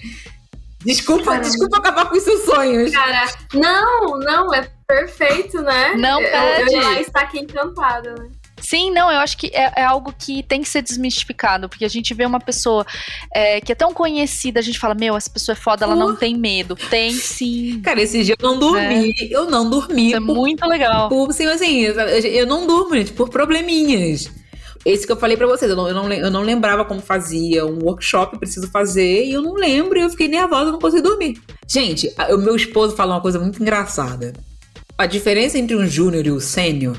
Desculpa, 0.85 1.25
Caramba. 1.25 1.43
desculpa 1.43 1.77
acabar 1.77 2.09
com 2.09 2.19
seus 2.19 2.45
sonhos. 2.45 2.91
Cara, 2.91 3.25
não, 3.53 4.17
não, 4.19 4.53
é 4.53 4.69
perfeito, 4.87 5.61
né? 5.61 5.95
Não 5.95 6.19
pede. 6.19 6.73
Eu, 6.73 6.81
eu 6.81 7.01
está 7.01 7.21
aqui 7.21 7.39
encantada, 7.39 8.15
né? 8.15 8.29
Sim, 8.61 8.91
não, 8.91 9.11
eu 9.11 9.19
acho 9.19 9.37
que 9.37 9.47
é, 9.47 9.71
é, 9.77 9.83
algo 9.83 10.13
que 10.17 10.43
tem 10.43 10.61
que 10.61 10.69
ser 10.69 10.81
desmistificado, 10.81 11.69
porque 11.69 11.85
a 11.85 11.89
gente 11.89 12.13
vê 12.13 12.25
uma 12.25 12.39
pessoa 12.39 12.85
é, 13.33 13.61
que 13.61 13.71
é 13.71 13.75
tão 13.75 13.93
conhecida, 13.93 14.59
a 14.59 14.63
gente 14.63 14.79
fala, 14.79 14.93
meu, 14.93 15.15
essa 15.15 15.29
pessoa 15.29 15.53
é 15.53 15.55
foda, 15.55 15.85
ela 15.85 15.95
uh. 15.95 15.99
não 15.99 16.15
tem 16.15 16.37
medo. 16.37 16.75
Tem 16.75 17.11
sim. 17.11 17.81
Cara, 17.81 18.01
esse 18.01 18.23
dia 18.23 18.35
eu 18.37 18.49
não 18.49 18.59
dormi, 18.59 19.13
é. 19.19 19.27
eu 19.29 19.49
não 19.49 19.69
dormi. 19.69 20.07
Isso 20.07 20.17
é 20.17 20.19
por, 20.19 20.31
é 20.31 20.35
muito 20.35 20.65
legal. 20.67 21.09
Por, 21.09 21.29
assim, 21.29 21.45
assim, 21.45 21.81
eu 21.81 22.45
não 22.45 22.67
durmo, 22.67 22.95
gente, 22.95 23.13
por 23.13 23.29
probleminhas. 23.29 24.29
Esse 24.85 25.05
que 25.05 25.11
eu 25.11 25.17
falei 25.17 25.35
para 25.35 25.47
vocês, 25.47 25.69
eu 25.69 25.75
não, 25.75 25.87
eu, 25.87 25.93
não, 25.93 26.11
eu 26.11 26.31
não 26.31 26.41
lembrava 26.41 26.85
como 26.85 27.01
fazia 27.01 27.65
um 27.65 27.83
workshop, 27.83 28.37
preciso 28.39 28.69
fazer, 28.69 29.25
e 29.25 29.33
eu 29.33 29.41
não 29.41 29.53
lembro, 29.53 29.99
e 29.99 30.01
eu 30.01 30.09
fiquei 30.09 30.27
nervosa, 30.27 30.71
não 30.71 30.79
consegui 30.79 31.03
dormir. 31.03 31.41
Gente, 31.67 32.13
o 32.29 32.37
meu 32.37 32.55
esposo 32.55 32.95
fala 32.95 33.15
uma 33.15 33.21
coisa 33.21 33.39
muito 33.39 33.61
engraçada. 33.61 34.33
A 34.97 35.05
diferença 35.05 35.57
entre 35.57 35.75
um 35.75 35.85
júnior 35.85 36.25
e 36.25 36.31
o 36.31 36.39
sênior 36.39 36.97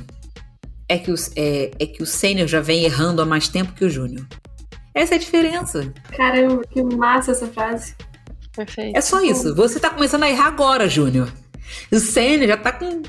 é 0.88 0.98
que, 0.98 1.10
os, 1.10 1.30
é, 1.36 1.70
é 1.78 1.86
que 1.86 2.02
o 2.02 2.06
sênior 2.06 2.48
já 2.48 2.60
vem 2.60 2.84
errando 2.84 3.22
há 3.22 3.26
mais 3.26 3.48
tempo 3.48 3.72
que 3.72 3.84
o 3.84 3.90
júnior. 3.90 4.26
Essa 4.94 5.14
é 5.14 5.16
a 5.16 5.20
diferença. 5.20 5.92
Caramba, 6.16 6.62
que 6.70 6.82
massa 6.82 7.30
essa 7.30 7.46
frase. 7.46 7.94
Perfeito. 8.54 8.96
É 8.96 9.00
só 9.00 9.22
isso. 9.22 9.54
Você 9.54 9.78
tá 9.78 9.90
começando 9.90 10.24
a 10.24 10.30
errar 10.30 10.46
agora, 10.46 10.88
Júnior. 10.88 11.32
O 11.92 11.98
sênior 11.98 12.48
já 12.48 12.56
tá 12.56 12.72
com. 12.72 13.02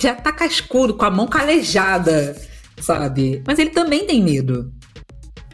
Já 0.00 0.14
tá 0.14 0.32
cascudo, 0.32 0.94
com 0.94 1.04
a 1.04 1.10
mão 1.10 1.26
calejada 1.26 2.34
sabe? 2.80 3.42
Mas 3.46 3.58
ele 3.58 3.70
também 3.70 4.06
tem 4.06 4.22
medo. 4.22 4.72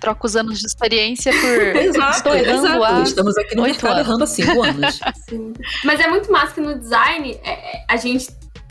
Troca 0.01 0.27
os 0.27 0.35
anos 0.35 0.59
de 0.59 0.67
experiência 0.67 1.33
por. 1.33 1.77
exato, 1.81 2.17
Estou 2.17 2.35
errando 2.35 2.67
exato. 2.67 2.85
Há 2.85 3.03
Estamos 3.03 3.39
aqui 3.39 3.55
no 3.55 3.63
mercado 3.63 3.93
anos. 3.93 4.07
errando 4.07 4.25
há 4.25 4.27
cinco 4.27 4.63
anos. 4.65 5.01
Sim. 5.29 5.53
Mas 5.85 6.01
é 6.01 6.09
muito 6.09 6.31
massa 6.31 6.55
que 6.55 6.61
no 6.61 6.79
design 6.79 7.39
é, 7.45 7.51
é, 7.53 7.85
a 7.89 7.97
gente 7.97 8.29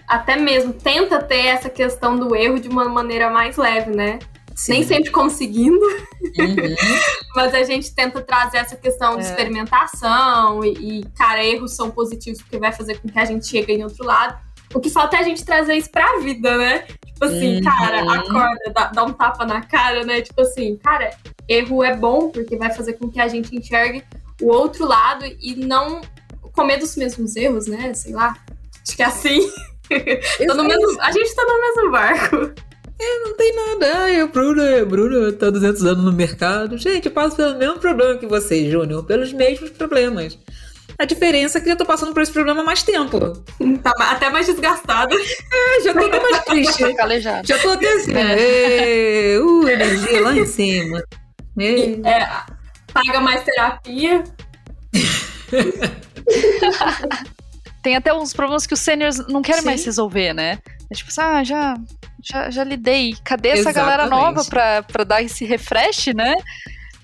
até 0.07 0.35
mesmo 0.35 0.73
tenta 0.73 1.23
ter 1.23 1.45
essa 1.45 1.69
questão 1.69 2.19
do 2.19 2.35
erro 2.35 2.59
de 2.59 2.67
uma 2.67 2.83
maneira 2.89 3.29
mais 3.29 3.55
leve, 3.55 3.91
né? 3.95 4.19
Sim. 4.53 4.73
Nem 4.73 4.83
sempre 4.83 5.09
conseguindo, 5.09 5.79
uhum. 5.79 6.75
mas 7.33 7.53
a 7.55 7.63
gente 7.63 7.95
tenta 7.95 8.21
trazer 8.21 8.57
essa 8.57 8.75
questão 8.75 9.15
de 9.15 9.23
é. 9.23 9.29
experimentação 9.29 10.63
e, 10.65 10.99
e, 10.99 11.05
cara, 11.17 11.43
erros 11.43 11.73
são 11.73 11.89
positivos 11.89 12.41
porque 12.41 12.59
vai 12.59 12.73
fazer 12.73 12.99
com 12.99 13.07
que 13.07 13.17
a 13.17 13.23
gente 13.23 13.47
chegue 13.47 13.71
em 13.73 13.83
outro 13.83 14.05
lado. 14.05 14.37
O 14.73 14.79
que 14.79 14.89
falta 14.89 15.17
é 15.17 15.19
a 15.19 15.23
gente 15.23 15.43
trazer 15.43 15.75
isso 15.75 15.89
pra 15.91 16.19
vida, 16.19 16.57
né? 16.57 16.79
Tipo 17.05 17.25
assim, 17.25 17.55
uhum. 17.57 17.61
cara, 17.61 18.01
acorda, 18.13 18.71
dá, 18.73 18.85
dá, 18.87 19.03
um 19.03 19.13
tapa 19.13 19.45
na 19.45 19.61
cara, 19.61 20.03
né? 20.03 20.21
Tipo 20.21 20.41
assim, 20.41 20.77
cara, 20.77 21.11
erro 21.47 21.83
é 21.83 21.95
bom 21.95 22.29
porque 22.29 22.55
vai 22.55 22.73
fazer 22.73 22.93
com 22.93 23.09
que 23.09 23.19
a 23.19 23.27
gente 23.27 23.55
enxergue 23.55 24.03
o 24.41 24.47
outro 24.47 24.85
lado 24.85 25.25
e 25.39 25.55
não 25.55 26.01
comer 26.53 26.77
dos 26.77 26.95
mesmos 26.95 27.35
erros, 27.35 27.67
né? 27.67 27.93
Sei 27.93 28.13
lá. 28.13 28.37
Acho 28.85 28.95
que 28.95 29.03
é 29.03 29.05
assim. 29.05 29.39
mesmo, 30.63 31.01
a 31.01 31.11
gente 31.11 31.35
tá 31.35 31.43
no 31.43 31.61
mesmo 31.61 31.91
barco. 31.91 32.35
É, 32.99 33.19
não 33.19 33.35
tem 33.35 33.55
nada. 33.55 33.97
Ai, 34.03 34.21
o 34.21 34.27
Bruno, 34.27 34.85
Bruno 34.85 35.31
tá 35.33 35.49
200 35.49 35.83
anos 35.85 36.03
no 36.03 36.13
mercado. 36.13 36.77
Gente, 36.77 37.07
eu 37.07 37.11
passo 37.11 37.35
pelo 37.35 37.57
mesmo 37.57 37.79
problema 37.79 38.17
que 38.17 38.27
você, 38.27 38.69
Júnior. 38.69 39.03
Pelos 39.05 39.33
mesmos 39.33 39.71
problemas. 39.71 40.37
A 40.97 41.05
diferença 41.05 41.57
é 41.57 41.61
que 41.61 41.69
eu 41.69 41.77
tô 41.77 41.85
passando 41.85 42.13
por 42.13 42.21
esse 42.21 42.31
problema 42.31 42.61
há 42.61 42.63
mais 42.63 42.83
tempo. 42.83 43.19
Tá 43.81 43.91
até 44.11 44.29
mais 44.29 44.45
desgastada. 44.45 45.15
É, 45.15 45.81
já 45.83 45.93
tô 45.93 46.05
até 46.05 46.19
mais 46.19 46.43
triste. 46.45 46.93
Calejado. 46.93 47.47
Já 47.47 47.57
tô 47.59 47.69
até 47.69 47.91
assim, 47.93 48.13
é. 48.13 49.39
uh, 49.39 49.67
energia 49.67 50.21
lá 50.21 50.35
em 50.35 50.45
cima. 50.45 51.03
É, 51.59 52.25
paga 52.93 53.19
mais 53.19 53.43
terapia. 53.43 54.23
Tem 57.81 57.95
até 57.95 58.13
uns 58.13 58.33
problemas 58.33 58.67
que 58.67 58.73
os 58.73 58.79
seniors 58.79 59.17
não 59.27 59.41
querem 59.41 59.61
Sim. 59.61 59.65
mais 59.65 59.83
resolver, 59.83 60.33
né? 60.33 60.59
É 60.89 60.93
tipo 60.93 61.09
assim, 61.09 61.21
ah, 61.21 61.43
já, 61.43 61.75
já, 62.23 62.49
já 62.51 62.63
lidei. 62.63 63.15
Cadê 63.23 63.49
essa 63.49 63.71
Exatamente. 63.71 63.97
galera 63.97 64.07
nova 64.07 64.45
pra, 64.45 64.83
pra 64.83 65.03
dar 65.03 65.23
esse 65.23 65.45
refresh, 65.45 66.07
né? 66.13 66.35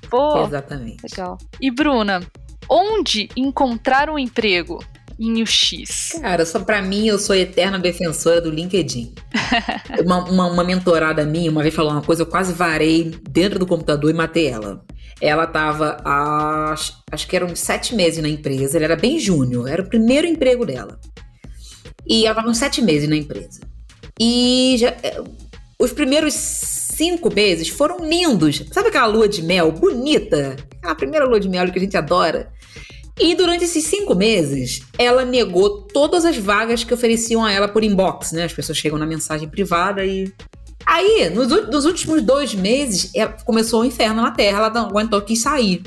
Pô, 0.10 0.46
Exatamente. 0.46 1.02
Legal. 1.10 1.38
E 1.60 1.72
Bruna, 1.72 2.22
Onde 2.70 3.30
encontrar 3.36 4.10
um 4.10 4.20
emprego? 4.20 4.80
em 5.20 5.42
UX? 5.42 6.20
Cara, 6.22 6.46
só 6.46 6.60
para 6.60 6.82
mim, 6.82 7.08
eu 7.08 7.18
sou 7.18 7.36
eterna 7.36 7.80
defensora 7.80 8.40
do 8.40 8.52
LinkedIn. 8.52 9.14
uma, 10.06 10.24
uma, 10.30 10.46
uma, 10.52 10.64
mentorada 10.64 11.26
minha 11.26 11.50
uma 11.50 11.64
vez 11.64 11.74
falou 11.74 11.92
uma 11.92 12.02
coisa, 12.02 12.22
eu 12.22 12.28
quase 12.28 12.54
varei 12.54 13.16
dentro 13.30 13.58
do 13.58 13.66
computador 13.66 14.12
e 14.12 14.14
matei 14.14 14.48
ela. 14.48 14.84
Ela 15.20 15.48
tava, 15.48 15.98
a, 16.06 16.76
acho 17.12 17.28
que 17.28 17.36
eram 17.36 17.56
sete 17.56 17.96
meses 17.96 18.22
na 18.22 18.30
empresa, 18.30 18.78
ela 18.78 18.86
era 18.86 18.96
bem 18.96 19.20
júnior, 19.20 19.68
era 19.68 19.82
o 19.82 19.90
primeiro 19.90 20.28
emprego 20.28 20.66
dela. 20.66 21.00
E 22.08 22.26
ela 22.26 22.36
tava 22.36 22.50
uns 22.50 22.58
sete 22.58 22.82
meses 22.82 23.10
na 23.10 23.16
empresa. 23.16 23.62
E 24.20 24.76
já, 24.78 24.90
é, 24.90 25.22
os 25.80 25.92
primeiros 25.92 26.34
cinco 26.34 27.34
meses 27.34 27.70
foram 27.70 28.00
lindos. 28.00 28.64
Sabe 28.72 28.90
aquela 28.90 29.08
lua 29.08 29.28
de 29.28 29.42
mel 29.42 29.72
bonita? 29.72 30.56
Aquela 30.88 30.96
primeira 30.96 31.26
lua 31.26 31.40
de 31.40 31.50
mel 31.50 31.70
que 31.70 31.78
a 31.78 31.82
gente 31.82 31.98
adora. 31.98 32.50
E 33.20 33.36
durante 33.36 33.66
esses 33.66 33.84
cinco 33.84 34.16
meses, 34.16 34.82
ela 34.98 35.26
negou 35.26 35.82
todas 35.82 36.24
as 36.24 36.38
vagas 36.38 36.84
que 36.84 36.94
ofereciam 36.94 37.44
a 37.44 37.52
ela 37.52 37.68
por 37.68 37.84
inbox, 37.84 38.32
né? 38.32 38.46
As 38.46 38.54
pessoas 38.54 38.78
chegam 38.78 38.98
na 38.98 39.06
mensagem 39.06 39.50
privada 39.50 40.06
e. 40.06 40.32
Aí, 40.86 41.30
nos, 41.30 41.50
nos 41.68 41.84
últimos 41.84 42.22
dois 42.22 42.56
meses, 42.56 43.12
começou 43.44 43.82
o 43.82 43.86
inferno 43.86 44.22
na 44.22 44.32
Terra, 44.32 44.60
ela 44.60 44.70
não 44.70 44.88
aguentou 44.88 45.22
que 45.22 45.36
sair. 45.36 45.84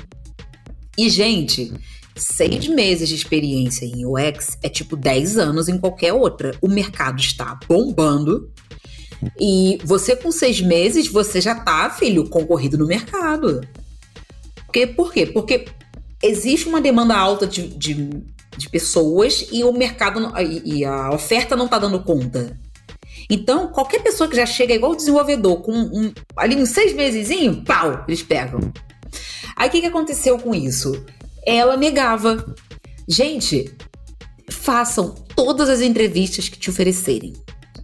E, 0.99 1.09
gente, 1.09 1.73
seis 2.15 2.69
meses 2.69 3.09
de 3.09 3.15
experiência 3.15 3.87
em 3.87 4.05
UX 4.05 4.59
é 4.63 4.69
tipo 4.69 4.97
10 4.97 5.39
anos 5.39 5.69
em 5.69 5.79
qualquer 5.79 6.13
outra. 6.13 6.55
O 6.61 6.69
mercado 6.69 7.19
está 7.19 7.59
bombando. 7.67 8.53
E 9.41 9.79
você, 9.83 10.15
com 10.15 10.31
seis 10.31 10.61
meses, 10.61 11.09
você 11.09 11.41
já 11.41 11.55
tá, 11.55 11.89
filho, 11.89 12.29
concorrido 12.29 12.77
no 12.77 12.87
mercado. 12.87 13.63
Porque, 14.71 14.87
por 14.87 15.13
quê? 15.13 15.27
Porque 15.27 15.65
existe 16.23 16.69
uma 16.69 16.81
demanda 16.81 17.17
alta 17.17 17.45
de, 17.45 17.67
de, 17.67 17.95
de 18.57 18.69
pessoas 18.71 19.49
e 19.51 19.65
o 19.65 19.73
mercado 19.73 20.33
e 20.65 20.85
a 20.85 21.11
oferta 21.11 21.57
não 21.57 21.65
está 21.65 21.77
dando 21.79 21.99
conta. 22.05 22.57
Então, 23.29 23.69
qualquer 23.69 24.01
pessoa 24.01 24.31
que 24.31 24.37
já 24.37 24.47
chega 24.47 24.75
igual 24.75 24.95
desenvolvedor, 24.95 25.61
com 25.63 25.73
um, 25.73 26.13
ali 26.37 26.55
uns 26.55 26.71
seis 26.71 26.93
meses, 26.93 27.29
pau, 27.67 28.05
eles 28.07 28.23
pegam. 28.23 28.61
Aí 29.57 29.69
o 29.69 29.73
que, 29.73 29.81
que 29.81 29.87
aconteceu 29.89 30.39
com 30.39 30.55
isso? 30.55 31.05
Ela 31.45 31.77
negava. 31.77 32.55
Gente, 33.09 33.75
façam 34.49 35.15
todas 35.35 35.69
as 35.69 35.81
entrevistas 35.81 36.49
que 36.49 36.59
te 36.59 36.71
oferecerem. 36.71 37.33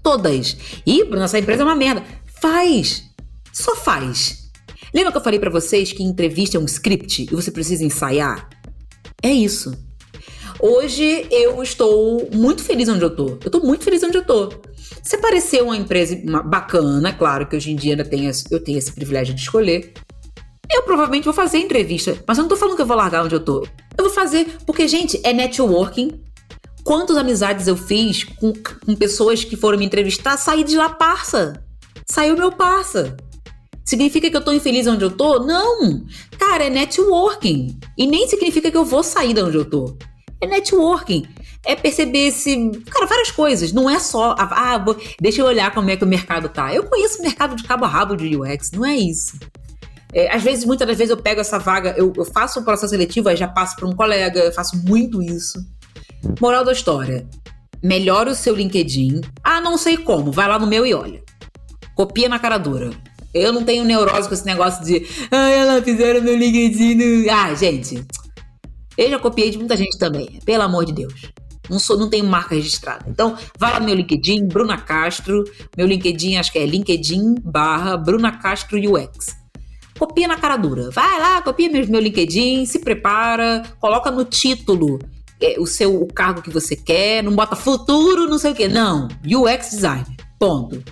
Todas. 0.05 0.57
Ih, 0.87 1.05
Bruno, 1.05 1.24
essa 1.24 1.39
empresa 1.39 1.62
é 1.62 1.64
uma 1.64 1.74
merda. 1.74 2.05
Faz. 2.41 3.05
Só 3.53 3.74
faz. 3.74 4.45
Lembra 4.95 5.12
que 5.12 5.18
eu 5.18 5.22
falei 5.22 5.39
para 5.39 5.51
vocês 5.51 5.93
que 5.93 6.03
entrevista 6.03 6.57
é 6.57 6.61
um 6.61 6.64
script 6.64 7.26
e 7.30 7.34
você 7.34 7.51
precisa 7.51 7.84
ensaiar? 7.84 8.49
É 9.22 9.30
isso. 9.30 9.72
Hoje 10.59 11.26
eu 11.30 11.62
estou 11.62 12.28
muito 12.32 12.62
feliz 12.62 12.89
onde 12.89 13.03
eu 13.03 13.14
tô. 13.14 13.39
Eu 13.45 13.51
tô 13.51 13.61
muito 13.61 13.84
feliz 13.84 14.03
onde 14.03 14.16
eu 14.16 14.24
tô. 14.24 14.51
Se 15.03 15.18
parecer 15.18 15.62
uma 15.62 15.76
empresa 15.76 16.18
bacana, 16.45 17.12
claro 17.12 17.47
que 17.47 17.57
hoje 17.57 17.70
em 17.70 17.76
dia 17.76 17.93
ainda 17.93 18.05
tenho, 18.05 18.30
eu 18.51 18.61
tenho 18.62 18.78
esse 18.78 18.93
privilégio 18.93 19.34
de 19.34 19.41
escolher, 19.43 19.93
eu 20.72 20.82
provavelmente 20.82 21.24
vou 21.24 21.34
fazer 21.34 21.59
entrevista. 21.59 22.16
Mas 22.26 22.39
eu 22.39 22.43
não 22.43 22.49
tô 22.49 22.57
falando 22.57 22.76
que 22.76 22.82
eu 22.82 22.87
vou 22.87 22.97
largar 22.97 23.24
onde 23.24 23.34
eu 23.34 23.41
tô. 23.41 23.66
Eu 23.97 24.05
vou 24.05 24.12
fazer 24.12 24.47
porque, 24.66 24.89
gente, 24.89 25.20
é 25.22 25.32
networking. 25.32 26.20
Quantas 26.82 27.16
amizades 27.16 27.66
eu 27.66 27.76
fiz 27.76 28.24
com, 28.24 28.53
com 28.53 28.95
pessoas 28.95 29.45
que 29.45 29.57
foram 29.57 29.78
me 29.78 29.84
entrevistar, 29.84 30.37
saí 30.37 30.64
de 30.64 30.76
lá 30.76 30.89
parça. 30.89 31.62
Saiu 32.07 32.37
meu 32.37 32.53
parça. 32.53 33.16
Significa 33.87 34.28
que 34.28 34.37
eu 34.37 34.45
tô 34.45 34.53
infeliz 34.53 34.87
onde 34.89 35.05
eu 35.05 35.11
tô? 35.12 35.39
Não! 35.39 36.05
Cara, 36.37 36.64
é 36.64 36.70
networking. 36.70 37.78
E 37.97 38.05
nem 38.05 38.26
significa 38.26 38.68
que 38.68 38.76
eu 38.76 38.84
vou 38.84 39.05
sair 39.05 39.32
de 39.32 39.41
onde 39.41 39.57
eu 39.57 39.64
tô. 39.64 39.97
É 40.41 40.47
networking. 40.47 41.24
É 41.64 41.76
perceber 41.76 42.32
se. 42.32 42.72
Cara, 42.91 43.07
várias 43.07 43.30
coisas. 43.30 43.72
Não 43.72 43.89
é 43.89 44.01
só. 44.01 44.34
Ah, 44.37 44.76
vou, 44.76 44.97
deixa 45.20 45.41
eu 45.41 45.47
olhar 45.47 45.72
como 45.72 45.89
é 45.89 45.97
que 45.97 46.03
o 46.03 46.07
mercado 46.07 46.49
tá. 46.49 46.74
Eu 46.74 46.82
conheço 46.84 47.20
o 47.20 47.22
mercado 47.22 47.55
de 47.55 47.62
cabo 47.62 47.84
a 47.84 47.89
rabo 47.89 48.16
de 48.16 48.37
UX. 48.37 48.72
Não 48.72 48.84
é 48.84 48.97
isso. 48.97 49.39
É, 50.12 50.34
às 50.34 50.43
vezes, 50.43 50.64
muitas 50.64 50.87
das 50.87 50.97
vezes, 50.97 51.11
eu 51.11 51.16
pego 51.16 51.41
essa 51.41 51.59
vaga, 51.59 51.95
eu, 51.97 52.12
eu 52.16 52.24
faço 52.24 52.59
o 52.59 52.64
processo 52.64 52.91
seletivo, 52.91 53.28
aí 53.28 53.37
já 53.37 53.47
passo 53.47 53.76
para 53.76 53.87
um 53.87 53.95
colega, 53.95 54.41
eu 54.41 54.53
faço 54.53 54.76
muito 54.84 55.22
isso. 55.22 55.59
Moral 56.41 56.64
da 56.64 56.72
história: 56.72 57.24
melhora 57.82 58.30
o 58.30 58.34
seu 58.34 58.55
LinkedIn. 58.55 59.20
Ah, 59.45 59.61
não 59.61 59.78
sei 59.78 59.97
como, 59.97 60.32
vai 60.32 60.49
lá 60.49 60.59
no 60.59 60.66
meu 60.66 60.84
e 60.84 60.93
olha. 60.93 61.22
Copia 61.95 62.28
na 62.28 62.39
cara 62.39 62.59
dura. 62.59 62.91
Eu 63.37 63.53
não 63.53 63.64
tenho 63.64 63.84
neurose 63.84 64.28
com 64.28 64.34
esse 64.34 64.47
negócio 64.47 64.84
de. 64.84 65.07
Ah, 65.30 65.51
ela 65.51 65.82
fizeram 65.82 66.22
meu 66.22 66.37
LinkedIn. 66.37 67.28
Ah, 67.28 67.55
gente. 67.55 68.05
Eu 68.97 69.11
já 69.11 69.18
copiei 69.18 69.51
de 69.51 69.59
muita 69.59 69.76
gente 69.76 69.99
também, 69.99 70.41
pelo 70.45 70.62
amor 70.62 70.84
de 70.84 70.93
Deus. 70.93 71.30
Não, 71.68 71.78
sou, 71.78 71.99
não 71.99 72.09
tenho 72.09 72.24
marca 72.24 72.55
registrada. 72.55 73.05
Então, 73.09 73.37
vai 73.59 73.72
lá 73.72 73.80
no 73.80 73.87
meu 73.87 73.95
LinkedIn, 73.95 74.47
Bruna 74.47 74.78
Castro. 74.78 75.45
Meu 75.76 75.87
LinkedIn, 75.87 76.37
acho 76.37 76.53
que 76.53 76.59
é 76.59 76.64
LinkedIn 76.64 77.34
barra 77.45 77.97
Bruna 77.97 78.32
Castro 78.32 78.78
UX. 78.78 79.37
Copia 79.99 80.28
na 80.28 80.37
cara 80.37 80.57
dura. 80.57 80.91
Vai 80.91 81.20
lá, 81.20 81.43
copia 81.43 81.68
meu, 81.68 81.87
meu 81.89 82.01
LinkedIn, 82.01 82.66
se 82.66 82.78
prepara, 82.78 83.62
coloca 83.80 84.11
no 84.11 84.24
título 84.24 84.99
é, 85.41 85.57
o 85.59 85.66
seu 85.66 86.01
o 86.01 86.07
cargo 86.07 86.43
que 86.43 86.51
você 86.51 86.76
quer, 86.76 87.22
não 87.22 87.34
bota 87.34 87.57
futuro, 87.57 88.26
não 88.26 88.39
sei 88.39 88.53
o 88.53 88.55
quê. 88.55 88.68
Não, 88.68 89.09
UX 89.24 89.70
design. 89.70 90.05
Ponto. 90.39 90.82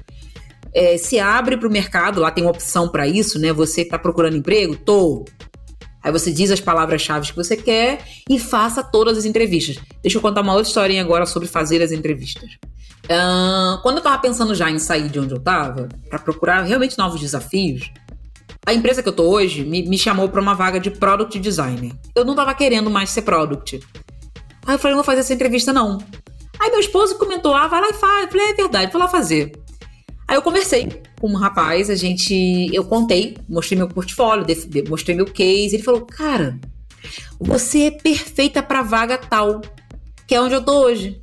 É, 0.74 0.98
se 0.98 1.20
abre 1.20 1.56
para 1.56 1.68
o 1.68 1.70
mercado, 1.70 2.20
lá 2.20 2.30
tem 2.30 2.42
uma 2.42 2.50
opção 2.50 2.88
para 2.88 3.06
isso, 3.06 3.38
né? 3.38 3.52
Você 3.52 3.82
está 3.82 3.98
procurando 3.98 4.36
emprego? 4.36 4.74
Tô. 4.74 5.24
Aí 6.02 6.12
você 6.12 6.30
diz 6.30 6.50
as 6.50 6.60
palavras-chave 6.60 7.28
que 7.28 7.36
você 7.36 7.56
quer 7.56 8.04
e 8.28 8.38
faça 8.38 8.82
todas 8.82 9.16
as 9.16 9.24
entrevistas. 9.24 9.78
Deixa 10.02 10.18
eu 10.18 10.22
contar 10.22 10.42
uma 10.42 10.52
outra 10.52 10.68
historinha 10.68 11.00
agora 11.00 11.24
sobre 11.24 11.48
fazer 11.48 11.80
as 11.80 11.92
entrevistas. 11.92 12.58
Uh, 13.04 13.80
quando 13.82 13.96
eu 13.96 13.98
estava 13.98 14.18
pensando 14.18 14.54
já 14.54 14.70
em 14.70 14.78
sair 14.78 15.08
de 15.08 15.18
onde 15.18 15.32
eu 15.32 15.38
estava, 15.38 15.88
para 16.10 16.18
procurar 16.18 16.62
realmente 16.62 16.98
novos 16.98 17.20
desafios, 17.20 17.90
a 18.66 18.74
empresa 18.74 19.02
que 19.02 19.08
eu 19.08 19.12
tô 19.12 19.24
hoje 19.24 19.64
me, 19.64 19.82
me 19.88 19.96
chamou 19.96 20.28
para 20.28 20.40
uma 20.40 20.54
vaga 20.54 20.80
de 20.80 20.90
product 20.90 21.38
designer. 21.38 21.92
Eu 22.14 22.24
não 22.24 22.34
tava 22.34 22.54
querendo 22.54 22.90
mais 22.90 23.10
ser 23.10 23.22
product. 23.22 23.80
Aí 24.66 24.74
eu 24.74 24.78
falei, 24.78 24.96
não 24.96 25.02
vou 25.02 25.04
fazer 25.04 25.20
essa 25.20 25.34
entrevista 25.34 25.72
não. 25.72 25.98
Aí 26.58 26.70
meu 26.70 26.80
esposo 26.80 27.18
comentou, 27.18 27.54
ah, 27.54 27.68
vai 27.68 27.80
lá 27.80 27.88
e 27.88 27.94
faz. 27.94 28.24
Eu 28.24 28.30
falei, 28.30 28.50
é 28.50 28.54
verdade, 28.54 28.92
vou 28.92 29.00
lá 29.00 29.08
fazer. 29.08 29.52
Aí 30.26 30.36
eu 30.36 30.42
conversei 30.42 30.88
com 31.20 31.28
um 31.28 31.36
rapaz, 31.36 31.90
a 31.90 31.94
gente, 31.94 32.70
eu 32.72 32.84
contei, 32.84 33.36
mostrei 33.48 33.76
meu 33.76 33.88
portfólio, 33.88 34.46
mostrei 34.88 35.14
meu 35.14 35.26
case. 35.26 35.74
Ele 35.74 35.82
falou, 35.82 36.02
cara, 36.02 36.58
você 37.38 37.84
é 37.84 37.90
perfeita 37.90 38.62
para 38.62 38.82
vaga 38.82 39.18
tal, 39.18 39.60
que 40.26 40.34
é 40.34 40.40
onde 40.40 40.54
eu 40.54 40.64
tô 40.64 40.84
hoje. 40.84 41.20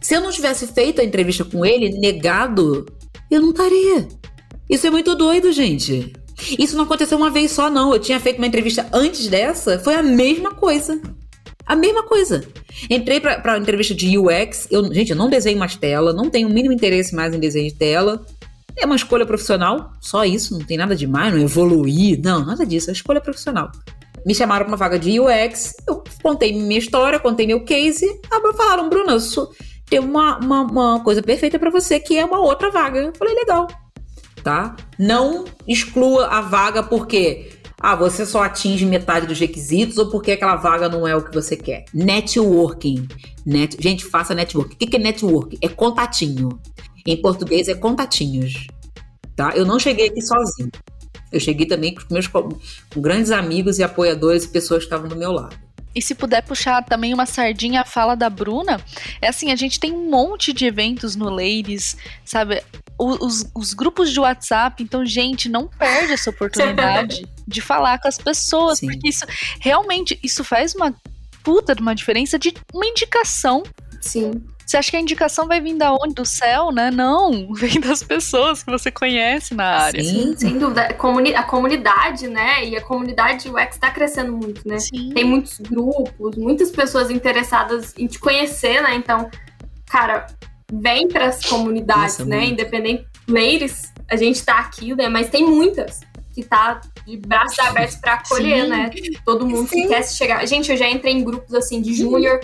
Se 0.00 0.14
eu 0.14 0.20
não 0.20 0.30
tivesse 0.30 0.66
feito 0.68 1.00
a 1.00 1.04
entrevista 1.04 1.44
com 1.44 1.64
ele, 1.64 1.98
negado, 1.98 2.86
eu 3.30 3.40
não 3.40 3.50
estaria. 3.50 4.08
Isso 4.68 4.86
é 4.86 4.90
muito 4.90 5.14
doido, 5.14 5.52
gente. 5.52 6.12
Isso 6.58 6.76
não 6.76 6.84
aconteceu 6.84 7.18
uma 7.18 7.30
vez 7.30 7.50
só, 7.50 7.68
não. 7.68 7.92
Eu 7.92 7.98
tinha 7.98 8.18
feito 8.18 8.38
uma 8.38 8.46
entrevista 8.46 8.88
antes 8.92 9.28
dessa, 9.28 9.78
foi 9.80 9.94
a 9.94 10.02
mesma 10.02 10.54
coisa. 10.54 11.00
A 11.70 11.76
mesma 11.76 12.02
coisa. 12.02 12.42
Entrei 12.90 13.20
para 13.20 13.56
entrevista 13.56 13.94
de 13.94 14.18
UX. 14.18 14.66
Eu, 14.72 14.92
gente, 14.92 15.12
eu 15.12 15.16
não 15.16 15.30
desenho 15.30 15.56
mais 15.56 15.76
tela, 15.76 16.12
não 16.12 16.28
tenho 16.28 16.48
o 16.48 16.52
mínimo 16.52 16.74
interesse 16.74 17.14
mais 17.14 17.32
em 17.32 17.38
desenho 17.38 17.68
de 17.70 17.76
tela. 17.76 18.26
É 18.76 18.84
uma 18.84 18.96
escolha 18.96 19.24
profissional, 19.24 19.92
só 20.00 20.24
isso, 20.24 20.58
não 20.58 20.66
tem 20.66 20.76
nada 20.76 20.96
demais, 20.96 21.32
não 21.32 21.40
evoluir, 21.40 22.18
não, 22.20 22.44
nada 22.44 22.66
disso, 22.66 22.90
é 22.90 22.92
escolha 22.92 23.20
profissional. 23.20 23.70
Me 24.26 24.34
chamaram 24.34 24.64
para 24.64 24.72
uma 24.72 24.76
vaga 24.76 24.98
de 24.98 25.20
UX, 25.20 25.76
eu 25.88 26.02
contei 26.20 26.52
minha 26.52 26.78
história, 26.78 27.20
contei 27.20 27.46
meu 27.46 27.64
case, 27.64 28.04
falaram, 28.56 28.88
Bruna, 28.88 29.16
tem 29.88 30.00
uma, 30.00 30.38
uma, 30.38 30.62
uma 30.62 31.04
coisa 31.04 31.22
perfeita 31.22 31.56
para 31.56 31.70
você 31.70 32.00
que 32.00 32.18
é 32.18 32.24
uma 32.24 32.40
outra 32.40 32.68
vaga. 32.70 32.98
Eu 32.98 33.12
falei, 33.14 33.34
legal, 33.34 33.68
tá? 34.42 34.74
Não 34.98 35.44
exclua 35.68 36.26
a 36.26 36.40
vaga 36.40 36.82
porque 36.82 37.59
ah, 37.82 37.96
você 37.96 38.26
só 38.26 38.42
atinge 38.42 38.84
metade 38.84 39.26
dos 39.26 39.40
requisitos 39.40 39.96
ou 39.96 40.10
porque 40.10 40.32
aquela 40.32 40.56
vaga 40.56 40.86
não 40.86 41.08
é 41.08 41.16
o 41.16 41.24
que 41.24 41.34
você 41.34 41.56
quer. 41.56 41.86
Networking. 41.94 43.08
Net... 43.46 43.74
Gente, 43.80 44.04
faça 44.04 44.34
networking. 44.34 44.74
O 44.74 44.76
que 44.76 44.96
é 44.96 44.98
networking? 44.98 45.56
É 45.62 45.68
contatinho. 45.68 46.60
Em 47.06 47.16
português 47.16 47.68
é 47.68 47.74
contatinhos. 47.74 48.66
Tá? 49.34 49.52
Eu 49.56 49.64
não 49.64 49.78
cheguei 49.78 50.08
aqui 50.08 50.20
sozinho. 50.20 50.70
Eu 51.32 51.40
cheguei 51.40 51.64
também 51.64 51.94
com 51.94 52.02
meus 52.12 52.26
com 52.26 52.50
grandes 52.96 53.30
amigos 53.30 53.78
e 53.78 53.82
apoiadores 53.82 54.44
e 54.44 54.48
pessoas 54.48 54.80
que 54.80 54.86
estavam 54.86 55.08
do 55.08 55.16
meu 55.16 55.32
lado. 55.32 55.56
E 55.94 56.00
se 56.00 56.14
puder 56.14 56.42
puxar 56.42 56.84
também 56.84 57.12
uma 57.12 57.26
sardinha 57.26 57.80
a 57.80 57.84
fala 57.84 58.14
da 58.14 58.30
Bruna, 58.30 58.80
é 59.20 59.28
assim, 59.28 59.50
a 59.50 59.56
gente 59.56 59.80
tem 59.80 59.92
um 59.92 60.08
monte 60.08 60.52
de 60.52 60.64
eventos 60.64 61.16
no 61.16 61.28
Ladies, 61.28 61.96
sabe? 62.24 62.62
Os, 62.98 63.50
os 63.54 63.74
grupos 63.74 64.12
de 64.12 64.20
WhatsApp, 64.20 64.82
então, 64.82 65.04
gente, 65.04 65.48
não 65.48 65.66
perde 65.66 66.12
essa 66.12 66.30
oportunidade 66.30 67.26
de 67.46 67.60
falar 67.60 67.98
com 67.98 68.06
as 68.06 68.18
pessoas, 68.18 68.78
Sim. 68.78 68.86
porque 68.86 69.08
isso 69.08 69.24
realmente 69.58 70.18
isso 70.22 70.44
faz 70.44 70.74
uma 70.74 70.94
puta 71.42 71.74
de 71.74 71.80
uma 71.80 71.94
diferença 71.94 72.38
de 72.38 72.54
uma 72.72 72.86
indicação. 72.86 73.62
Sim. 74.00 74.42
Você 74.70 74.76
acha 74.76 74.90
que 74.92 74.96
a 74.96 75.00
indicação 75.00 75.48
vai 75.48 75.60
vir 75.60 75.74
da 75.74 75.92
onde? 75.92 76.14
Do 76.14 76.24
céu, 76.24 76.70
né? 76.70 76.92
Não, 76.92 77.48
vem 77.52 77.80
das 77.80 78.04
pessoas 78.04 78.62
que 78.62 78.70
você 78.70 78.88
conhece 78.88 79.52
na 79.52 79.64
área. 79.64 80.00
Sim, 80.00 80.36
sem 80.36 80.58
dúvida. 80.58 80.82
A 80.82 81.42
comunidade, 81.42 82.28
né? 82.28 82.64
E 82.64 82.76
a 82.76 82.80
comunidade 82.80 83.50
UX 83.50 83.74
está 83.74 83.90
crescendo 83.90 84.32
muito, 84.32 84.66
né? 84.68 84.78
Sim. 84.78 85.10
Tem 85.12 85.24
muitos 85.24 85.58
grupos, 85.58 86.36
muitas 86.36 86.70
pessoas 86.70 87.10
interessadas 87.10 87.92
em 87.98 88.06
te 88.06 88.20
conhecer, 88.20 88.80
né? 88.80 88.94
Então, 88.94 89.28
cara, 89.90 90.28
vem 90.72 91.08
para 91.08 91.26
as 91.26 91.44
comunidades, 91.44 92.18
Nossa, 92.18 92.24
né? 92.24 92.36
Muito. 92.36 92.52
Independente 92.52 93.06
Leires, 93.26 93.92
a 94.08 94.14
gente 94.14 94.40
tá 94.44 94.60
aqui, 94.60 94.94
né? 94.94 95.08
Mas 95.08 95.28
tem 95.30 95.44
muitas 95.44 95.98
que 96.32 96.44
tá 96.44 96.80
de 97.04 97.16
braços 97.16 97.58
abertos 97.58 97.96
para 97.96 98.14
acolher, 98.14 98.62
Sim. 98.62 98.68
né? 98.68 98.90
Todo 99.24 99.44
mundo 99.44 99.68
Sim. 99.68 99.82
que 99.82 99.88
quer 99.88 100.04
chegar. 100.08 100.46
Gente, 100.46 100.70
eu 100.70 100.76
já 100.76 100.88
entrei 100.88 101.12
em 101.12 101.24
grupos 101.24 101.54
assim 101.54 101.82
de 101.82 101.92
júnior 101.92 102.38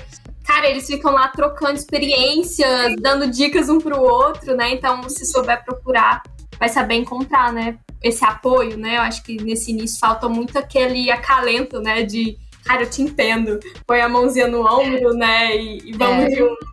cara, 0.47 0.71
eles 0.71 0.87
ficam 0.87 1.13
lá 1.13 1.29
trocando 1.29 1.75
experiências, 1.75 2.95
dando 3.01 3.29
dicas 3.31 3.69
um 3.69 3.79
pro 3.79 4.01
outro, 4.01 4.55
né? 4.55 4.73
Então, 4.73 5.09
se 5.09 5.27
souber 5.27 5.65
procurar, 5.65 6.23
vai 6.59 6.69
saber 6.69 6.95
encontrar, 6.95 7.53
né? 7.53 7.79
Esse 8.03 8.25
apoio, 8.25 8.77
né? 8.77 8.97
Eu 8.97 9.03
acho 9.03 9.23
que 9.25 9.43
nesse 9.43 9.73
início 9.73 9.99
falta 9.99 10.29
muito 10.29 10.57
aquele 10.57 11.11
acalento, 11.11 11.81
né? 11.81 12.05
De, 12.05 12.39
cara, 12.65 12.83
eu 12.83 12.91
te 12.91 13.03
entendo. 13.03 13.59
Põe 13.87 14.01
a 14.01 14.09
mãozinha 14.09 14.47
no 14.47 14.61
ombro, 14.61 15.13
né? 15.15 15.57
E, 15.57 15.91
e 15.91 15.93
vamos 15.97 16.33
é. 16.33 16.37
junto. 16.37 16.67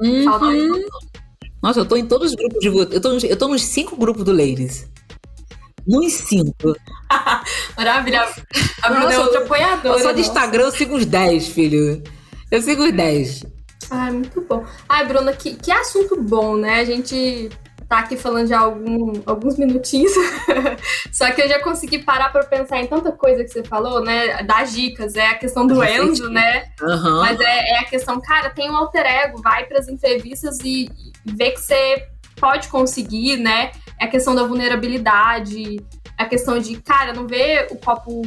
Uhum. 0.00 0.84
Nossa, 1.62 1.80
eu 1.80 1.86
tô 1.86 1.96
em 1.96 2.06
todos 2.06 2.30
os 2.30 2.36
grupos 2.36 2.58
de. 2.60 2.68
Eu 2.68 3.00
tô, 3.00 3.12
eu 3.14 3.36
tô 3.36 3.48
nos 3.48 3.62
cinco 3.62 3.96
grupos 3.96 4.22
do 4.22 4.32
Ladies. 4.32 4.86
Nos 5.86 6.12
cinco. 6.12 6.76
Maravilha. 7.76 8.28
A 8.82 8.90
Bruna 8.90 9.12
é 9.12 9.18
outra 9.18 9.40
apoiadora. 9.40 10.02
Só 10.02 10.12
de 10.12 10.20
Instagram 10.20 10.64
eu 10.64 10.72
sigo 10.72 10.94
uns 10.94 11.06
10, 11.06 11.48
filho. 11.48 12.02
Eu 12.50 12.62
sigo 12.62 12.84
os 12.84 12.92
10. 12.92 13.44
Ai, 13.90 14.10
muito 14.12 14.40
bom. 14.42 14.64
Ai, 14.88 15.06
Bruna, 15.06 15.32
que, 15.32 15.54
que 15.54 15.70
assunto 15.70 16.20
bom, 16.20 16.56
né? 16.56 16.80
A 16.80 16.84
gente 16.84 17.50
tá 17.88 18.00
aqui 18.00 18.16
falando 18.18 18.46
já 18.46 18.60
algum, 18.60 19.12
alguns 19.24 19.56
minutinhos, 19.56 20.12
só 21.10 21.30
que 21.30 21.40
eu 21.40 21.48
já 21.48 21.58
consegui 21.60 22.00
parar 22.00 22.30
para 22.30 22.44
pensar 22.44 22.78
em 22.80 22.86
tanta 22.86 23.10
coisa 23.10 23.42
que 23.42 23.48
você 23.48 23.64
falou, 23.64 24.04
né? 24.04 24.42
Das 24.42 24.72
dicas, 24.74 25.16
é 25.16 25.28
a 25.28 25.34
questão 25.34 25.66
do 25.66 25.82
Enzo, 25.82 26.28
né? 26.28 26.70
Uhum. 26.82 27.20
Mas 27.20 27.40
é, 27.40 27.70
é, 27.70 27.78
a 27.78 27.84
questão, 27.84 28.20
cara, 28.20 28.50
tem 28.50 28.70
um 28.70 28.76
alter 28.76 29.06
ego, 29.06 29.40
vai 29.40 29.64
para 29.64 29.78
as 29.78 29.88
entrevistas 29.88 30.58
e, 30.62 30.84
e 31.24 31.32
vê 31.32 31.52
que 31.52 31.60
você 31.62 32.06
pode 32.36 32.68
conseguir, 32.68 33.38
né? 33.38 33.72
É 33.98 34.04
a 34.04 34.08
questão 34.08 34.34
da 34.34 34.42
vulnerabilidade, 34.42 35.76
é 36.18 36.22
a 36.22 36.26
questão 36.26 36.58
de, 36.58 36.78
cara, 36.82 37.14
não 37.14 37.26
ver 37.26 37.68
o 37.70 37.76
copo, 37.76 38.22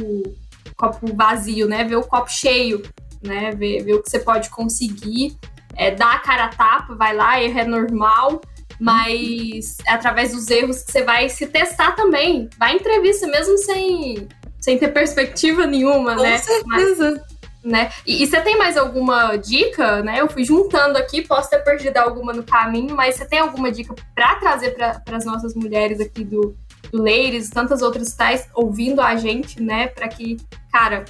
copo 0.76 1.14
vazio, 1.14 1.68
né? 1.68 1.84
Ver 1.84 1.96
o 1.96 2.02
copo 2.02 2.28
cheio 2.28 2.82
né? 3.22 3.52
Ver, 3.52 3.82
ver 3.84 3.94
o 3.94 4.02
que 4.02 4.10
você 4.10 4.18
pode 4.18 4.50
conseguir, 4.50 5.36
é, 5.76 5.90
dar 5.90 6.14
a 6.14 6.18
cara 6.18 6.44
a 6.44 6.48
tapa, 6.48 6.94
vai 6.94 7.14
lá, 7.14 7.40
erro 7.40 7.58
é 7.58 7.64
normal, 7.64 8.40
mas 8.78 9.78
é 9.86 9.92
através 9.92 10.32
dos 10.32 10.50
erros 10.50 10.82
que 10.82 10.92
você 10.92 11.02
vai 11.02 11.28
se 11.28 11.46
testar 11.46 11.92
também. 11.92 12.48
Vai 12.58 12.72
em 12.72 12.76
entrevista 12.76 13.26
mesmo 13.26 13.56
sem, 13.58 14.28
sem 14.60 14.78
ter 14.78 14.88
perspectiva 14.88 15.66
nenhuma, 15.66 16.16
Com 16.16 16.22
né? 16.22 16.38
Com 16.38 16.44
certeza. 16.44 17.24
né? 17.64 17.92
E, 18.06 18.22
e, 18.22 18.26
você 18.26 18.40
tem 18.40 18.58
mais 18.58 18.76
alguma 18.76 19.36
dica, 19.36 20.02
né? 20.02 20.20
Eu 20.20 20.28
fui 20.28 20.44
juntando 20.44 20.98
aqui, 20.98 21.22
posso 21.22 21.48
ter 21.48 21.60
perdido 21.60 21.98
alguma 21.98 22.32
no 22.32 22.42
caminho, 22.42 22.94
mas 22.96 23.14
você 23.14 23.24
tem 23.24 23.38
alguma 23.38 23.70
dica 23.70 23.94
para 24.14 24.34
trazer 24.36 24.70
para 24.70 25.00
as 25.16 25.24
nossas 25.24 25.54
mulheres 25.54 26.00
aqui 26.00 26.24
do, 26.24 26.56
do 26.90 26.98
Ladies, 26.98 27.50
tantas 27.50 27.82
outras 27.82 28.12
tais 28.14 28.48
ouvindo 28.54 29.00
a 29.00 29.14
gente, 29.14 29.62
né? 29.62 29.86
Para 29.86 30.08
que, 30.08 30.38
cara, 30.72 31.04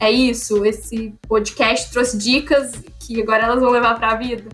é 0.00 0.10
isso. 0.10 0.64
Esse 0.64 1.14
podcast 1.26 1.90
trouxe 1.90 2.16
dicas 2.16 2.72
que 3.00 3.20
agora 3.20 3.44
elas 3.44 3.60
vão 3.60 3.70
levar 3.70 3.94
para 3.96 4.12
a 4.12 4.16
vida. 4.16 4.48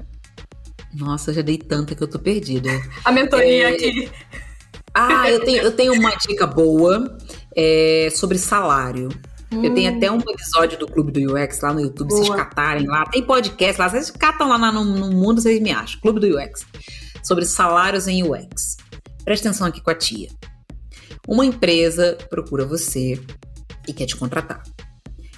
Nossa, 0.95 1.33
já 1.33 1.43
dei 1.43 1.59
tanta 1.59 1.95
que 1.95 2.03
eu 2.03 2.09
tô 2.09 2.19
perdida. 2.19 2.71
A 3.05 3.11
mentoria 3.11 3.71
é... 3.71 3.75
aqui. 3.75 4.11
Ah, 4.95 5.29
eu 5.29 5.45
tenho, 5.45 5.63
eu 5.63 5.73
tenho 5.73 5.93
uma 5.95 6.15
dica 6.15 6.47
boa 6.47 7.19
é, 7.57 8.09
sobre 8.13 8.39
salário. 8.39 9.09
Hum. 9.53 9.65
Eu 9.65 9.75
tenho 9.75 9.93
hum. 9.93 9.97
até 9.97 10.11
um 10.11 10.19
episódio 10.19 10.79
do 10.79 10.87
Clube 10.87 11.11
do 11.11 11.35
UX 11.35 11.61
lá 11.61 11.73
no 11.73 11.81
YouTube, 11.81 12.09
Boa. 12.09 12.25
vocês 12.25 12.37
catarem 12.37 12.87
lá. 12.87 13.05
Tem 13.07 13.23
podcast 13.23 13.81
lá, 13.81 13.89
vocês 13.89 14.11
catam 14.11 14.49
lá 14.49 14.71
no, 14.71 14.85
no 14.85 15.11
mundo, 15.11 15.41
vocês 15.41 15.61
me 15.61 15.73
acham. 15.73 16.01
Clube 16.01 16.21
do 16.21 16.39
UX. 16.39 16.65
Sobre 17.25 17.45
salários 17.45 18.07
em 18.07 18.23
UX. 18.23 18.77
Presta 19.25 19.49
atenção 19.49 19.67
aqui 19.67 19.81
com 19.81 19.91
a 19.91 19.95
tia. 19.95 20.29
Uma 21.27 21.45
empresa 21.45 22.17
procura 22.31 22.65
você 22.65 23.21
e 23.89 23.93
quer 23.93 24.07
te 24.07 24.15
contratar. 24.15 24.63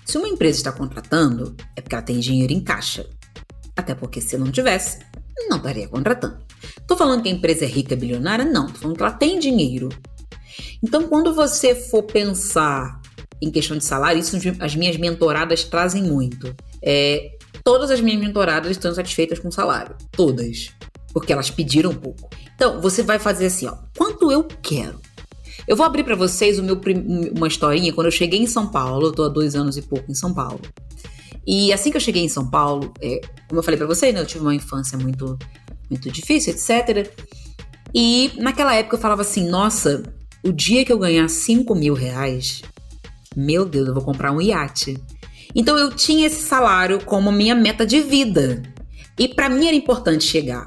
Se 0.06 0.16
uma 0.16 0.28
empresa 0.28 0.58
está 0.58 0.72
contratando, 0.72 1.56
é 1.74 1.80
porque 1.80 1.94
ela 1.96 2.04
tem 2.04 2.20
dinheiro 2.20 2.52
em 2.52 2.60
caixa. 2.60 3.10
Até 3.76 3.92
porque 3.92 4.20
se 4.20 4.38
não 4.38 4.52
tivesse, 4.52 5.00
não 5.48 5.56
estaria 5.56 5.88
contratando. 5.88 6.38
Tô 6.86 6.96
falando 6.96 7.22
que 7.22 7.28
a 7.28 7.32
empresa 7.32 7.64
é 7.64 7.68
rica, 7.68 7.96
bilionária? 7.96 8.44
Não, 8.44 8.68
tô 8.68 8.78
falando 8.78 8.96
que 8.96 9.02
ela 9.02 9.12
tem 9.12 9.40
dinheiro. 9.40 9.88
Então, 10.82 11.08
quando 11.08 11.34
você 11.34 11.74
for 11.74 12.04
pensar 12.04 13.00
em 13.42 13.50
questão 13.50 13.76
de 13.76 13.84
salário, 13.84 14.20
isso 14.20 14.36
as 14.60 14.76
minhas 14.76 14.96
mentoradas 14.96 15.64
trazem 15.64 16.04
muito. 16.04 16.54
É, 16.80 17.32
todas 17.64 17.90
as 17.90 18.00
minhas 18.00 18.20
mentoradas 18.20 18.70
estão 18.70 18.94
satisfeitas 18.94 19.40
com 19.40 19.48
o 19.48 19.52
salário. 19.52 19.96
Todas. 20.12 20.70
Porque 21.12 21.32
elas 21.32 21.50
pediram 21.50 21.92
pouco. 21.92 22.30
Então, 22.54 22.80
você 22.80 23.02
vai 23.02 23.18
fazer 23.18 23.46
assim, 23.46 23.66
ó. 23.66 23.76
Quanto 23.96 24.30
eu 24.30 24.44
quero? 24.44 25.00
Eu 25.66 25.76
vou 25.76 25.84
abrir 25.84 26.04
para 26.04 26.14
vocês 26.14 26.58
o 26.58 26.62
meu, 26.62 26.80
uma 27.36 27.48
historinha. 27.48 27.92
Quando 27.92 28.06
eu 28.06 28.12
cheguei 28.12 28.40
em 28.40 28.46
São 28.46 28.68
Paulo, 28.68 29.08
eu 29.08 29.12
tô 29.12 29.24
há 29.24 29.28
dois 29.28 29.56
anos 29.56 29.76
e 29.76 29.82
pouco 29.82 30.10
em 30.10 30.14
São 30.14 30.32
Paulo. 30.32 30.60
E 31.46 31.72
assim 31.72 31.90
que 31.90 31.96
eu 31.96 32.00
cheguei 32.00 32.22
em 32.22 32.28
São 32.28 32.48
Paulo, 32.48 32.92
é, 33.00 33.20
como 33.48 33.60
eu 33.60 33.62
falei 33.62 33.78
para 33.78 33.86
vocês, 33.86 34.12
né, 34.14 34.20
eu 34.20 34.26
tive 34.26 34.40
uma 34.40 34.54
infância 34.54 34.98
muito, 34.98 35.38
muito 35.88 36.10
difícil, 36.10 36.52
etc. 36.52 37.10
E 37.94 38.32
naquela 38.36 38.74
época 38.74 38.96
eu 38.96 39.00
falava 39.00 39.22
assim: 39.22 39.48
nossa, 39.48 40.02
o 40.44 40.52
dia 40.52 40.84
que 40.84 40.92
eu 40.92 40.98
ganhar 40.98 41.28
5 41.28 41.74
mil 41.74 41.94
reais, 41.94 42.62
meu 43.36 43.64
Deus, 43.64 43.88
eu 43.88 43.94
vou 43.94 44.02
comprar 44.02 44.32
um 44.32 44.40
iate. 44.40 44.98
Então 45.54 45.78
eu 45.78 45.90
tinha 45.90 46.26
esse 46.26 46.42
salário 46.42 47.04
como 47.04 47.32
minha 47.32 47.54
meta 47.54 47.86
de 47.86 48.00
vida. 48.00 48.62
E 49.18 49.26
para 49.26 49.48
mim 49.48 49.66
era 49.66 49.76
importante 49.76 50.24
chegar. 50.24 50.66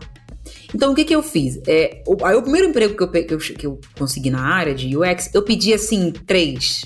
Então 0.74 0.92
o 0.92 0.96
que, 0.96 1.04
que 1.04 1.16
eu 1.16 1.24
fiz? 1.24 1.60
É, 1.68 2.04
o, 2.08 2.26
aí, 2.26 2.36
o 2.36 2.42
primeiro 2.42 2.68
emprego 2.68 2.96
que 2.96 3.04
eu, 3.04 3.10
que, 3.10 3.34
eu, 3.34 3.38
que 3.38 3.68
eu 3.68 3.82
consegui 3.98 4.30
na 4.30 4.42
área 4.42 4.74
de 4.74 4.96
UX, 4.96 5.34
eu 5.34 5.42
pedi 5.42 5.74
assim, 5.74 6.12
três. 6.12 6.84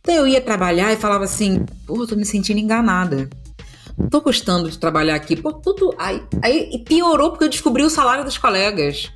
Então 0.00 0.14
eu 0.14 0.26
ia 0.26 0.40
trabalhar 0.40 0.92
e 0.92 0.96
falava 0.96 1.24
assim, 1.24 1.64
pô, 1.86 2.06
tô 2.06 2.16
me 2.16 2.24
sentindo 2.24 2.60
enganada. 2.60 3.28
Tô 4.10 4.20
gostando 4.20 4.70
de 4.70 4.78
trabalhar 4.78 5.14
aqui. 5.14 5.36
Pô, 5.36 5.52
tudo. 5.52 5.94
Aí, 5.98 6.22
aí 6.42 6.78
piorou 6.84 7.30
porque 7.30 7.44
eu 7.44 7.48
descobri 7.48 7.82
o 7.82 7.90
salário 7.90 8.24
dos 8.24 8.36
colegas. 8.36 9.10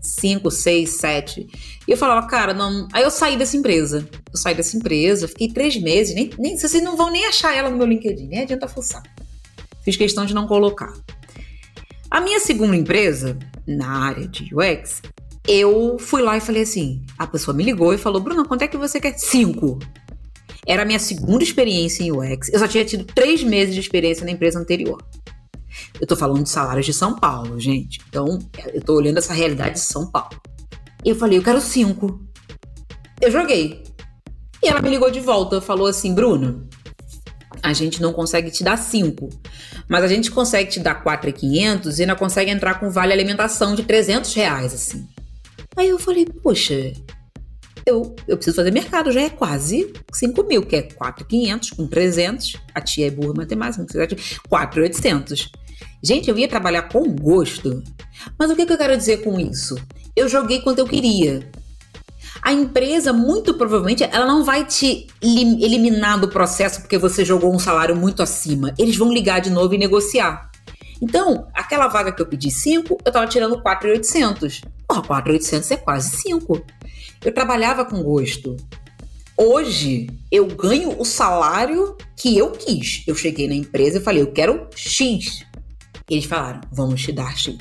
Cinco, 0.00 0.50
seis, 0.50 0.96
sete. 0.96 1.46
E 1.86 1.92
eu 1.92 1.96
falava, 1.96 2.26
cara, 2.26 2.54
não. 2.54 2.88
Aí 2.92 3.02
eu 3.02 3.10
saí 3.10 3.36
dessa 3.36 3.56
empresa. 3.56 4.08
Eu 4.32 4.38
saí 4.38 4.54
dessa 4.54 4.76
empresa, 4.76 5.28
fiquei 5.28 5.48
três 5.48 5.76
meses, 5.80 6.14
nem, 6.14 6.30
nem, 6.38 6.56
vocês 6.56 6.82
não 6.82 6.96
vão 6.96 7.10
nem 7.10 7.26
achar 7.26 7.54
ela 7.54 7.68
no 7.68 7.76
meu 7.76 7.86
LinkedIn, 7.86 8.28
nem 8.28 8.40
adianta 8.40 8.66
forçar. 8.66 9.02
Fiz 9.84 9.96
questão 9.96 10.24
de 10.24 10.34
não 10.34 10.46
colocar. 10.46 10.92
A 12.10 12.20
minha 12.20 12.40
segunda 12.40 12.74
empresa, 12.74 13.38
na 13.64 14.06
área 14.06 14.26
de 14.26 14.52
UX, 14.52 15.00
eu 15.46 15.96
fui 15.98 16.22
lá 16.22 16.36
e 16.36 16.40
falei 16.40 16.62
assim: 16.62 17.04
a 17.16 17.26
pessoa 17.26 17.56
me 17.56 17.62
ligou 17.62 17.94
e 17.94 17.98
falou, 17.98 18.20
Bruno, 18.20 18.46
quanto 18.46 18.62
é 18.62 18.68
que 18.68 18.76
você 18.76 19.00
quer? 19.00 19.16
Cinco. 19.16 19.78
Era 20.66 20.82
a 20.82 20.84
minha 20.84 20.98
segunda 20.98 21.44
experiência 21.44 22.02
em 22.02 22.10
UX. 22.10 22.52
Eu 22.52 22.58
só 22.58 22.66
tinha 22.66 22.84
tido 22.84 23.04
três 23.04 23.42
meses 23.42 23.74
de 23.74 23.80
experiência 23.80 24.24
na 24.24 24.32
empresa 24.32 24.58
anterior. 24.58 25.00
Eu 26.00 26.06
tô 26.06 26.16
falando 26.16 26.42
de 26.42 26.50
salários 26.50 26.84
de 26.84 26.92
São 26.92 27.16
Paulo, 27.16 27.58
gente. 27.60 28.00
Então, 28.08 28.38
eu 28.74 28.82
tô 28.82 28.94
olhando 28.94 29.18
essa 29.18 29.32
realidade 29.32 29.74
de 29.74 29.80
São 29.80 30.10
Paulo. 30.10 30.40
Eu 31.04 31.14
falei, 31.14 31.38
eu 31.38 31.42
quero 31.42 31.60
cinco. 31.60 32.20
Eu 33.20 33.30
joguei. 33.30 33.84
E 34.62 34.68
ela 34.68 34.82
me 34.82 34.90
ligou 34.90 35.10
de 35.10 35.20
volta, 35.20 35.60
falou 35.60 35.86
assim, 35.86 36.14
Bruno, 36.14 36.68
a 37.62 37.72
gente 37.72 38.00
não 38.00 38.12
consegue 38.12 38.50
te 38.50 38.62
dar 38.62 38.76
cinco, 38.76 39.28
mas 39.88 40.04
a 40.04 40.08
gente 40.08 40.30
consegue 40.30 40.70
te 40.70 40.80
dar 40.80 41.02
quatro 41.02 41.30
e 41.30 41.32
quinhentos 41.32 41.98
e 41.98 42.02
ainda 42.02 42.16
consegue 42.16 42.50
entrar 42.50 42.80
com 42.80 42.90
vale 42.90 43.12
alimentação 43.12 43.74
de 43.74 43.82
300 43.82 44.32
reais, 44.34 44.74
assim. 44.74 45.06
Aí 45.76 45.88
eu 45.88 45.98
falei, 45.98 46.26
poxa, 46.26 46.92
eu, 47.86 48.14
eu 48.26 48.36
preciso 48.36 48.56
fazer 48.56 48.70
mercado, 48.70 49.12
já 49.12 49.22
é 49.22 49.30
quase 49.30 49.92
5 50.12 50.42
mil, 50.44 50.62
que 50.62 50.76
é 50.76 50.82
4,500 50.82 51.70
com 51.70 51.86
300. 51.86 52.56
A 52.74 52.80
tia 52.80 53.06
é 53.06 53.10
burra 53.10 53.34
matemática, 53.34 53.84
4,800. 54.48 55.50
Gente, 56.02 56.28
eu 56.28 56.38
ia 56.38 56.48
trabalhar 56.48 56.82
com 56.82 57.04
gosto. 57.14 57.82
Mas 58.38 58.50
o 58.50 58.56
que, 58.56 58.66
que 58.66 58.72
eu 58.72 58.78
quero 58.78 58.96
dizer 58.96 59.22
com 59.22 59.38
isso? 59.38 59.76
eu 60.20 60.28
joguei 60.28 60.60
quanto 60.60 60.78
eu 60.78 60.86
queria. 60.86 61.48
A 62.42 62.52
empresa, 62.52 63.12
muito 63.12 63.54
provavelmente, 63.54 64.02
ela 64.02 64.26
não 64.26 64.44
vai 64.44 64.64
te 64.64 65.06
eliminar 65.22 66.18
do 66.18 66.28
processo 66.28 66.80
porque 66.80 66.96
você 66.96 67.24
jogou 67.24 67.54
um 67.54 67.58
salário 67.58 67.94
muito 67.94 68.22
acima. 68.22 68.74
Eles 68.78 68.96
vão 68.96 69.12
ligar 69.12 69.40
de 69.40 69.50
novo 69.50 69.74
e 69.74 69.78
negociar. 69.78 70.50
Então, 71.02 71.46
aquela 71.54 71.88
vaga 71.88 72.12
que 72.12 72.20
eu 72.20 72.26
pedi 72.26 72.50
5, 72.50 72.98
eu 73.04 73.12
tava 73.12 73.26
tirando 73.26 73.60
4,800. 73.62 74.62
Porra, 74.86 75.02
4,800 75.02 75.70
é 75.70 75.76
quase 75.76 76.16
5. 76.16 76.62
Eu 77.24 77.32
trabalhava 77.32 77.84
com 77.84 78.02
gosto. 78.02 78.56
Hoje, 79.36 80.08
eu 80.30 80.46
ganho 80.46 81.00
o 81.00 81.04
salário 81.04 81.96
que 82.16 82.36
eu 82.36 82.50
quis. 82.50 83.02
Eu 83.06 83.14
cheguei 83.14 83.48
na 83.48 83.54
empresa 83.54 83.98
e 83.98 84.02
falei, 84.02 84.22
eu 84.22 84.32
quero 84.32 84.66
X. 84.74 85.44
Eles 86.08 86.24
falaram, 86.24 86.60
vamos 86.70 87.00
te 87.02 87.12
dar 87.12 87.36
X. 87.38 87.56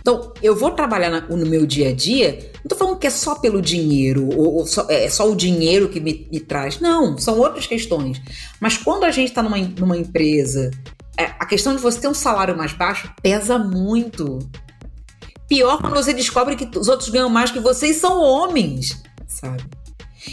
Então, 0.00 0.32
eu 0.42 0.56
vou 0.56 0.70
trabalhar 0.70 1.10
no 1.28 1.46
meu 1.46 1.66
dia 1.66 1.90
a 1.90 1.92
dia, 1.92 2.50
não 2.62 2.68
tô 2.68 2.76
falando 2.76 2.98
que 2.98 3.06
é 3.06 3.10
só 3.10 3.34
pelo 3.36 3.60
dinheiro, 3.60 4.28
ou, 4.36 4.56
ou 4.56 4.66
só, 4.66 4.86
é 4.88 5.08
só 5.08 5.30
o 5.30 5.36
dinheiro 5.36 5.88
que 5.88 6.00
me, 6.00 6.28
me, 6.30 6.40
traz. 6.40 6.80
Não, 6.80 7.16
são 7.18 7.38
outras 7.38 7.66
questões. 7.66 8.20
Mas 8.60 8.76
quando 8.76 9.04
a 9.04 9.10
gente 9.10 9.28
está 9.28 9.42
numa, 9.42 9.58
numa 9.58 9.96
empresa, 9.96 10.70
é, 11.16 11.24
a 11.38 11.46
questão 11.46 11.74
de 11.74 11.82
você 11.82 12.00
ter 12.00 12.08
um 12.08 12.14
salário 12.14 12.56
mais 12.56 12.72
baixo 12.72 13.12
pesa 13.22 13.58
muito. 13.58 14.38
Pior 15.48 15.80
quando 15.80 15.94
você 15.94 16.12
descobre 16.14 16.56
que 16.56 16.78
os 16.78 16.88
outros 16.88 17.10
ganham 17.10 17.28
mais 17.28 17.50
que 17.50 17.60
você 17.60 17.88
e 17.88 17.94
são 17.94 18.22
homens, 18.22 19.02
sabe? 19.28 19.62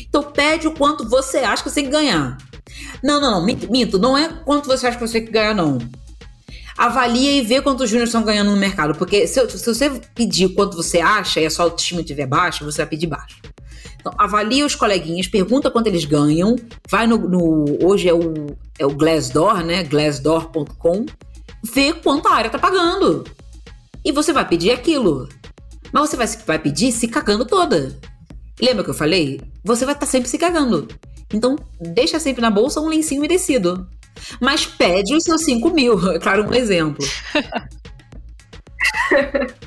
Então 0.08 0.24
pede 0.24 0.68
o 0.68 0.72
quanto 0.72 1.08
você 1.10 1.40
acha 1.40 1.64
que 1.64 1.70
você 1.70 1.76
tem 1.76 1.86
que 1.86 1.92
ganhar. 1.92 2.38
Não, 3.04 3.20
não, 3.20 3.32
não, 3.32 3.46
minto, 3.46 3.98
não 3.98 4.18
é 4.18 4.30
quanto 4.46 4.68
você 4.68 4.88
acha 4.88 4.98
que 4.98 5.06
você 5.06 5.20
tem 5.20 5.26
que 5.26 5.34
ganhar, 5.34 5.54
não 5.54 5.80
avalia 6.80 7.34
e 7.34 7.42
vê 7.42 7.62
quanto 7.62 7.84
os 7.84 7.90
júniores 7.90 8.10
estão 8.10 8.24
ganhando 8.24 8.52
no 8.52 8.58
mercado. 8.58 8.98
Porque 8.98 9.28
se, 9.28 9.48
se, 9.50 9.66
você 9.66 9.90
pedir 10.16 10.56
quanto 10.56 10.78
você 10.78 11.02
acha 11.02 11.42
e 11.42 11.46
a 11.46 11.50
sua 11.50 11.66
autoestima 11.66 12.00
estiver 12.00 12.26
baixa, 12.26 12.64
você 12.64 12.78
vai 12.78 12.88
pedir 12.88 13.08
baixo. 13.08 13.38
Então, 14.00 14.14
avalia 14.18 14.66
os 14.66 14.76
coleguinhas, 14.76 15.28
pergunta 15.28 15.70
quanto 15.70 15.88
eles 15.88 16.06
ganham, 16.06 16.56
vai 16.90 17.06
no. 17.06 17.18
no 17.18 17.78
hoje 17.86 18.08
é 18.08 18.14
o, 18.14 18.56
é 18.80 18.86
o 18.86 18.92
Glassdoor, 18.92 19.62
né? 19.62 19.84
Glassdoor.com, 19.84 21.06
vê 21.62 21.92
quanto 21.92 22.30
a 22.30 22.34
área 22.34 22.50
tá 22.50 22.58
pagando. 22.58 23.26
E 24.04 24.14
você 24.14 24.32
vai 24.32 24.48
pedir 24.48 24.72
aquilo. 24.72 25.28
Mas 25.92 26.10
você 26.10 26.16
vai, 26.16 26.28
vai 26.28 26.60
pedir 26.60 26.94
se 26.94 27.10
cagando 27.10 27.44
toda. 27.44 28.00
Lembra 28.62 28.86
que 28.86 28.90
eu 28.90 28.94
falei? 28.94 29.42
Você 29.66 29.84
vai 29.84 29.96
estar 29.96 30.06
tá 30.06 30.12
sempre 30.12 30.30
se 30.30 30.38
cagando. 30.38 30.88
Então, 31.34 31.58
deixa 31.80 32.20
sempre 32.20 32.42
na 32.42 32.50
bolsa 32.50 32.80
um 32.80 32.88
lencinho 32.88 33.20
umedecido 33.20 33.86
mas 34.40 34.66
pede 34.66 35.16
os 35.16 35.24
seus 35.24 35.44
5 35.44 35.70
mil. 35.72 36.00
É 36.14 36.20
claro, 36.20 36.48
um 36.48 36.54
exemplo. 36.54 37.06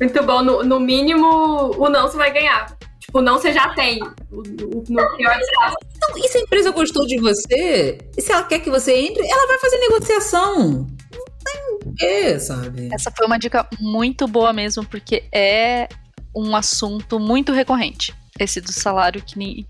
Muito 0.00 0.22
bom. 0.24 0.42
No, 0.42 0.64
no, 0.64 0.80
mínimo, 0.80 1.74
o 1.76 1.88
não 1.88 2.08
você 2.08 2.16
vai 2.16 2.32
ganhar. 2.32 2.74
Tipo, 2.98 3.20
não 3.20 3.38
você 3.38 3.52
já 3.52 3.74
tem. 3.74 4.00
O, 4.30 4.38
o, 4.38 4.84
no 4.88 5.16
pior 5.16 5.38
caso. 5.58 5.76
Então, 5.96 6.16
e 6.16 6.28
se 6.28 6.38
a 6.38 6.40
empresa 6.40 6.70
gostou 6.70 7.06
de 7.06 7.18
você, 7.18 7.98
e 8.16 8.22
se 8.22 8.32
ela 8.32 8.44
quer 8.44 8.60
que 8.60 8.70
você 8.70 8.94
entre, 8.94 9.28
ela 9.28 9.46
vai 9.46 9.58
fazer 9.58 9.78
negociação. 9.78 10.86
Não 11.12 11.94
tem 11.94 12.40
sabe? 12.40 12.88
Essa 12.92 13.10
foi 13.10 13.26
uma 13.26 13.38
dica 13.38 13.68
muito 13.78 14.26
boa 14.26 14.52
mesmo, 14.52 14.84
porque 14.86 15.24
é 15.32 15.88
um 16.34 16.56
assunto 16.56 17.18
muito 17.18 17.52
recorrente 17.52 18.14
esse 18.38 18.60
do 18.60 18.72
salário 18.72 19.22
que 19.22 19.38
nem, 19.38 19.66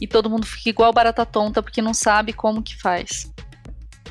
e 0.00 0.06
todo 0.06 0.30
mundo 0.30 0.46
fica 0.46 0.70
igual 0.70 0.92
barata 0.92 1.26
tonta 1.26 1.62
porque 1.62 1.82
não 1.82 1.92
sabe 1.92 2.32
como 2.32 2.62
que 2.62 2.80
faz. 2.80 3.30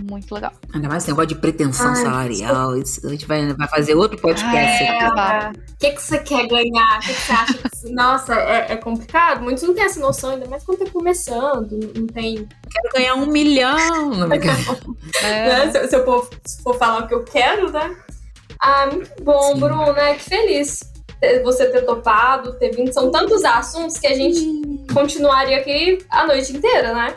Muito 0.02 0.34
legal. 0.34 0.52
Ainda 0.74 0.88
mais 0.88 1.04
esse 1.04 1.12
negócio 1.12 1.30
de 1.30 1.36
pretensão 1.36 1.90
Ai, 1.90 1.96
salarial. 1.96 2.78
Isso, 2.78 3.06
a 3.06 3.10
gente 3.10 3.28
vai, 3.28 3.54
vai 3.54 3.68
fazer 3.68 3.94
outro 3.94 4.18
podcast 4.18 4.84
é, 4.84 5.06
aqui. 5.06 5.60
O 5.60 5.78
que, 5.78 5.92
que 5.92 6.02
você 6.02 6.18
quer 6.20 6.48
ganhar? 6.48 6.98
O 6.98 7.02
que, 7.02 7.14
que 7.14 7.22
você 7.22 7.32
acha? 7.32 7.54
Que... 7.54 7.92
Nossa, 7.92 8.36
é, 8.36 8.74
é, 8.74 8.76
complicado. 8.78 9.42
Muitos 9.42 9.64
não 9.64 9.74
têm 9.74 9.84
essa 9.84 10.00
noção, 10.00 10.32
ainda 10.32 10.48
mais 10.48 10.64
quando 10.64 10.80
tá 10.80 10.92
começando. 10.92 11.80
Não 11.96 12.08
tem. 12.08 12.48
quero 12.72 12.94
ganhar 12.94 13.16
um 13.16 13.28
milhão. 13.28 14.10
Não 14.10 14.28
me 14.28 14.38
é. 15.22 15.66
né? 15.66 15.72
se, 15.72 15.88
se, 15.90 15.96
eu 15.96 16.04
for, 16.04 16.30
se 16.46 16.62
for 16.64 16.78
falar 16.78 17.04
o 17.04 17.08
que 17.08 17.14
eu 17.14 17.24
quero, 17.24 17.72
né? 17.72 17.96
Ah, 18.62 18.88
muito 18.88 19.24
bom, 19.24 19.54
Sim. 19.54 19.60
Bruno, 19.60 19.94
né? 19.94 20.16
Que 20.16 20.24
feliz 20.24 20.94
você 21.44 21.68
ter 21.68 21.84
topado, 21.84 22.54
ter 22.54 22.76
vindo. 22.76 22.92
São 22.92 23.12
tantos 23.12 23.44
assuntos 23.46 23.98
que 23.98 24.08
a 24.08 24.16
gente 24.16 24.46
continuaria 24.94 25.58
aqui 25.58 26.00
a 26.10 26.28
noite 26.28 26.56
inteira, 26.56 26.94
né? 26.94 27.16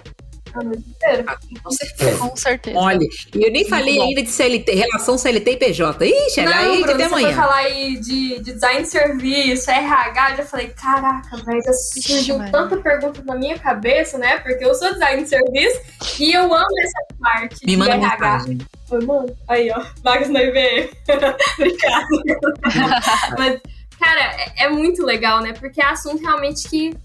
A 0.61 0.65
noite 0.65 0.85
inteira. 0.89 1.25
Ah, 1.27 1.39
com 1.63 1.71
certeza. 1.71 2.19
Com 2.19 2.37
certeza. 2.37 2.79
Olha, 2.79 3.07
e 3.35 3.43
eu 3.43 3.51
nem 3.51 3.69
falei 3.69 4.01
ainda 4.01 4.23
de 4.23 4.31
CLT, 4.31 4.75
relação 4.75 5.19
CLT 5.19 5.51
e 5.51 5.57
PJ. 5.57 6.07
Ixi, 6.07 6.43
Não, 6.43 6.53
aí 6.53 6.83
Bruno, 6.83 6.93
até 6.93 7.05
amanhã. 7.05 7.29
Você 7.29 7.35
foi 7.35 7.43
falar 7.43 7.57
aí 7.57 8.01
de, 8.01 8.41
de 8.41 8.53
design 8.53 8.83
de 8.83 8.89
serviço, 8.89 9.71
RH, 9.71 10.31
eu 10.31 10.37
já 10.37 10.45
falei, 10.45 10.69
caraca, 10.69 11.37
velho, 11.37 11.63
já 11.63 11.73
surgiu 11.73 12.43
Ixi, 12.43 12.53
tanta 12.53 12.77
pergunta 12.77 13.23
na 13.25 13.35
minha 13.35 13.59
cabeça, 13.59 14.19
né? 14.19 14.39
Porque 14.39 14.65
eu 14.65 14.75
sou 14.75 14.93
design 14.93 15.23
de 15.23 15.29
serviço 15.29 15.81
e 16.21 16.33
eu 16.33 16.45
amo 16.45 16.67
essa 16.83 17.07
parte 17.21 17.65
Me 17.65 17.73
de 17.73 17.77
manda 17.77 17.93
RH. 17.93 18.33
Mensagem. 18.33 18.59
Oi, 18.89 19.05
mano. 19.05 19.37
Aí, 19.49 19.71
ó, 19.71 19.85
vagas 20.03 20.29
na 20.29 20.43
IBM. 20.43 20.89
Obrigada. 21.59 22.07
Mas, 23.37 23.61
cara, 23.99 24.21
é, 24.21 24.65
é 24.65 24.69
muito 24.69 25.05
legal, 25.05 25.41
né? 25.41 25.53
Porque 25.53 25.81
é 25.81 25.87
assunto 25.87 26.23
realmente 26.23 26.69
que 26.69 26.97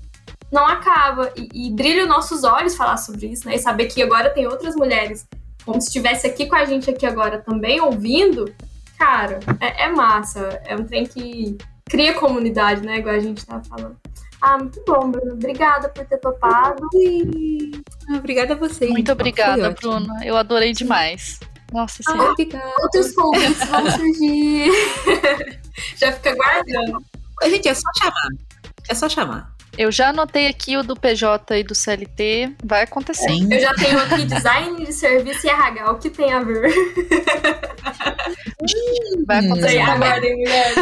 não 0.52 0.68
acaba. 0.68 1.32
E, 1.36 1.68
e 1.68 1.72
brilha 1.72 2.04
os 2.04 2.10
nossos 2.10 2.44
olhos 2.44 2.76
falar 2.76 2.98
sobre 2.98 3.28
isso, 3.28 3.48
né? 3.48 3.56
E 3.56 3.60
saber 3.60 3.86
que 3.86 4.02
agora 4.02 4.30
tem 4.30 4.48
outras 4.48 4.76
mulheres, 4.76 5.28
como 5.66 5.80
se 5.80 5.88
estivesse 5.88 6.28
aqui 6.28 6.48
com 6.48 6.56
a 6.56 6.66
gente 6.66 6.90
aqui 6.90 7.06
agora 7.06 7.40
também 7.40 7.80
ouvindo, 7.80 8.54
cara, 8.98 9.40
é, 9.60 9.86
é 9.86 9.90
massa. 9.90 10.62
É 10.66 10.76
um 10.76 10.84
trem 10.84 11.06
que 11.06 11.58
cria 11.86 12.14
comunidade, 12.14 12.86
né? 12.86 12.98
Igual 12.98 13.16
a 13.16 13.20
gente 13.20 13.46
tava 13.46 13.64
falando. 13.64 13.98
Ah, 14.42 14.58
muito 14.58 14.84
bom, 14.88 15.12
Bruno. 15.12 15.34
Obrigada 15.34 15.88
por 15.90 16.04
ter 16.06 16.18
topado. 16.18 16.82
Obrigada 18.16 18.54
a 18.54 18.58
você. 18.58 18.88
Muito 18.88 19.12
obrigada, 19.12 19.70
Bruno. 19.70 20.08
Eu 20.24 20.36
adorei 20.36 20.74
demais. 20.74 21.40
Nossa 21.72 22.02
Senhora. 22.04 22.34
Ah, 22.56 22.74
outros 22.82 23.14
convites 23.14 23.68
vão 23.70 23.92
surgir. 23.92 24.72
Já 25.96 26.12
fica 26.12 26.36
guardando. 26.36 27.06
Gente, 27.44 27.70
é 27.70 27.74
só 27.74 27.90
chamar. 27.98 28.30
É 28.90 28.96
só 28.96 29.08
chamar. 29.08 29.51
Eu 29.78 29.92
já 29.92 30.10
anotei 30.10 30.48
aqui 30.48 30.76
o 30.76 30.84
do 30.84 30.96
PJ 30.96 31.58
e 31.58 31.64
do 31.64 31.74
CLT. 31.74 32.56
Vai 32.64 32.84
acontecer. 32.84 33.32
Eu 33.50 33.60
já 33.60 33.74
tenho 33.74 33.98
aqui 34.00 34.26
design 34.26 34.86
de 34.86 34.92
serviço 34.92 35.48
e 35.48 35.50
RH. 35.50 35.92
O 35.92 35.98
que 35.98 36.10
tem 36.10 36.34
a 36.34 36.44
ver? 36.44 36.74
Vai 39.26 39.46
acontecer. 39.46 39.80
Aguardem, 39.80 40.38
mulher. 40.38 40.74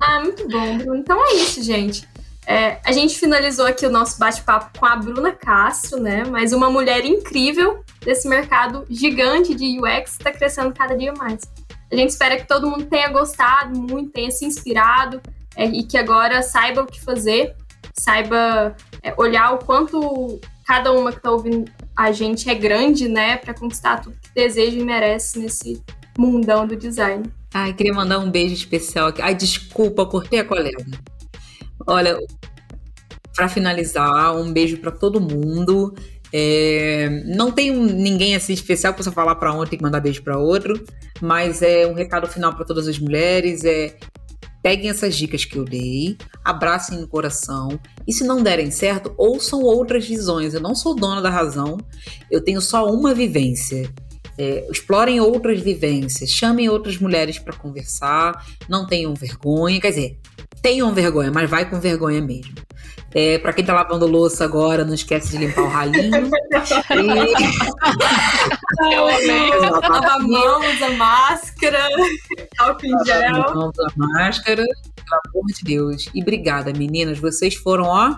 Ah, 0.00 0.20
muito 0.20 0.48
bom, 0.48 0.78
Bruno. 0.78 0.96
Então 0.96 1.18
é 1.26 1.34
isso, 1.34 1.62
gente. 1.62 2.06
É, 2.46 2.78
a 2.84 2.92
gente 2.92 3.18
finalizou 3.18 3.66
aqui 3.66 3.84
o 3.84 3.90
nosso 3.90 4.18
bate-papo 4.18 4.78
com 4.78 4.86
a 4.86 4.94
Bruna 4.94 5.32
Castro, 5.32 6.00
né? 6.00 6.24
Mas 6.24 6.52
uma 6.52 6.70
mulher 6.70 7.04
incrível 7.04 7.82
desse 8.04 8.28
mercado 8.28 8.86
gigante 8.88 9.54
de 9.54 9.80
UX 9.80 10.12
está 10.12 10.30
crescendo 10.30 10.72
cada 10.72 10.96
dia 10.96 11.12
mais. 11.12 11.40
A 11.90 11.96
gente 11.96 12.10
espera 12.10 12.36
que 12.36 12.46
todo 12.46 12.68
mundo 12.68 12.84
tenha 12.84 13.08
gostado 13.08 13.76
muito, 13.76 14.10
tenha 14.10 14.30
se 14.30 14.44
inspirado 14.44 15.20
é, 15.56 15.64
e 15.64 15.82
que 15.82 15.98
agora 15.98 16.40
saiba 16.42 16.82
o 16.82 16.86
que 16.86 17.00
fazer 17.00 17.54
saiba 17.98 18.76
é, 19.02 19.14
olhar 19.16 19.54
o 19.54 19.58
quanto 19.58 20.40
cada 20.66 20.92
uma 20.92 21.12
que 21.12 21.18
está 21.18 21.30
ouvindo 21.30 21.70
a 21.96 22.12
gente 22.12 22.50
é 22.50 22.54
grande, 22.54 23.08
né, 23.08 23.36
para 23.36 23.54
conquistar 23.54 24.00
tudo 24.00 24.16
que 24.20 24.28
deseja 24.34 24.76
e 24.76 24.84
merece 24.84 25.38
nesse 25.38 25.82
mundão 26.18 26.66
do 26.66 26.76
design. 26.76 27.24
Ai, 27.54 27.72
queria 27.72 27.94
mandar 27.94 28.18
um 28.18 28.30
beijo 28.30 28.52
especial 28.52 29.08
aqui. 29.08 29.22
Ai, 29.22 29.34
desculpa, 29.34 30.04
cortei 30.04 30.40
a 30.40 30.44
colega. 30.44 30.84
Olha, 31.86 32.18
para 33.34 33.48
finalizar, 33.48 34.36
um 34.36 34.52
beijo 34.52 34.78
para 34.78 34.90
todo 34.90 35.20
mundo. 35.20 35.94
É, 36.32 37.22
não 37.24 37.50
tem 37.50 37.70
ninguém 37.72 38.34
assim 38.34 38.52
especial 38.52 38.92
para 38.92 39.02
você 39.02 39.10
falar 39.10 39.36
para 39.36 39.52
um 39.52 39.64
tem 39.64 39.78
que 39.78 39.84
mandar 39.84 40.00
beijo 40.00 40.22
para 40.22 40.36
outro, 40.36 40.82
mas 41.20 41.62
é 41.62 41.86
um 41.86 41.94
recado 41.94 42.26
final 42.26 42.54
para 42.54 42.64
todas 42.64 42.88
as 42.88 42.98
mulheres. 42.98 43.64
É 43.64 43.96
Peguem 44.66 44.90
essas 44.90 45.14
dicas 45.14 45.44
que 45.44 45.56
eu 45.56 45.64
dei, 45.64 46.18
abracem 46.44 46.98
no 46.98 47.06
coração 47.06 47.78
e 48.04 48.12
se 48.12 48.24
não 48.24 48.42
derem 48.42 48.68
certo, 48.72 49.14
ouçam 49.16 49.62
outras 49.62 50.04
visões. 50.04 50.54
Eu 50.54 50.60
não 50.60 50.74
sou 50.74 50.92
dona 50.92 51.22
da 51.22 51.30
razão, 51.30 51.78
eu 52.28 52.42
tenho 52.42 52.60
só 52.60 52.84
uma 52.90 53.14
vivência. 53.14 53.88
É, 54.36 54.66
explorem 54.68 55.20
outras 55.20 55.60
vivências, 55.60 56.30
chamem 56.30 56.68
outras 56.68 56.98
mulheres 56.98 57.38
para 57.38 57.56
conversar, 57.56 58.44
não 58.68 58.88
tenham 58.88 59.14
vergonha, 59.14 59.80
quer 59.80 59.90
dizer, 59.90 60.18
tenham 60.60 60.92
vergonha, 60.92 61.30
mas 61.30 61.48
vai 61.48 61.70
com 61.70 61.78
vergonha 61.78 62.20
mesmo. 62.20 62.56
É, 63.14 63.38
para 63.38 63.52
quem 63.52 63.64
tá 63.64 63.72
lavando 63.72 64.04
louça 64.04 64.44
agora, 64.44 64.84
não 64.84 64.94
esquece 64.94 65.30
de 65.30 65.38
limpar 65.38 65.62
o 65.62 65.68
ralinho. 65.68 66.26
e... 66.90 67.34
Eu 68.92 69.08
amei. 69.08 69.50
Lava 69.58 70.12
a 70.14 70.18
mão, 70.20 70.60
usa 70.74 70.90
máscara, 70.90 71.88
álcool 72.58 72.86
em 72.86 73.04
gel. 73.04 73.32
Mão, 73.32 73.68
usa 73.70 73.92
máscara, 73.96 74.64
pelo 74.64 75.42
amor 75.42 75.46
de 75.46 75.64
Deus. 75.64 76.08
E 76.14 76.22
obrigada, 76.22 76.72
meninas. 76.72 77.18
Vocês 77.18 77.54
foram, 77.54 77.84
ó, 77.84 78.16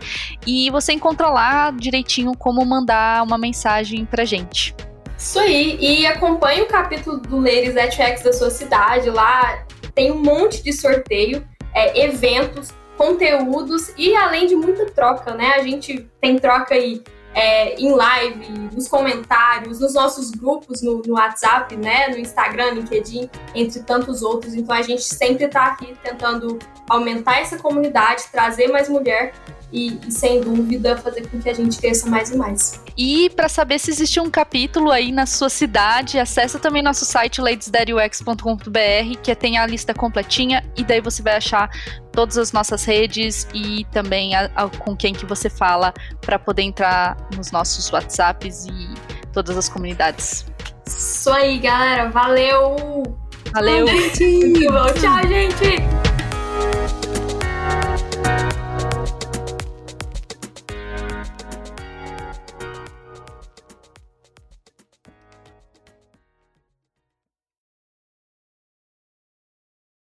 e 0.46 0.70
você 0.70 0.92
encontra 0.92 1.28
lá 1.28 1.70
direitinho 1.70 2.36
como 2.36 2.64
mandar 2.64 3.22
uma 3.22 3.38
mensagem 3.38 4.04
para 4.04 4.24
gente. 4.24 4.74
Isso 5.16 5.38
aí, 5.38 5.78
e 5.80 6.06
acompanhe 6.06 6.62
o 6.62 6.66
capítulo 6.66 7.18
do 7.18 7.38
Ladies 7.38 7.76
at 7.76 7.94
X 7.94 8.22
da 8.22 8.32
sua 8.32 8.50
cidade, 8.50 9.08
lá 9.08 9.64
tem 9.94 10.10
um 10.10 10.20
monte 10.20 10.62
de 10.62 10.72
sorteio, 10.72 11.46
é, 11.74 12.04
eventos, 12.04 12.70
conteúdos 12.96 13.92
e 13.96 14.14
além 14.14 14.46
de 14.46 14.56
muita 14.56 14.86
troca, 14.86 15.34
né? 15.34 15.54
A 15.56 15.62
gente 15.62 16.08
tem 16.20 16.38
troca 16.38 16.74
aí 16.74 17.02
é, 17.34 17.74
em 17.80 17.92
live, 17.92 18.48
nos 18.72 18.88
comentários, 18.88 19.80
nos 19.80 19.94
nossos 19.94 20.30
grupos 20.30 20.82
no, 20.82 21.02
no, 21.06 21.14
WhatsApp, 21.14 21.74
né, 21.76 22.08
no 22.08 22.18
Instagram, 22.18 22.72
LinkedIn, 22.72 23.28
entre 23.54 23.82
tantos 23.82 24.22
outros. 24.22 24.54
Então 24.54 24.74
a 24.74 24.82
gente 24.82 25.02
sempre 25.02 25.44
está 25.46 25.66
aqui 25.66 25.94
tentando 26.02 26.58
aumentar 26.88 27.40
essa 27.40 27.58
comunidade, 27.58 28.24
trazer 28.30 28.68
mais 28.68 28.88
mulher 28.88 29.32
e, 29.72 29.98
e, 30.06 30.12
sem 30.12 30.40
dúvida 30.40 30.96
fazer 30.98 31.26
com 31.28 31.40
que 31.40 31.48
a 31.48 31.54
gente 31.54 31.80
cresça 31.80 32.08
mais 32.08 32.30
e 32.30 32.36
mais. 32.36 32.80
E 32.96 33.30
para 33.30 33.48
saber 33.48 33.78
se 33.78 33.90
existe 33.90 34.20
um 34.20 34.30
capítulo 34.30 34.90
aí 34.90 35.10
na 35.10 35.24
sua 35.24 35.48
cidade, 35.48 36.18
acessa 36.18 36.58
também 36.58 36.82
nosso 36.82 37.06
site 37.06 37.40
ladiesdaddyux.com.br, 37.40 39.18
que 39.22 39.34
tem 39.34 39.56
a 39.56 39.66
lista 39.66 39.94
completinha 39.94 40.62
e 40.76 40.84
daí 40.84 41.00
você 41.00 41.22
vai 41.22 41.36
achar 41.36 41.70
todas 42.12 42.38
as 42.38 42.52
nossas 42.52 42.84
redes 42.84 43.48
e 43.54 43.84
também 43.90 44.34
a, 44.34 44.50
a, 44.54 44.68
com 44.68 44.96
quem 44.96 45.12
que 45.12 45.26
você 45.26 45.48
fala 45.48 45.92
para 46.20 46.38
poder 46.38 46.62
entrar 46.62 47.16
nos 47.36 47.50
nossos 47.50 47.90
WhatsApps 47.90 48.66
e 48.66 48.94
todas 49.32 49.56
as 49.56 49.68
comunidades. 49.68 50.46
Isso 50.86 51.30
aí, 51.30 51.58
galera. 51.58 52.10
Valeu! 52.10 52.76
Valeu! 53.52 53.86
Tchau, 54.94 55.28
gente! 55.28 57.11